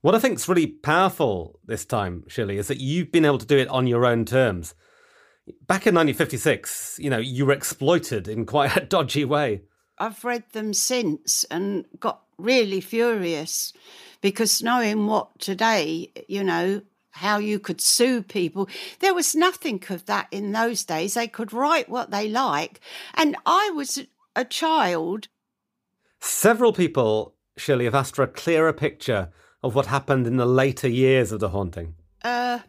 What 0.00 0.14
I 0.14 0.20
think 0.20 0.36
is 0.36 0.48
really 0.48 0.68
powerful 0.68 1.58
this 1.64 1.84
time, 1.84 2.22
Shirley, 2.28 2.58
is 2.58 2.68
that 2.68 2.80
you've 2.80 3.10
been 3.10 3.24
able 3.24 3.38
to 3.38 3.46
do 3.46 3.58
it 3.58 3.68
on 3.68 3.88
your 3.88 4.06
own 4.06 4.24
terms. 4.24 4.74
Back 5.66 5.86
in 5.86 5.94
1956, 5.94 7.00
you 7.00 7.10
know, 7.10 7.18
you 7.18 7.46
were 7.46 7.52
exploited 7.52 8.28
in 8.28 8.46
quite 8.46 8.76
a 8.76 8.80
dodgy 8.86 9.24
way. 9.24 9.62
I've 9.98 10.24
read 10.24 10.44
them 10.52 10.72
since 10.72 11.42
and 11.50 11.84
got 11.98 12.22
really 12.38 12.80
furious 12.80 13.72
because 14.20 14.62
knowing 14.62 15.08
what 15.08 15.36
today, 15.40 16.12
you 16.28 16.44
know, 16.44 16.82
how 17.10 17.38
you 17.38 17.58
could 17.58 17.80
sue 17.80 18.22
people, 18.22 18.68
there 19.00 19.14
was 19.14 19.34
nothing 19.34 19.82
of 19.90 20.06
that 20.06 20.28
in 20.30 20.52
those 20.52 20.84
days. 20.84 21.14
They 21.14 21.26
could 21.26 21.52
write 21.52 21.88
what 21.88 22.12
they 22.12 22.28
like. 22.28 22.80
And 23.14 23.36
I 23.44 23.72
was 23.74 24.04
a 24.36 24.44
child. 24.44 25.26
Several 26.20 26.72
people, 26.72 27.34
Shirley, 27.56 27.86
have 27.86 27.96
asked 27.96 28.14
for 28.14 28.22
a 28.22 28.28
clearer 28.28 28.72
picture 28.72 29.30
of 29.62 29.74
what 29.74 29.86
happened 29.86 30.26
in 30.26 30.36
the 30.36 30.46
later 30.46 30.88
years 30.88 31.32
of 31.32 31.40
the 31.40 31.48
haunting. 31.48 31.94
Uh, 32.22 32.60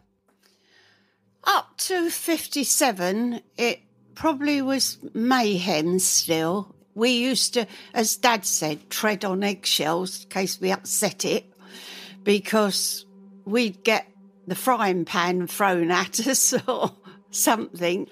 up 1.44 1.76
to 1.78 2.10
57, 2.10 3.40
it 3.56 3.80
probably 4.14 4.60
was 4.60 4.98
mayhem 5.14 5.98
still. 5.98 6.74
We 6.94 7.10
used 7.10 7.54
to, 7.54 7.66
as 7.94 8.16
Dad 8.16 8.44
said, 8.44 8.90
tread 8.90 9.24
on 9.24 9.42
eggshells 9.42 10.24
in 10.24 10.30
case 10.30 10.60
we 10.60 10.72
upset 10.72 11.24
it 11.24 11.46
because 12.24 13.06
we'd 13.44 13.82
get 13.84 14.06
the 14.46 14.54
frying 14.54 15.04
pan 15.04 15.46
thrown 15.46 15.90
at 15.90 16.20
us 16.26 16.54
or 16.66 16.92
something. 17.30 18.08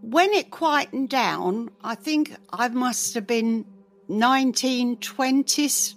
When 0.00 0.30
it 0.30 0.50
quietened 0.50 1.10
down, 1.10 1.70
I 1.82 1.94
think 1.94 2.34
I 2.52 2.68
must 2.68 3.14
have 3.14 3.26
been 3.26 3.64
1920s 4.08 5.94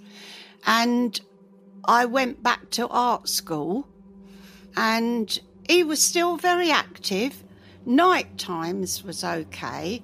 and 0.66 1.20
I 1.88 2.06
went 2.06 2.42
back 2.42 2.70
to 2.72 2.88
art 2.88 3.30
school 3.30 3.88
and 4.76 5.40
he 5.68 5.84
was 5.84 6.02
still 6.02 6.38
very 6.38 6.72
active. 6.72 7.44
Night 7.86 8.38
times 8.38 9.04
was 9.04 9.24
okay. 9.24 10.02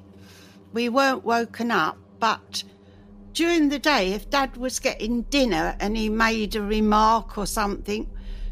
We 0.74 0.90
weren't 0.90 1.26
woken 1.26 1.72
up, 1.72 1.98
but 2.20 2.64
during 3.34 3.70
the 3.70 3.80
day, 3.80 4.14
if 4.14 4.30
Dad 4.30 4.58
was 4.58 4.80
getting 4.80 5.24
dinner 5.24 5.76
and 5.80 5.98
he 5.98 6.10
made 6.10 6.56
a 6.56 6.62
remark 6.62 7.38
or 7.38 7.46
something, 7.46 8.10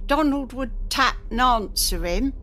Donald 0.07 0.53
would 0.53 0.71
tap 0.89 1.17
and 1.29 1.39
answer 1.39 2.05
him. 2.05 2.33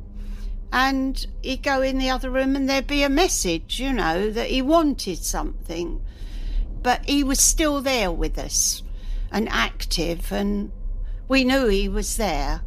And 0.73 1.27
he'd 1.43 1.63
go 1.63 1.83
in 1.83 1.99
the 1.99 2.11
other 2.11 2.31
room 2.31 2.55
and 2.55 2.69
there'd 2.69 2.87
be 2.87 3.03
a 3.03 3.09
message, 3.09 3.81
you 3.81 3.93
know, 3.93 4.31
that 4.31 4.49
he 4.49 4.63
wanted 4.63 5.19
something. 5.19 6.01
But 6.83 7.09
he 7.09 7.25
was 7.25 7.41
still 7.41 7.81
there 7.81 8.13
with 8.13 8.39
us 8.39 8.83
and 9.37 9.51
active, 9.51 10.33
and 10.33 10.73
we 11.29 11.45
knew 11.45 11.69
he 11.69 11.91
was 11.91 12.17
there. 12.17 12.63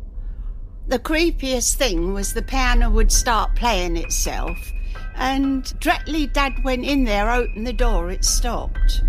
The 0.88 1.00
creepiest 1.00 1.74
thing 1.74 2.14
was 2.14 2.34
the 2.34 2.44
piano 2.44 2.92
would 2.92 3.12
start 3.12 3.56
playing 3.56 3.98
itself, 3.98 4.72
and 5.16 5.64
directly 5.80 6.28
Dad 6.28 6.64
went 6.64 6.86
in 6.86 7.06
there, 7.06 7.32
opened 7.32 7.66
the 7.66 7.74
door, 7.74 8.12
it 8.12 8.24
stopped. 8.24 9.02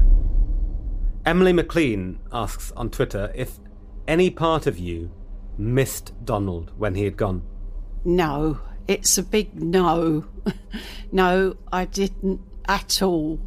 Emily 1.26 1.52
McLean 1.52 2.18
asks 2.32 2.72
on 2.72 2.88
Twitter 2.88 3.30
if 3.34 3.60
any 4.08 4.30
part 4.30 4.66
of 4.66 4.78
you 4.78 5.10
missed 5.58 6.14
Donald 6.24 6.72
when 6.78 6.94
he 6.94 7.04
had 7.04 7.18
gone. 7.18 7.42
No, 8.06 8.58
it's 8.88 9.18
a 9.18 9.22
big 9.22 9.54
no. 9.54 10.24
no, 11.12 11.56
I 11.70 11.84
didn't 11.84 12.40
at 12.66 13.02
all. 13.02 13.38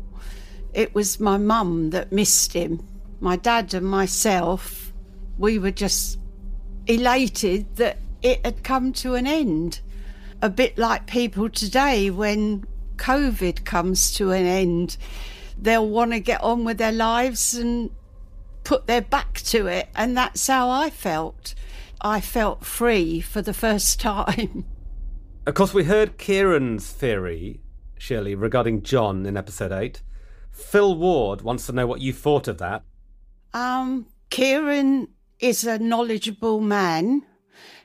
It 0.72 0.93
was 0.93 1.20
my 1.20 1.38
mum 1.38 1.89
that 1.89 2.11
missed 2.11 2.53
him. 2.53 2.88
My 3.24 3.38
dad 3.38 3.74
and 3.74 3.86
myself, 3.86 4.91
we 5.38 5.57
were 5.57 5.71
just 5.71 6.19
elated 6.88 7.78
that 7.78 7.97
it 8.21 8.45
had 8.45 8.65
come 8.65 8.91
to 8.95 9.15
an 9.15 9.26
end. 9.26 9.80
A 10.41 10.49
bit 10.49 10.78
like 10.78 11.07
people 11.07 11.49
today 11.49 12.09
when 12.09 12.65
COVID 12.97 13.63
comes 13.63 14.11
to 14.15 14.32
an 14.32 14.45
end, 14.45 14.97
they'll 15.57 15.88
want 15.88 16.11
to 16.11 16.19
get 16.19 16.43
on 16.43 16.65
with 16.65 16.78
their 16.80 16.91
lives 16.91 17.53
and 17.53 17.91
put 18.65 18.88
their 18.88 19.01
back 19.01 19.36
to 19.36 19.67
it. 19.67 19.88
And 19.95 20.17
that's 20.17 20.45
how 20.45 20.69
I 20.69 20.89
felt. 20.89 21.55
I 22.01 22.19
felt 22.19 22.65
free 22.65 23.21
for 23.21 23.41
the 23.41 23.53
first 23.53 23.99
time. 24.01 24.65
Of 25.45 25.53
course, 25.53 25.74
we 25.74 25.86
heard 25.86 26.17
Ciarán's 26.17 26.91
theory, 26.91 27.61
Shirley, 27.97 28.36
regarding 28.36 28.84
John 28.84 29.26
in 29.26 29.38
episode 29.38 29.71
8. 29.71 30.01
Phil 30.51 30.93
Ward 30.97 31.41
wants 31.41 31.65
to 31.67 31.71
know 31.71 31.88
what 31.88 32.01
you 32.01 32.11
thought 32.11 32.49
of 32.49 32.57
that. 32.57 32.84
Um, 33.54 34.08
Ciarán 34.32 35.10
is 35.39 35.64
a 35.64 35.78
knowledgeable 35.78 36.60
man. 36.60 37.24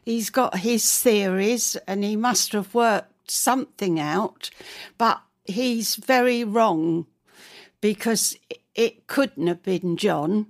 He's 0.05 0.31
got 0.31 0.59
his 0.61 1.01
theories 1.01 1.77
and 1.87 2.03
he 2.03 2.17
must 2.17 2.53
have 2.53 2.75
worked 2.75 3.31
something 3.31 4.01
out, 4.01 4.49
but 4.97 5.21
he's 5.45 5.97
very 5.97 6.43
wrong 6.45 7.07
because 7.83 8.37
it 8.75 9.07
couldn't 9.07 9.47
have 9.47 9.63
been 9.63 9.99
John. 9.99 10.47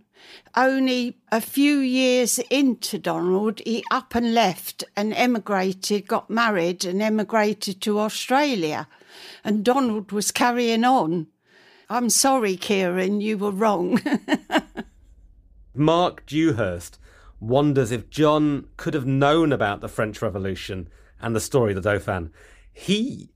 Only 0.57 1.17
a 1.33 1.41
few 1.41 1.79
years 1.79 2.39
into 2.51 2.99
Donald, 2.99 3.61
he 3.65 3.83
up 3.91 4.15
and 4.15 4.35
left 4.35 4.85
and 4.97 5.13
emigrated, 5.15 6.07
got 6.07 6.31
married 6.31 6.85
and 6.85 7.03
emigrated 7.03 7.81
to 7.83 7.99
Australia. 7.99 8.87
And 9.45 9.65
Donald 9.65 10.13
was 10.13 10.31
carrying 10.31 10.85
on. 10.85 11.27
I'm 11.91 12.11
sorry, 12.11 12.57
Ciarán, 12.57 13.21
you 13.21 13.39
were 13.39 13.51
wrong. 13.51 14.01
Mark 15.79 16.27
Dewhurst 16.27 16.99
wonders 17.41 17.91
if 17.93 18.11
John 18.11 18.67
could 18.77 18.95
have 18.95 19.07
known 19.07 19.53
about 19.53 19.81
the 19.81 19.89
French 19.89 20.21
Revolution 20.21 20.89
and 21.21 21.35
the 21.35 21.41
story 21.41 21.73
of 21.73 21.83
the 21.83 21.91
Dauphin. 21.91 22.31
He, 22.73 23.31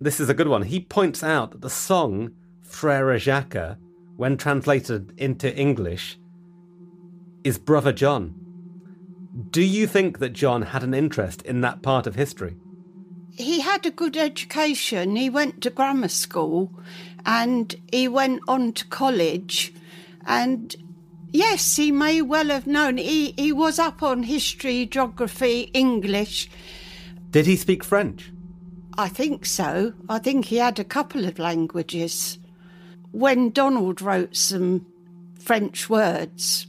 this 0.00 0.20
is 0.20 0.28
a 0.28 0.34
good 0.34 0.48
one, 0.48 0.62
he 0.62 0.80
points 0.80 1.22
out 1.22 1.52
that 1.52 1.60
the 1.60 1.70
song 1.70 2.32
Frere 2.62 3.18
Jacques, 3.18 3.76
when 4.16 4.36
translated 4.36 5.12
into 5.16 5.54
English, 5.56 6.18
is 7.44 7.58
Brother 7.58 7.92
John. 7.92 8.34
Do 9.50 9.62
you 9.62 9.86
think 9.86 10.18
that 10.18 10.32
John 10.32 10.62
had 10.62 10.82
an 10.82 10.94
interest 10.94 11.42
in 11.42 11.60
that 11.60 11.82
part 11.82 12.06
of 12.06 12.16
history? 12.16 12.56
he 13.40 13.60
had 13.60 13.86
a 13.86 13.90
good 13.90 14.16
education. 14.16 15.16
He 15.16 15.30
went 15.30 15.62
to 15.62 15.70
grammar 15.70 16.08
school 16.08 16.70
and 17.24 17.74
he 17.90 18.08
went 18.08 18.42
on 18.48 18.72
to 18.74 18.86
college. 18.86 19.72
And 20.26 20.74
yes, 21.32 21.76
he 21.76 21.92
may 21.92 22.22
well 22.22 22.48
have 22.48 22.66
known. 22.66 22.96
He, 22.96 23.32
he 23.36 23.52
was 23.52 23.78
up 23.78 24.02
on 24.02 24.24
history, 24.24 24.86
geography, 24.86 25.70
English. 25.74 26.50
Did 27.30 27.46
he 27.46 27.56
speak 27.56 27.84
French? 27.84 28.30
I 28.98 29.08
think 29.08 29.46
so. 29.46 29.94
I 30.08 30.18
think 30.18 30.46
he 30.46 30.56
had 30.56 30.78
a 30.78 30.84
couple 30.84 31.24
of 31.24 31.38
languages. 31.38 32.38
When 33.12 33.50
Donald 33.50 34.02
wrote 34.02 34.36
some 34.36 34.86
French 35.38 35.88
words, 35.88 36.66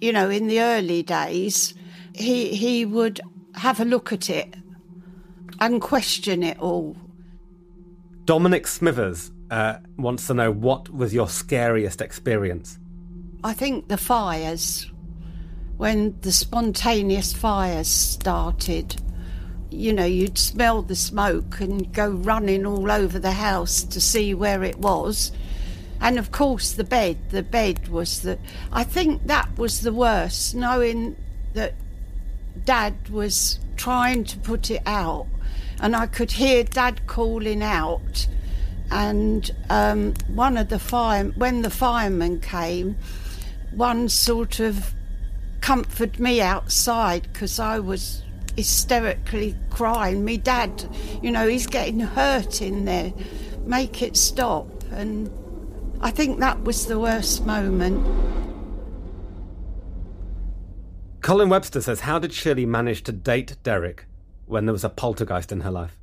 you 0.00 0.12
know, 0.12 0.28
in 0.28 0.46
the 0.46 0.60
early 0.60 1.02
days, 1.02 1.74
he 2.14 2.54
he 2.54 2.84
would 2.84 3.20
have 3.54 3.80
a 3.80 3.84
look 3.84 4.12
at 4.12 4.30
it 4.30 4.54
and 5.60 5.80
question 5.80 6.42
it 6.42 6.58
all. 6.58 6.96
Dominic 8.24 8.66
Smithers 8.66 9.30
uh, 9.50 9.78
wants 9.96 10.26
to 10.26 10.34
know 10.34 10.50
what 10.52 10.92
was 10.92 11.12
your 11.12 11.28
scariest 11.28 12.00
experience? 12.00 12.78
I 13.42 13.52
think 13.52 13.88
the 13.88 13.96
fires, 13.96 14.90
when 15.76 16.18
the 16.20 16.32
spontaneous 16.32 17.32
fires 17.32 17.88
started, 17.88 19.00
you 19.70 19.92
know, 19.92 20.04
you'd 20.04 20.38
smell 20.38 20.82
the 20.82 20.96
smoke 20.96 21.60
and 21.60 21.92
go 21.92 22.10
running 22.10 22.66
all 22.66 22.90
over 22.90 23.18
the 23.18 23.32
house 23.32 23.82
to 23.84 24.00
see 24.00 24.34
where 24.34 24.64
it 24.64 24.78
was. 24.78 25.32
And 26.00 26.18
of 26.18 26.32
course, 26.32 26.72
the 26.72 26.84
bed. 26.84 27.30
The 27.30 27.42
bed 27.42 27.88
was 27.88 28.22
the. 28.22 28.38
I 28.72 28.84
think 28.84 29.26
that 29.26 29.56
was 29.58 29.82
the 29.82 29.92
worst, 29.92 30.54
knowing 30.54 31.16
that 31.54 31.74
Dad 32.64 33.08
was 33.10 33.58
trying 33.76 34.24
to 34.24 34.38
put 34.38 34.70
it 34.70 34.82
out 34.86 35.26
and 35.80 35.96
I 35.96 36.06
could 36.06 36.30
hear 36.30 36.64
Dad 36.64 37.06
calling 37.06 37.62
out. 37.62 38.26
And 38.90 39.50
um, 39.70 40.14
one 40.28 40.56
of 40.56 40.68
the 40.68 40.78
fire, 40.78 41.24
when 41.36 41.62
the 41.62 41.70
firemen 41.70 42.40
came, 42.40 42.96
one 43.72 44.08
sort 44.08 44.60
of 44.60 44.94
comforted 45.60 46.18
me 46.18 46.40
outside 46.40 47.28
because 47.32 47.58
I 47.58 47.78
was 47.78 48.22
hysterically 48.56 49.56
crying. 49.70 50.24
Me 50.24 50.36
dad, 50.36 50.88
you 51.22 51.30
know, 51.30 51.46
he's 51.46 51.66
getting 51.66 52.00
hurt 52.00 52.60
in 52.60 52.84
there. 52.84 53.12
Make 53.64 54.02
it 54.02 54.16
stop. 54.16 54.68
And 54.90 55.30
I 56.00 56.10
think 56.10 56.40
that 56.40 56.64
was 56.64 56.86
the 56.86 56.98
worst 56.98 57.46
moment. 57.46 58.06
Colin 61.20 61.50
Webster 61.50 61.80
says, 61.80 62.00
How 62.00 62.18
did 62.18 62.32
Shirley 62.32 62.66
manage 62.66 63.02
to 63.04 63.12
date 63.12 63.56
Derek 63.62 64.06
when 64.46 64.66
there 64.66 64.72
was 64.72 64.84
a 64.84 64.88
poltergeist 64.88 65.52
in 65.52 65.60
her 65.60 65.70
life? 65.70 65.99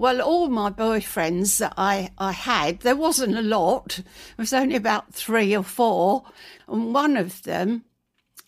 Well, 0.00 0.22
all 0.22 0.48
my 0.48 0.70
boyfriends 0.70 1.58
that 1.58 1.74
I, 1.76 2.08
I 2.16 2.32
had, 2.32 2.80
there 2.80 2.96
wasn't 2.96 3.36
a 3.36 3.42
lot. 3.42 3.98
It 3.98 4.38
was 4.38 4.54
only 4.54 4.74
about 4.74 5.12
three 5.12 5.54
or 5.54 5.62
four. 5.62 6.22
And 6.66 6.94
one 6.94 7.18
of 7.18 7.42
them, 7.42 7.84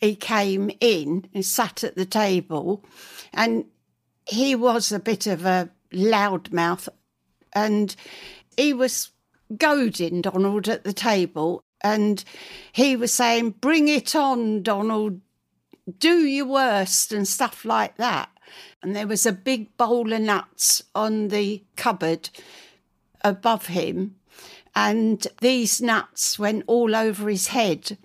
he 0.00 0.16
came 0.16 0.70
in 0.80 1.28
and 1.34 1.44
sat 1.44 1.84
at 1.84 1.94
the 1.94 2.06
table, 2.06 2.82
and 3.34 3.66
he 4.24 4.54
was 4.54 4.92
a 4.92 4.98
bit 4.98 5.26
of 5.26 5.44
a 5.44 5.68
loudmouth, 5.92 6.88
and 7.52 7.94
he 8.56 8.72
was 8.72 9.10
goading 9.54 10.22
Donald 10.22 10.70
at 10.70 10.84
the 10.84 10.94
table, 10.94 11.64
and 11.82 12.24
he 12.72 12.96
was 12.96 13.12
saying, 13.12 13.56
Bring 13.60 13.88
it 13.88 14.16
on, 14.16 14.62
Donald, 14.62 15.20
do 15.98 16.20
your 16.20 16.46
worst, 16.46 17.12
and 17.12 17.28
stuff 17.28 17.66
like 17.66 17.98
that 17.98 18.31
and 18.82 18.94
there 18.94 19.06
was 19.06 19.26
a 19.26 19.32
big 19.32 19.76
bowl 19.76 20.12
of 20.12 20.20
nuts 20.20 20.82
on 20.94 21.28
the 21.28 21.62
cupboard 21.76 22.30
above 23.22 23.66
him, 23.66 24.16
and 24.74 25.26
these 25.40 25.80
nuts 25.80 26.38
went 26.38 26.64
all 26.66 26.96
over 26.96 27.28
his 27.28 27.48
head. 27.48 27.98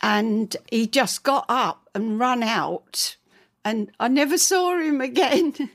And 0.00 0.56
he 0.70 0.86
just 0.86 1.24
got 1.24 1.46
up 1.48 1.88
and 1.94 2.18
ran 2.18 2.42
out, 2.42 3.16
and 3.64 3.90
I 3.98 4.08
never 4.08 4.38
saw 4.38 4.78
him 4.78 5.00
again. 5.10 5.70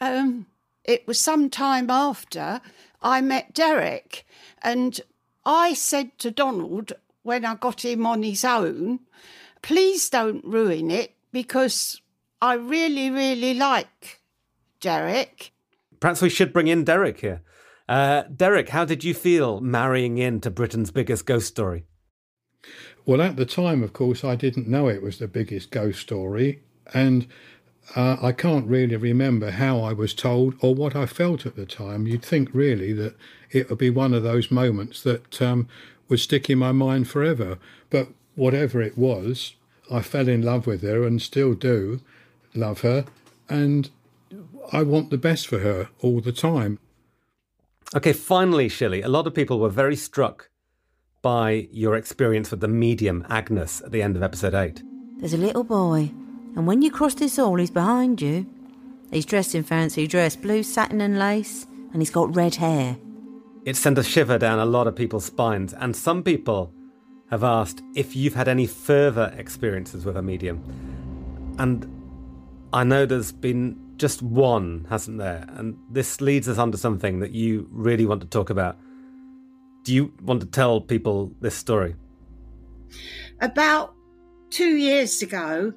um, 0.00 0.46
it 0.84 1.06
was 1.06 1.20
some 1.20 1.50
time 1.50 1.90
after 1.90 2.60
I 3.02 3.20
met 3.20 3.54
Derek, 3.54 4.26
and 4.62 5.00
I 5.44 5.74
said 5.74 6.18
to 6.18 6.30
Donald 6.30 6.92
when 7.22 7.44
I 7.44 7.56
got 7.56 7.84
him 7.84 8.06
on 8.06 8.22
his 8.22 8.44
own, 8.44 9.00
please 9.62 10.08
don't 10.08 10.44
ruin 10.44 10.90
it 10.90 11.14
because 11.32 12.00
I 12.40 12.54
really, 12.54 13.10
really 13.10 13.54
like 13.54 14.20
Derek. 14.80 15.52
Perhaps 16.00 16.22
we 16.22 16.28
should 16.30 16.52
bring 16.52 16.68
in 16.68 16.84
Derek 16.84 17.20
here. 17.20 17.42
Uh, 17.88 18.22
Derek, 18.22 18.70
how 18.70 18.84
did 18.84 19.04
you 19.04 19.14
feel 19.14 19.60
marrying 19.60 20.18
into 20.18 20.50
Britain's 20.50 20.90
biggest 20.90 21.24
ghost 21.24 21.48
story? 21.48 21.86
Well, 23.04 23.22
at 23.22 23.36
the 23.36 23.46
time, 23.46 23.82
of 23.82 23.92
course, 23.92 24.24
I 24.24 24.34
didn't 24.34 24.68
know 24.68 24.88
it 24.88 25.02
was 25.02 25.18
the 25.18 25.28
biggest 25.28 25.70
ghost 25.70 26.00
story. 26.00 26.60
And 26.92 27.26
Uh, 27.94 28.16
I 28.20 28.32
can't 28.32 28.66
really 28.66 28.96
remember 28.96 29.52
how 29.52 29.78
I 29.78 29.92
was 29.92 30.12
told 30.12 30.54
or 30.60 30.74
what 30.74 30.96
I 30.96 31.06
felt 31.06 31.46
at 31.46 31.54
the 31.54 31.66
time. 31.66 32.08
You'd 32.08 32.24
think 32.24 32.48
really 32.52 32.92
that 32.94 33.14
it 33.52 33.70
would 33.70 33.78
be 33.78 33.90
one 33.90 34.12
of 34.12 34.24
those 34.24 34.50
moments 34.50 35.02
that 35.04 35.40
um, 35.40 35.68
would 36.08 36.18
stick 36.18 36.50
in 36.50 36.58
my 36.58 36.72
mind 36.72 37.06
forever. 37.08 37.58
But 37.88 38.08
whatever 38.34 38.82
it 38.82 38.98
was, 38.98 39.54
I 39.88 40.02
fell 40.02 40.26
in 40.28 40.42
love 40.42 40.66
with 40.66 40.82
her 40.82 41.04
and 41.06 41.22
still 41.22 41.54
do 41.54 42.00
love 42.56 42.80
her. 42.80 43.04
And 43.48 43.90
I 44.72 44.82
want 44.82 45.10
the 45.10 45.18
best 45.18 45.46
for 45.46 45.58
her 45.58 45.88
all 46.00 46.20
the 46.20 46.32
time. 46.32 46.78
Okay, 47.94 48.12
finally, 48.12 48.68
Shirley, 48.68 49.02
a 49.02 49.08
lot 49.08 49.26
of 49.26 49.34
people 49.34 49.60
were 49.60 49.68
very 49.68 49.96
struck 49.96 50.50
by 51.22 51.68
your 51.70 51.96
experience 51.96 52.50
with 52.50 52.60
the 52.60 52.68
medium, 52.68 53.24
Agnes, 53.28 53.80
at 53.80 53.92
the 53.92 54.02
end 54.02 54.16
of 54.16 54.22
episode 54.22 54.54
8. 54.54 54.82
There's 55.18 55.34
a 55.34 55.38
little 55.38 55.64
boy, 55.64 56.10
and 56.56 56.66
when 56.66 56.82
you 56.82 56.90
cross 56.90 57.14
this 57.14 57.36
hall, 57.36 57.56
he's 57.56 57.70
behind 57.70 58.20
you. 58.20 58.46
He's 59.12 59.24
dressed 59.24 59.54
in 59.54 59.62
fancy 59.62 60.06
dress, 60.06 60.36
blue 60.36 60.62
satin 60.62 61.00
and 61.00 61.18
lace, 61.18 61.66
and 61.92 62.02
he's 62.02 62.10
got 62.10 62.34
red 62.34 62.56
hair. 62.56 62.96
It 63.64 63.76
sent 63.76 63.98
a 63.98 64.02
shiver 64.02 64.38
down 64.38 64.58
a 64.58 64.66
lot 64.66 64.86
of 64.86 64.94
people's 64.94 65.24
spines, 65.24 65.72
and 65.72 65.94
some 65.96 66.22
people 66.22 66.72
have 67.30 67.42
asked 67.42 67.82
if 67.94 68.14
you've 68.14 68.34
had 68.34 68.48
any 68.48 68.66
further 68.66 69.34
experiences 69.36 70.04
with 70.04 70.16
a 70.16 70.22
medium. 70.22 70.62
And 71.58 71.95
I 72.72 72.84
know 72.84 73.06
there's 73.06 73.32
been 73.32 73.78
just 73.96 74.22
one, 74.22 74.86
hasn't 74.90 75.18
there? 75.18 75.46
And 75.56 75.78
this 75.90 76.20
leads 76.20 76.48
us 76.48 76.58
on 76.58 76.72
to 76.72 76.78
something 76.78 77.20
that 77.20 77.32
you 77.32 77.68
really 77.70 78.06
want 78.06 78.20
to 78.20 78.26
talk 78.26 78.50
about. 78.50 78.76
Do 79.84 79.94
you 79.94 80.12
want 80.22 80.40
to 80.40 80.46
tell 80.46 80.80
people 80.80 81.32
this 81.40 81.54
story? 81.54 81.94
About 83.40 83.94
two 84.50 84.76
years 84.76 85.22
ago, 85.22 85.72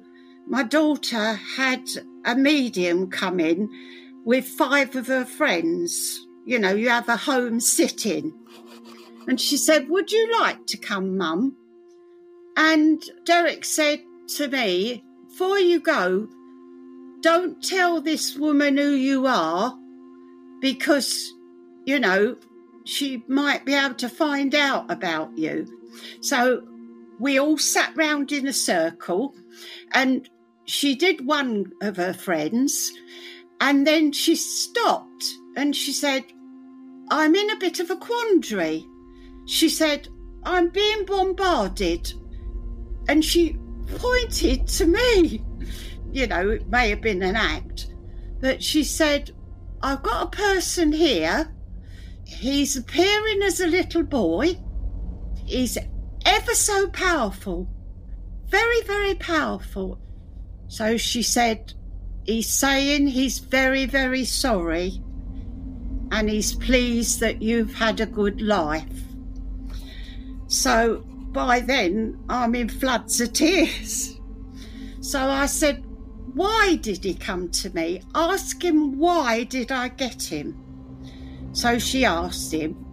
my 0.46 0.62
daughter 0.62 1.34
had 1.56 1.84
a 2.24 2.34
medium 2.34 3.10
come 3.10 3.40
in 3.40 3.68
with 4.24 4.44
five 4.46 4.96
of 4.96 5.06
her 5.06 5.24
friends. 5.24 6.26
You 6.44 6.58
know, 6.58 6.74
you 6.74 6.88
have 6.88 7.08
a 7.08 7.16
home 7.16 7.60
sitting. 7.60 8.32
And 9.28 9.40
she 9.40 9.56
said, 9.56 9.88
Would 9.88 10.10
you 10.10 10.40
like 10.40 10.66
to 10.66 10.76
come, 10.76 11.16
Mum? 11.16 11.56
And 12.56 13.02
Derek 13.24 13.64
said 13.64 14.00
to 14.36 14.48
me, 14.48 15.04
Before 15.28 15.58
you 15.58 15.78
go, 15.80 16.28
don't 17.22 17.62
tell 17.62 18.00
this 18.00 18.36
woman 18.36 18.76
who 18.76 18.90
you 18.90 19.26
are 19.26 19.76
because, 20.60 21.32
you 21.84 21.98
know, 21.98 22.36
she 22.84 23.22
might 23.28 23.64
be 23.64 23.74
able 23.74 23.94
to 23.96 24.08
find 24.08 24.54
out 24.54 24.90
about 24.90 25.36
you. 25.36 25.66
So 26.20 26.62
we 27.18 27.38
all 27.38 27.58
sat 27.58 27.96
round 27.96 28.32
in 28.32 28.46
a 28.46 28.52
circle 28.52 29.34
and 29.92 30.28
she 30.64 30.94
did 30.94 31.26
one 31.26 31.72
of 31.82 31.96
her 31.96 32.14
friends 32.14 32.90
and 33.60 33.86
then 33.86 34.12
she 34.12 34.36
stopped 34.36 35.24
and 35.56 35.76
she 35.76 35.92
said, 35.92 36.24
I'm 37.10 37.34
in 37.34 37.50
a 37.50 37.58
bit 37.58 37.80
of 37.80 37.90
a 37.90 37.96
quandary. 37.96 38.86
She 39.46 39.68
said, 39.68 40.08
I'm 40.44 40.68
being 40.70 41.04
bombarded. 41.04 42.12
And 43.08 43.24
she 43.24 43.58
pointed 43.98 44.66
to 44.68 44.86
me 44.86 45.44
you 46.12 46.26
know, 46.26 46.50
it 46.50 46.68
may 46.68 46.90
have 46.90 47.00
been 47.00 47.22
an 47.22 47.36
act, 47.36 47.92
but 48.40 48.62
she 48.62 48.84
said, 48.84 49.30
I've 49.82 50.02
got 50.02 50.26
a 50.26 50.36
person 50.36 50.92
here. 50.92 51.52
He's 52.24 52.76
appearing 52.76 53.42
as 53.42 53.60
a 53.60 53.66
little 53.66 54.02
boy. 54.02 54.58
He's 55.46 55.78
ever 56.24 56.54
so 56.54 56.88
powerful, 56.88 57.68
very, 58.48 58.82
very 58.82 59.14
powerful. 59.14 59.98
So 60.68 60.96
she 60.96 61.22
said, 61.22 61.74
He's 62.24 62.48
saying 62.48 63.08
he's 63.08 63.38
very, 63.38 63.86
very 63.86 64.24
sorry 64.24 65.02
and 66.12 66.28
he's 66.28 66.54
pleased 66.54 67.20
that 67.20 67.40
you've 67.40 67.74
had 67.74 68.00
a 68.00 68.06
good 68.06 68.40
life. 68.40 69.02
So 70.48 70.98
by 71.32 71.60
then, 71.60 72.22
I'm 72.28 72.54
in 72.54 72.68
floods 72.68 73.20
of 73.20 73.32
tears. 73.32 74.18
So 75.00 75.20
I 75.20 75.46
said, 75.46 75.84
why 76.34 76.76
did 76.76 77.04
he 77.04 77.14
come 77.14 77.48
to 77.50 77.74
me? 77.74 78.02
Ask 78.14 78.62
him 78.62 78.98
why 78.98 79.44
did 79.44 79.72
I 79.72 79.88
get 79.88 80.22
him? 80.22 80.56
So 81.52 81.78
she 81.78 82.04
asked 82.04 82.52
him, 82.52 82.84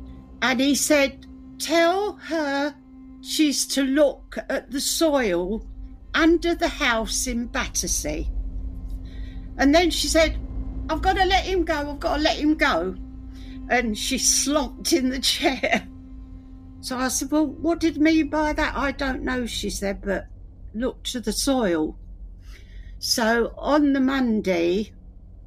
and 0.41 0.59
he 0.59 0.75
said, 0.75 1.25
Tell 1.59 2.13
her 2.13 2.75
she's 3.21 3.65
to 3.67 3.83
look 3.83 4.37
at 4.49 4.71
the 4.71 4.81
soil 4.81 5.65
under 6.13 6.55
the 6.55 6.67
house 6.67 7.27
in 7.27 7.47
Battersea. 7.47 8.29
And 9.57 9.73
then 9.73 9.89
she 9.91 10.07
said, 10.07 10.37
I've 10.89 11.01
got 11.01 11.17
to 11.17 11.25
let 11.25 11.43
him 11.43 11.65
go, 11.65 11.91
I've 11.91 11.99
got 11.99 12.17
to 12.17 12.21
let 12.21 12.37
him 12.37 12.55
go. 12.55 12.95
And 13.69 13.97
she 13.97 14.17
slopped 14.17 14.93
in 14.93 15.09
the 15.09 15.19
chair. 15.33 15.87
So 16.81 16.97
I 16.97 17.09
said, 17.09 17.31
Well, 17.31 17.47
what 17.47 17.79
did 17.79 17.95
he 17.95 18.01
mean 18.01 18.29
by 18.29 18.53
that? 18.53 18.75
I 18.75 18.91
don't 18.91 19.23
know, 19.23 19.45
she 19.45 19.69
said, 19.69 20.01
but 20.01 20.27
look 20.73 21.03
to 21.03 21.19
the 21.19 21.33
soil. 21.33 21.97
So 22.99 23.53
on 23.57 23.93
the 23.93 23.99
Monday, 23.99 24.91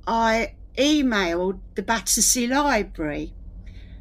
I 0.07 0.55
emailed 0.78 1.61
the 1.74 1.82
Battersea 1.82 2.46
Library 2.46 3.34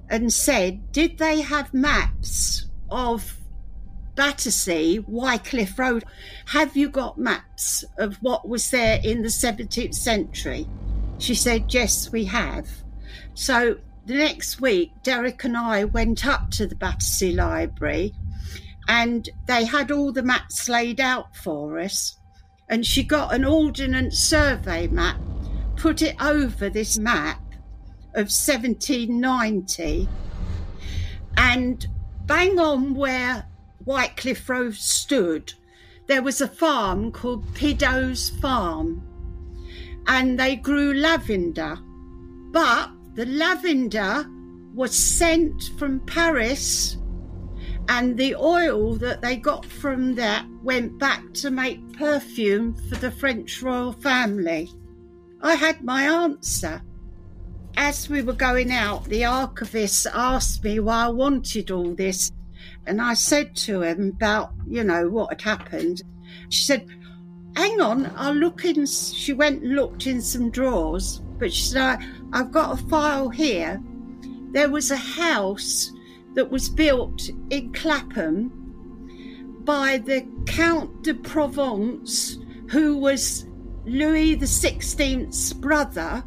and 0.10 0.32
said, 0.32 0.92
Did 0.92 1.18
they 1.18 1.42
have 1.42 1.74
maps 1.74 2.66
of 2.90 3.36
Battersea, 4.16 5.00
Wycliffe 5.00 5.78
Road? 5.80 6.04
Have 6.48 6.78
you 6.78 6.90
got 6.90 7.18
maps 7.18 7.84
of 7.98 8.18
what 8.18 8.48
was 8.48 8.70
there 8.70 9.00
in 9.04 9.24
the 9.24 9.30
17th 9.30 9.96
century? 9.96 10.68
She 11.18 11.36
said, 11.36 11.74
Yes, 11.74 12.12
we 12.12 12.26
have. 12.26 12.68
So 13.34 13.78
the 14.06 14.16
next 14.16 14.62
week, 14.62 14.92
Derek 15.04 15.44
and 15.44 15.58
I 15.58 15.86
went 15.86 16.26
up 16.26 16.52
to 16.52 16.68
the 16.68 16.76
Battersea 16.76 17.34
Library 17.34 18.14
and 18.88 19.30
they 19.48 19.66
had 19.66 19.92
all 19.92 20.12
the 20.12 20.24
maps 20.24 20.68
laid 20.70 21.00
out 21.00 21.36
for 21.36 21.80
us 21.80 22.19
and 22.70 22.86
she 22.86 23.04
got 23.04 23.34
an 23.34 23.44
ordnance 23.44 24.20
survey 24.20 24.88
map, 24.88 25.20
put 25.76 26.02
it 26.02 26.16
over 26.22 26.70
this 26.70 26.98
map 26.98 27.42
of 28.14 28.30
1790, 28.30 30.08
and 31.38 31.88
bang 32.26 32.60
on 32.60 32.94
where 32.94 33.46
Wycliffe 33.86 34.48
Road 34.50 34.76
stood, 34.76 35.54
there 36.08 36.22
was 36.22 36.42
a 36.42 36.48
farm 36.48 37.12
called 37.12 37.54
Piddow's 37.56 38.30
Farm, 38.30 39.02
and 40.08 40.40
they 40.40 40.56
grew 40.56 40.94
lavender, 40.94 41.78
but 42.52 42.92
the 43.16 43.26
lavender 43.26 44.26
was 44.74 44.96
sent 44.96 45.72
from 45.78 46.00
Paris 46.02 46.98
and 47.90 48.16
the 48.16 48.36
oil 48.36 48.94
that 48.94 49.20
they 49.20 49.36
got 49.36 49.66
from 49.66 50.14
that 50.14 50.46
went 50.62 51.00
back 51.00 51.34
to 51.34 51.50
make 51.50 51.98
perfume 51.98 52.76
for 52.88 52.96
the 52.96 53.10
French 53.10 53.64
royal 53.64 53.92
family. 53.94 54.72
I 55.42 55.56
had 55.56 55.84
my 55.84 56.04
answer. 56.04 56.84
As 57.76 58.08
we 58.08 58.22
were 58.22 58.34
going 58.34 58.72
out, 58.72 59.06
the 59.06 59.26
archivist 59.26 60.06
asked 60.14 60.64
me 60.64 60.80
why 60.80 61.06
I 61.06 61.10
wanted 61.10 61.72
all 61.72 61.96
this, 61.96 62.32
and 62.86 63.02
I 63.02 63.16
said 63.16 63.56
to 63.58 63.82
him 63.82 64.10
about, 64.16 64.52
you 64.68 64.84
know, 64.84 65.10
what 65.10 65.32
had 65.32 65.42
happened. 65.42 66.04
She 66.50 66.66
said, 66.66 66.86
Hang 67.56 67.82
on, 67.82 68.12
I'll 68.16 68.36
look 68.36 68.66
in. 68.66 68.86
She 68.86 69.34
went 69.34 69.64
and 69.64 69.76
looked 69.76 70.06
in 70.06 70.22
some 70.22 70.52
drawers, 70.52 71.24
but 71.40 71.52
she 71.52 71.64
said, 71.64 71.98
I've 72.34 72.52
got 72.52 72.80
a 72.80 72.88
file 72.88 73.30
here. 73.30 73.82
There 74.52 74.70
was 74.70 74.92
a 74.92 74.98
house 74.98 75.92
that 76.34 76.52
was 76.52 76.70
built 76.70 77.30
in 77.50 77.74
Clapham 77.74 78.52
by 79.64 79.98
the 79.98 80.26
Count 80.46 81.04
de 81.04 81.14
Provence, 81.14 82.38
who 82.70 82.98
was 82.98 83.46
Louis 83.86 84.36
XVI's 84.38 85.54
brother. 85.54 86.24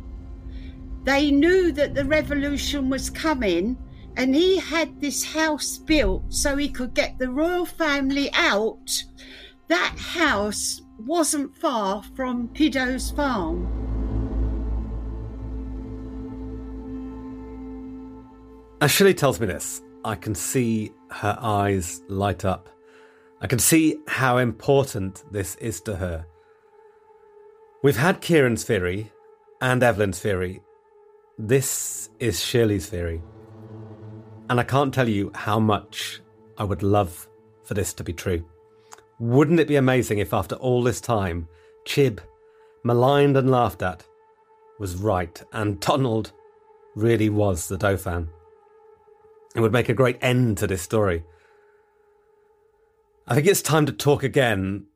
They 1.05 1.30
knew 1.30 1.72
that 1.72 1.94
the 1.94 2.05
revolution 2.05 2.88
was 2.88 3.11
coming, 3.11 3.76
and 4.16 4.34
he 4.34 4.59
had 4.59 5.00
this 5.00 5.24
house 5.24 5.78
built 5.78 6.32
so 6.32 6.57
he 6.57 6.68
could 6.68 6.94
get 6.94 7.18
the 7.18 7.30
royal 7.30 7.66
family 7.66 8.30
out. 8.34 9.05
That 9.68 9.96
house 9.98 10.82
wasn't 10.98 11.57
far 11.57 12.03
from 12.14 12.48
Pido's 12.48 13.11
farm. 13.11 13.66
Ashley 18.80 19.14
tells 19.14 19.40
me 19.40 19.46
this, 19.46 19.80
I 20.05 20.16
can 20.16 20.34
see 20.34 20.92
her 21.11 21.36
eyes 21.40 22.03
light 22.09 22.44
up. 22.44 22.68
I 23.40 23.46
can 23.46 23.59
see 23.59 23.98
how 24.07 24.38
important 24.38 25.24
this 25.30 25.55
is 25.57 25.80
to 25.82 25.96
her. 25.96 26.26
We've 27.82 27.96
had 27.96 28.20
Ciarán's 28.20 28.64
theory 28.64 29.11
and 29.61 29.82
Evelyn's 29.82 30.20
theory. 30.20 30.62
This 31.38 32.11
is 32.18 32.42
Shirley's 32.42 32.86
theory. 32.86 33.22
And 34.48 34.61
I 34.61 34.64
can't 34.64 34.92
tell 34.92 35.09
you 35.09 35.30
how 35.34 35.59
much 35.59 36.20
I 36.59 36.64
would 36.64 36.82
love 36.82 37.28
for 37.64 37.74
this 37.74 37.92
to 37.94 38.05
be 38.05 38.12
true. 38.12 38.44
Wouldn't 39.18 39.61
it 39.61 39.68
be 39.68 39.76
amazing 39.76 40.18
if, 40.18 40.34
after 40.34 40.57
all 40.57 40.82
this 40.82 41.00
time, 41.00 41.48
Chib, 41.86 42.18
maligned 42.84 43.36
and 43.36 43.50
laughed 43.50 43.82
at, 43.82 44.05
was 44.78 44.96
right, 44.96 45.40
and 45.53 45.78
Donald 45.80 46.32
really 46.96 47.28
was 47.28 47.68
the 47.68 47.78
Dauphin. 47.78 48.28
It 49.55 49.61
would 49.61 49.72
make 49.72 49.88
a 49.88 49.94
great 49.94 50.18
end 50.22 50.59
to 50.59 50.66
this 50.66 50.82
story. 50.82 51.24
I 53.26 53.34
think 53.34 53.46
it's 53.46 53.62
time 53.62 53.86
to 53.86 53.92
talk 53.92 54.22
again 54.22 54.86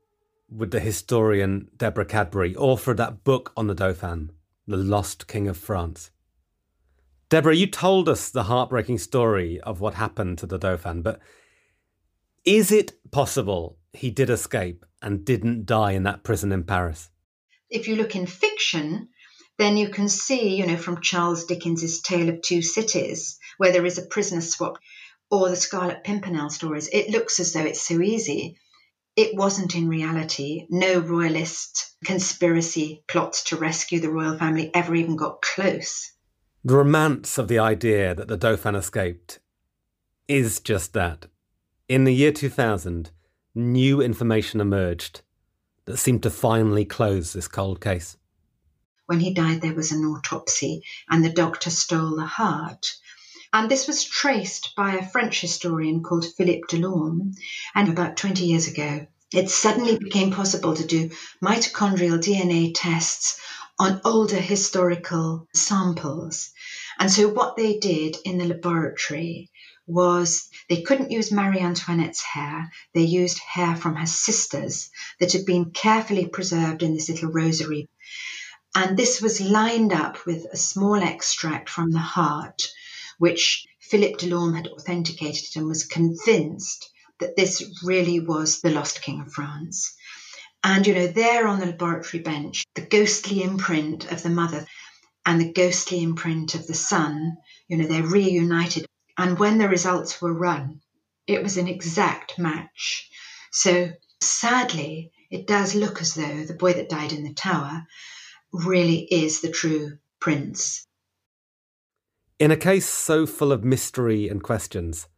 with 0.51 0.71
the 0.71 0.81
historian 0.81 1.69
Deborah 1.77 2.05
Cadbury, 2.05 2.57
author 2.57 2.93
of 2.93 2.97
that 2.97 3.25
book 3.25 3.53
on 3.57 3.67
the 3.67 3.75
Dauphin, 3.75 4.31
The 4.67 4.77
Lost 4.77 5.27
King 5.27 5.49
of 5.49 5.57
France. 5.57 6.11
Deborah, 7.29 7.57
you 7.57 7.67
told 7.67 8.09
us 8.09 8.31
the 8.31 8.45
heartbreaking 8.45 8.99
story 8.99 9.61
of 9.61 9.81
what 9.81 9.95
happened 9.95 10.39
to 10.39 10.47
the 10.47 10.59
Dauphin, 10.59 11.03
but 11.03 11.21
is 12.45 12.71
it 12.71 12.93
possible 13.11 13.79
he 13.93 14.11
did 14.11 14.31
escape 14.31 14.87
and 15.03 15.25
didn't 15.25 15.67
die 15.67 15.93
in 15.93 16.05
that 16.05 16.23
prison 16.23 16.53
in 16.53 16.63
Paris? 16.63 17.11
If 17.69 17.89
you 17.89 17.97
look 17.97 18.15
in 18.15 18.27
fiction, 18.27 19.09
then 19.59 19.77
you 19.77 19.89
can 19.89 20.09
see, 20.09 20.55
you 20.55 20.67
know, 20.67 20.77
from 20.77 21.01
Charles 21.01 21.45
Dickens's 21.45 22.01
Tale 22.01 22.29
of 22.29 22.43
Two 22.43 22.63
Cities, 22.63 23.39
where 23.59 23.73
there 23.73 23.87
is 23.87 23.99
a 23.99 24.07
prisoner 24.07 24.41
swap, 24.41 24.79
or 25.31 25.49
the 25.49 25.57
Scarlet 25.57 26.05
Pimpernel 26.05 26.51
stories, 26.51 26.89
it 26.93 27.11
looks 27.11 27.41
as 27.41 27.53
though 27.53 27.65
it's 27.65 27.83
so 27.83 28.01
easy. 28.01 28.59
It 29.17 29.35
wasn't 29.35 29.75
in 29.75 29.89
reality. 29.89 30.67
No 30.69 30.99
royalist 30.99 31.97
conspiracy 32.05 33.03
plots 33.09 33.45
to 33.45 33.57
rescue 33.57 33.99
the 33.99 34.11
royal 34.11 34.39
family 34.39 34.71
ever 34.75 34.95
even 34.95 35.17
got 35.17 35.43
close. 35.43 36.13
The 36.65 36.77
romance 36.77 37.39
of 37.39 37.49
the 37.49 37.59
idea 37.59 38.15
that 38.15 38.29
the 38.29 38.37
Dauphin 38.37 38.75
escaped 38.75 39.39
is 40.29 40.61
just 40.61 40.93
that. 40.93 41.27
In 41.89 42.05
the 42.05 42.15
year 42.15 42.33
2000, 42.33 43.11
new 43.55 44.03
information 44.03 44.61
emerged 44.61 45.23
that 45.87 45.97
seemed 45.97 46.23
to 46.25 46.31
finally 46.31 46.85
close 46.85 47.33
this 47.33 47.49
cold 47.49 47.81
case. 47.81 48.17
When 49.07 49.21
he 49.21 49.33
died, 49.33 49.61
there 49.61 49.75
was 49.75 49.93
an 49.93 50.05
autopsy, 50.05 50.83
and 51.09 51.25
the 51.25 51.33
doctor 51.33 51.71
stole 51.71 52.17
the 52.17 52.27
heart. 52.27 52.97
And 53.59 53.71
this 53.71 53.87
was 53.87 54.05
traced 54.05 54.75
by 54.77 54.97
a 54.97 55.09
French 55.09 55.41
historian 55.41 56.03
called 56.03 56.27
Philippe 56.37 56.67
Delorme. 56.69 57.35
And 57.75 57.89
about 57.89 58.19
20 58.19 58.45
years 58.45 58.69
ago, 58.69 59.07
it 59.33 59.49
suddenly 59.49 59.99
became 59.99 60.31
possible 60.31 60.77
to 60.77 60.85
do 60.85 61.11
mitochondrial 61.43 62.19
DNA 62.19 62.73
tests 62.75 63.41
on 63.79 64.03
older 64.05 64.37
historical 64.39 65.49
samples. 65.55 66.51
And 66.99 67.11
so, 67.11 67.29
what 67.29 67.57
they 67.57 67.79
did 67.79 68.19
in 68.27 68.37
the 68.37 68.45
laboratory 68.45 69.51
was 69.87 70.51
they 70.69 70.83
couldn't 70.83 71.11
use 71.11 71.33
Marie 71.33 71.61
Antoinette's 71.61 72.21
hair. 72.21 72.71
They 72.93 73.05
used 73.05 73.39
hair 73.39 73.75
from 73.75 73.97
her 73.97 74.07
sisters 74.07 74.91
that 75.19 75.33
had 75.33 75.47
been 75.47 75.71
carefully 75.71 76.27
preserved 76.27 76.83
in 76.83 76.93
this 76.93 77.09
little 77.09 77.33
rosary. 77.33 77.89
And 78.75 78.99
this 78.99 79.23
was 79.23 79.41
lined 79.41 79.95
up 79.95 80.27
with 80.27 80.45
a 80.53 80.59
small 80.59 80.97
extract 80.97 81.71
from 81.71 81.93
the 81.93 81.99
heart, 81.99 82.61
which 83.19 83.67
Philippe 83.81 84.17
Delorme 84.17 84.57
had 84.57 84.69
authenticated 84.69 85.57
and 85.57 85.67
was 85.67 85.85
convinced 85.85 86.91
that 87.21 87.37
this 87.37 87.83
really 87.83 88.21
was 88.21 88.61
the 88.61 88.71
lost 88.71 89.03
king 89.03 89.21
of 89.21 89.33
France. 89.33 89.95
And, 90.63 90.87
you 90.87 90.95
know, 90.95 91.07
there 91.07 91.47
on 91.47 91.61
the 91.61 91.67
laboratory 91.67 92.23
bench, 92.23 92.65
the 92.75 92.83
ghostly 92.83 93.43
imprint 93.43 94.11
of 94.11 94.23
the 94.23 94.31
mother 94.31 94.67
and 95.25 95.41
the 95.41 95.53
ghostly 95.53 96.03
imprint 96.03 96.55
of 96.55 96.67
the 96.67 96.75
son, 96.75 97.37
you 97.69 97.77
know, 97.77 97.87
they're 97.87 98.03
reunited. 98.07 98.87
And 99.19 99.39
when 99.39 99.59
the 99.59 99.69
results 99.69 100.21
were 100.21 100.33
run, 100.33 100.81
it 101.27 101.43
was 101.43 101.57
an 101.57 101.69
exact 101.69 102.39
match. 102.39 103.09
So 103.51 103.91
sadly, 104.21 105.13
it 105.31 105.47
does 105.47 105.75
look 105.75 106.01
as 106.01 106.15
though 106.15 106.45
the 106.45 106.55
boy 106.55 106.75
that 106.75 106.89
died 106.89 107.13
in 107.13 107.25
the 107.25 107.35
tower 107.35 107.87
really 108.53 109.01
is 109.01 109.41
the 109.41 109.51
true 109.51 109.99
prince. 110.21 110.86
In 112.39 112.51
a 112.51 112.57
case 112.57 112.87
so 112.87 113.25
full 113.25 113.51
of 113.51 113.65
mystery 113.65 114.29
and 114.29 114.43
questions, 114.43 115.09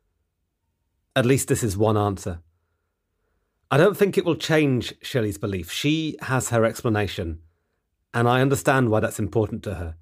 at 1.16 1.26
least 1.26 1.48
this 1.48 1.64
is 1.64 1.76
one 1.76 1.96
answer. 1.96 2.38
I 3.72 3.76
don't 3.76 3.96
think 3.96 4.16
it 4.16 4.24
will 4.24 4.36
change 4.36 4.94
Shirley's 5.02 5.36
belief. 5.36 5.68
She 5.72 6.16
has 6.22 6.50
her 6.50 6.64
explanation, 6.64 7.40
and 8.14 8.28
I 8.28 8.40
understand 8.40 8.90
why 8.90 9.00
that's 9.00 9.18
important 9.18 9.64
to 9.64 9.74
her. 9.74 9.96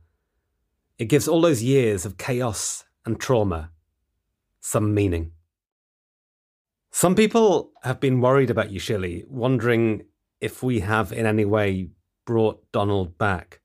It 0.98 1.06
gives 1.06 1.26
all 1.26 1.40
those 1.40 1.62
years 1.62 2.04
of 2.04 2.18
chaos 2.18 2.84
and 3.06 3.18
trauma 3.18 3.70
some 4.60 4.92
meaning. 4.92 5.32
Some 6.90 7.14
people 7.14 7.72
have 7.82 7.98
been 7.98 8.20
worried 8.20 8.50
about 8.50 8.70
you, 8.70 8.78
Shelley, 8.78 9.24
wondering 9.26 10.04
if 10.42 10.62
we 10.62 10.80
have 10.80 11.12
in 11.12 11.24
any 11.24 11.46
way 11.46 11.92
brought 12.26 12.70
Donald 12.72 13.16
back. 13.16 13.60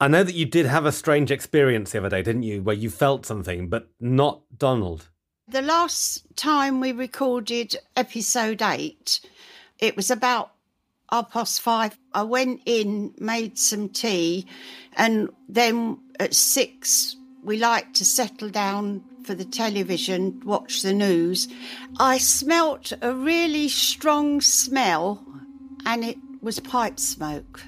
I 0.00 0.08
know 0.08 0.22
that 0.24 0.34
you 0.34 0.46
did 0.46 0.64
have 0.64 0.86
a 0.86 0.92
strange 0.92 1.30
experience 1.30 1.92
the 1.92 1.98
other 1.98 2.08
day, 2.08 2.22
didn't 2.22 2.44
you, 2.44 2.62
where 2.62 2.74
you 2.74 2.88
felt 2.88 3.26
something, 3.26 3.68
but 3.68 3.90
not 4.00 4.40
Donald. 4.56 5.10
The 5.46 5.60
last 5.60 6.24
time 6.36 6.80
we 6.80 6.92
recorded 6.92 7.76
episode 7.96 8.62
eight, 8.62 9.20
it 9.78 9.96
was 9.96 10.10
about 10.10 10.52
half 11.12 11.30
past 11.30 11.60
five. 11.60 11.98
I 12.14 12.22
went 12.22 12.62
in, 12.64 13.12
made 13.18 13.58
some 13.58 13.90
tea, 13.90 14.46
and 14.96 15.28
then 15.50 15.98
at 16.18 16.34
six, 16.34 17.16
we 17.42 17.58
like 17.58 17.92
to 17.94 18.04
settle 18.04 18.48
down 18.48 19.04
for 19.24 19.34
the 19.34 19.44
television, 19.44 20.40
watch 20.46 20.80
the 20.80 20.94
news. 20.94 21.46
I 21.98 22.16
smelt 22.16 22.94
a 23.02 23.12
really 23.12 23.68
strong 23.68 24.40
smell, 24.40 25.22
and 25.84 26.04
it 26.04 26.16
was 26.40 26.58
pipe 26.58 26.98
smoke. 26.98 27.60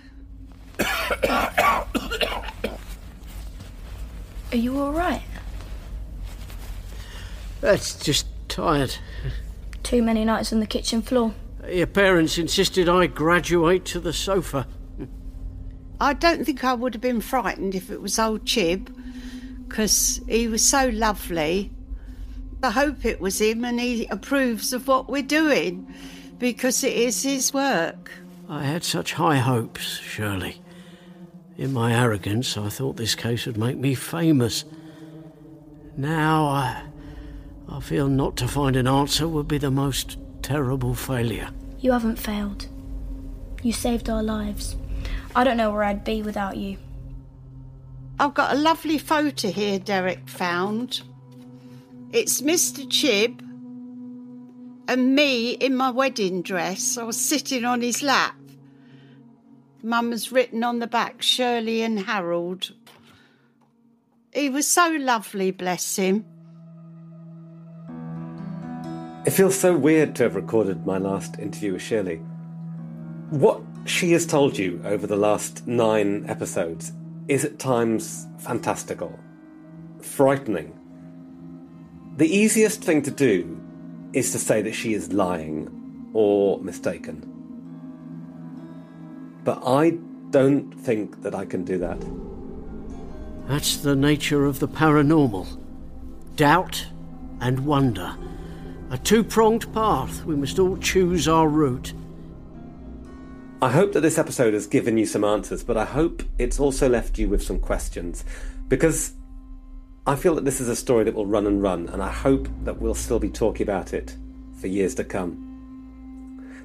Are 4.51 4.57
you 4.57 4.79
all 4.79 4.93
right? 4.93 5.23
That's 7.61 7.95
just 7.99 8.27
tired. 8.49 8.97
Too 9.83 10.03
many 10.03 10.25
nights 10.25 10.53
on 10.53 10.61
the 10.61 10.67
kitchen 10.67 11.03
floor. 11.03 11.35
Your 11.69 11.87
parents 11.87 12.39
insisted 12.39 12.89
I 12.89 13.07
graduate 13.07 13.85
to 13.87 14.01
the 14.01 14.13
sofa. 14.13 14.67
I 16.01 16.13
don't 16.13 16.45
think 16.45 16.65
I 16.65 16.75
would 16.75 16.95
have 16.95 17.01
been 17.01 17.21
frightened 17.21 17.75
if 17.75 17.91
it 17.91 18.03
was 18.03 18.19
old 18.19 18.45
Chib, 18.45 18.93
because 19.69 20.21
he 20.29 20.49
was 20.49 20.67
so 20.67 20.89
lovely. 20.89 21.71
I 22.63 22.71
hope 22.71 23.05
it 23.05 23.21
was 23.21 23.41
him 23.41 23.65
and 23.65 23.81
he 23.81 24.07
approves 24.07 24.73
of 24.73 24.89
what 24.89 25.09
we're 25.09 25.23
doing, 25.23 25.93
because 26.39 26.85
it 26.85 26.93
is 26.93 27.23
his 27.23 27.55
work. 27.55 28.11
I 28.49 28.65
had 28.65 28.85
such 28.85 29.15
high 29.15 29.39
hopes, 29.39 29.99
Shirley. 29.99 30.62
In 31.59 31.73
my 31.73 31.93
arrogance, 31.95 32.57
I 32.57 32.69
thought 32.69 32.97
this 32.97 33.15
case 33.15 33.47
would 33.47 33.59
make 33.59 33.77
me 33.77 33.95
famous. 33.95 34.65
Now 35.97 36.47
I. 36.47 36.83
I 37.69 37.81
feel 37.81 38.09
not 38.09 38.37
to 38.37 38.49
find 38.49 38.77
an 38.77 38.87
answer 38.87 39.29
would 39.29 39.49
be 39.49 39.59
the 39.59 39.71
most 39.71 40.19
terrible 40.43 40.95
failure. 40.95 41.51
You 41.81 41.93
haven't 41.93 42.17
failed. 42.17 42.69
You 43.63 43.73
saved 43.73 44.09
our 44.09 44.23
lives. 44.23 44.77
I 45.35 45.45
don't 45.45 45.57
know 45.57 45.71
where 45.71 45.85
I'd 45.85 46.05
be 46.05 46.23
without 46.23 46.57
you. 46.57 46.79
I've 48.19 48.35
got 48.35 48.53
a 48.53 48.59
lovely 48.59 48.99
photo 48.99 49.49
here 49.49 49.79
Derek 49.79 50.29
found. 50.29 51.03
It's 52.13 52.41
Mr. 52.43 52.87
Chib 52.87 53.41
and 54.89 55.15
me 55.15 55.53
in 55.53 55.77
my 55.77 55.91
wedding 55.91 56.43
dress. 56.43 56.99
I 56.99 57.05
was 57.05 57.19
sitting 57.19 57.65
on 57.65 57.81
his 57.81 58.03
lap. 58.03 58.35
Mum 59.83 60.13
has 60.13 60.31
written 60.31 60.63
on 60.63 60.79
the 60.79 60.87
back 60.87 61.23
Shirley 61.23 61.83
and 61.83 61.99
Harold. 61.99 62.73
He 64.33 64.49
was 64.49 64.67
so 64.67 64.89
lovely, 64.89 65.51
bless 65.51 65.97
him. 65.97 66.25
It 69.27 69.31
feels 69.31 69.59
so 69.59 69.77
weird 69.77 70.15
to 70.17 70.25
have 70.25 70.37
recorded 70.37 70.87
my 70.87 70.99
last 70.99 71.39
interview 71.39 71.75
with 71.75 71.83
Shirley. 71.83 72.17
What 73.31 73.61
she 73.85 74.13
has 74.13 74.25
told 74.25 74.57
you 74.57 74.81
over 74.85 75.07
the 75.07 75.17
last 75.17 75.67
nine 75.67 76.27
episodes 76.29 76.93
is 77.29 77.45
at 77.45 77.59
times 77.59 78.27
fantastical, 78.39 79.19
frightening. 80.01 80.79
The 82.17 82.29
easiest 82.29 82.83
thing 82.83 83.03
to 83.03 83.11
do 83.11 83.61
is 84.13 84.33
to 84.33 84.39
say 84.39 84.63
that 84.63 84.75
she 84.75 84.95
is 84.95 85.13
lying 85.13 86.11
or 86.13 86.61
mistaken. 86.61 87.42
But 89.45 89.63
I 89.67 89.99
don't 90.31 90.73
think 90.73 91.23
that 91.23 91.35
I 91.35 91.45
can 91.45 91.65
do 91.65 91.79
that. 91.79 91.99
That's 93.49 93.79
the 93.79 93.97
nature 93.97 94.47
of 94.47 94.61
the 94.61 94.69
paranormal 94.69 95.59
doubt 96.37 96.87
and 97.41 97.67
wonder. 97.67 98.17
A 98.91 98.99
two 98.99 99.25
pronged 99.25 99.73
path. 99.75 100.25
We 100.25 100.37
must 100.37 100.59
all 100.59 100.77
choose 100.79 101.27
our 101.27 101.49
route. 101.49 101.93
I 103.61 103.71
hope 103.71 103.93
that 103.93 104.01
this 104.01 104.19
episode 104.19 104.55
has 104.55 104.67
given 104.67 104.99
you 104.99 105.07
some 105.07 105.23
answers, 105.25 105.63
but 105.63 105.77
I 105.77 105.85
hope 105.85 106.23
it's 106.39 106.59
also 106.59 106.89
left 106.89 107.19
you 107.19 107.29
with 107.29 107.43
some 107.43 107.61
questions 107.61 108.25
because 108.69 109.13
I 110.05 110.17
feel 110.17 110.35
that 110.35 110.45
this 110.45 110.61
is 110.61 110.69
a 110.69 110.75
story 110.75 111.05
that 111.05 111.15
will 111.15 111.27
run 111.27 111.47
and 111.47 111.63
run, 111.63 111.89
and 111.89 112.03
I 112.03 112.11
hope 112.11 112.49
that 112.65 112.81
we'll 112.81 112.95
still 112.95 113.21
be 113.21 113.31
talking 113.31 113.63
about 113.63 113.93
it 113.93 114.17
for 114.61 114.67
years 114.67 114.97
to 114.97 115.05
come. 115.05 115.52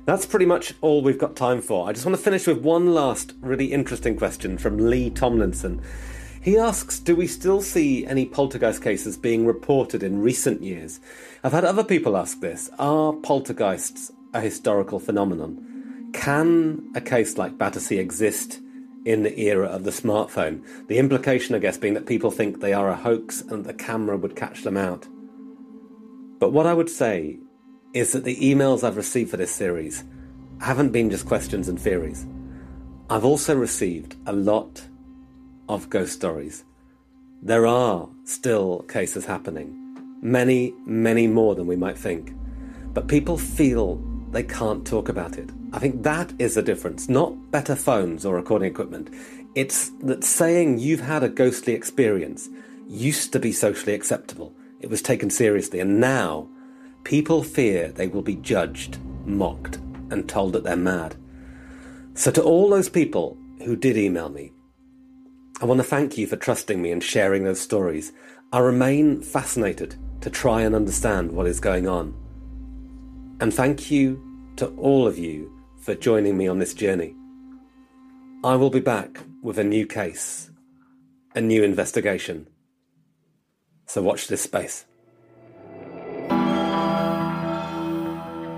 That's 0.08 0.26
pretty 0.26 0.45
much 0.45 0.74
all 0.80 1.01
we've 1.01 1.20
got 1.20 1.36
time 1.36 1.62
for. 1.62 1.89
I 1.89 1.91
just 1.91 2.05
want 2.05 2.16
to 2.16 2.24
finish 2.24 2.47
with 2.47 2.60
one 2.60 2.93
last 2.93 3.34
really 3.41 3.74
interesting 3.74 4.16
question 4.16 4.58
from 4.58 4.78
Lee 4.78 5.10
Tomlinson. 5.10 5.82
He 6.41 6.58
asks 6.58 6.97
Do 6.97 7.14
we 7.14 7.28
still 7.28 7.62
see 7.62 8.05
any 8.05 8.26
poltergeist 8.26 8.82
cases 8.82 9.18
being 9.18 9.45
reported 9.45 10.03
in 10.03 10.22
recent 10.22 10.62
years? 10.62 11.01
I've 11.43 11.51
had 11.51 11.66
other 11.66 11.84
people 11.84 12.16
ask 12.16 12.39
this 12.39 12.70
Are 12.80 13.12
poltergeists 13.12 14.14
a 14.34 14.39
historical 14.39 15.01
phenomenon? 15.01 16.12
Can 16.14 16.89
a 16.95 17.01
case 17.01 17.38
like 17.38 17.58
Battersea 17.58 17.99
exist 17.99 18.62
in 19.03 19.24
the 19.24 19.38
era 19.38 19.68
of 19.68 19.84
the 19.84 19.91
smartphone? 19.91 20.66
The 20.88 20.99
implication, 20.99 21.53
I 21.53 21.60
guess, 21.60 21.78
being 21.78 21.95
that 21.95 22.05
people 22.05 22.32
think 22.32 22.62
they 22.62 22.72
are 22.72 22.88
a 22.88 22.95
hoax 22.95 23.41
and 23.41 23.66
the 23.66 23.74
camera 23.74 24.16
would 24.16 24.38
catch 24.38 24.64
them 24.64 24.78
out. 24.78 25.05
But 26.39 26.53
what 26.53 26.66
I 26.66 26.74
would 26.74 26.89
say 26.89 27.39
is 27.94 28.12
that 28.12 28.24
the 28.24 28.38
emails 28.38 28.84
I've 28.84 28.98
received 28.98 29.32
for 29.32 29.38
this 29.38 29.52
series 29.52 30.04
haven't 30.62 30.92
been 30.92 31.10
just 31.10 31.26
questions 31.26 31.68
and 31.68 31.80
theories. 31.80 32.26
I've 33.10 33.26
also 33.26 33.56
received 33.56 34.16
a 34.26 34.34
lot 34.34 34.84
of 35.70 35.90
ghost 35.90 36.14
stories. 36.14 36.64
There 37.42 37.68
are 37.68 38.10
still 38.24 38.80
cases 38.84 39.26
happening, 39.26 39.74
many, 40.22 40.74
many 40.86 41.28
more 41.28 41.56
than 41.56 41.68
we 41.68 41.76
might 41.76 41.98
think. 41.98 42.34
But 42.94 43.08
people 43.08 43.38
feel 43.38 44.02
they 44.32 44.44
can't 44.44 44.86
talk 44.86 45.08
about 45.10 45.38
it. 45.38 45.50
I 45.72 45.80
think 45.80 46.04
that 46.04 46.34
is 46.40 46.56
the 46.56 46.62
difference. 46.62 47.08
Not 47.08 47.52
better 47.52 47.76
phones 47.76 48.26
or 48.26 48.36
recording 48.36 48.70
equipment. 48.70 49.10
It's 49.56 49.90
that 50.02 50.24
saying 50.24 50.80
you've 50.80 51.02
had 51.02 51.24
a 51.24 51.30
ghostly 51.30 51.74
experience 51.74 52.50
used 52.88 53.32
to 53.34 53.40
be 53.40 53.52
socially 53.52 53.94
acceptable. 53.94 54.54
It 54.80 54.90
was 54.90 55.02
taken 55.02 55.30
seriously, 55.30 55.80
and 55.80 56.00
now 56.00 56.50
People 57.08 57.41
fear 57.41 57.88
they 57.88 58.08
will 58.08 58.22
be 58.22 58.36
judged, 58.36 58.97
mocked, 59.26 59.78
and 60.12 60.28
told 60.28 60.51
that 60.51 60.66
they're 60.66 60.76
mad. 60.76 61.16
So, 62.16 62.32
to 62.32 62.43
all 62.43 62.70
those 62.70 62.89
people 62.89 63.38
who 63.64 63.78
did 63.78 63.95
email 63.95 64.28
me, 64.28 64.51
I 65.62 65.66
want 65.66 65.80
to 65.80 65.86
thank 65.86 66.18
you 66.18 66.28
for 66.28 66.36
trusting 66.36 66.82
me 66.82 66.91
and 66.91 67.01
sharing 67.01 67.45
those 67.45 67.62
stories. 67.62 68.12
I 68.51 68.60
remain 68.60 69.22
fascinated 69.22 69.95
to 70.20 70.30
try 70.30 70.64
and 70.64 70.76
understand 70.76 71.32
what 71.32 71.47
is 71.47 71.62
going 71.62 71.88
on. 71.88 72.14
And 73.39 73.53
thank 73.53 73.89
you 73.89 74.22
to 74.58 74.68
all 74.76 75.08
of 75.08 75.18
you 75.18 75.49
for 75.80 75.95
joining 75.95 76.36
me 76.36 76.49
on 76.49 76.60
this 76.60 76.74
journey. 76.74 77.16
I 78.43 78.58
will 78.58 78.70
be 78.70 78.82
back 78.82 79.24
with 79.41 79.58
a 79.58 79.64
new 79.64 79.88
case, 79.88 80.51
a 81.36 81.39
new 81.39 81.64
investigation. 81.64 82.49
So 83.86 84.01
watch 84.01 84.28
this 84.28 84.41
space. 84.41 84.84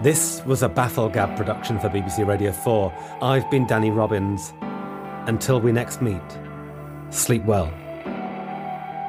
This 0.01 0.41
was 0.45 0.63
a 0.63 0.69
Bafflegab 0.69 1.35
production 1.35 1.77
for 1.77 1.89
BBC 1.89 2.25
Radio 2.25 2.53
4. 2.53 2.93
I've 3.21 3.51
been 3.51 3.67
Danny 3.67 3.91
Robins. 3.91 4.53
Until 5.27 5.59
we 5.59 5.73
next 5.73 6.01
meet, 6.01 6.21
sleep 7.09 7.43
well. 7.43 7.65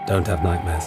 Don't 0.09 0.27
have 0.27 0.43
nightmares. 0.43 0.87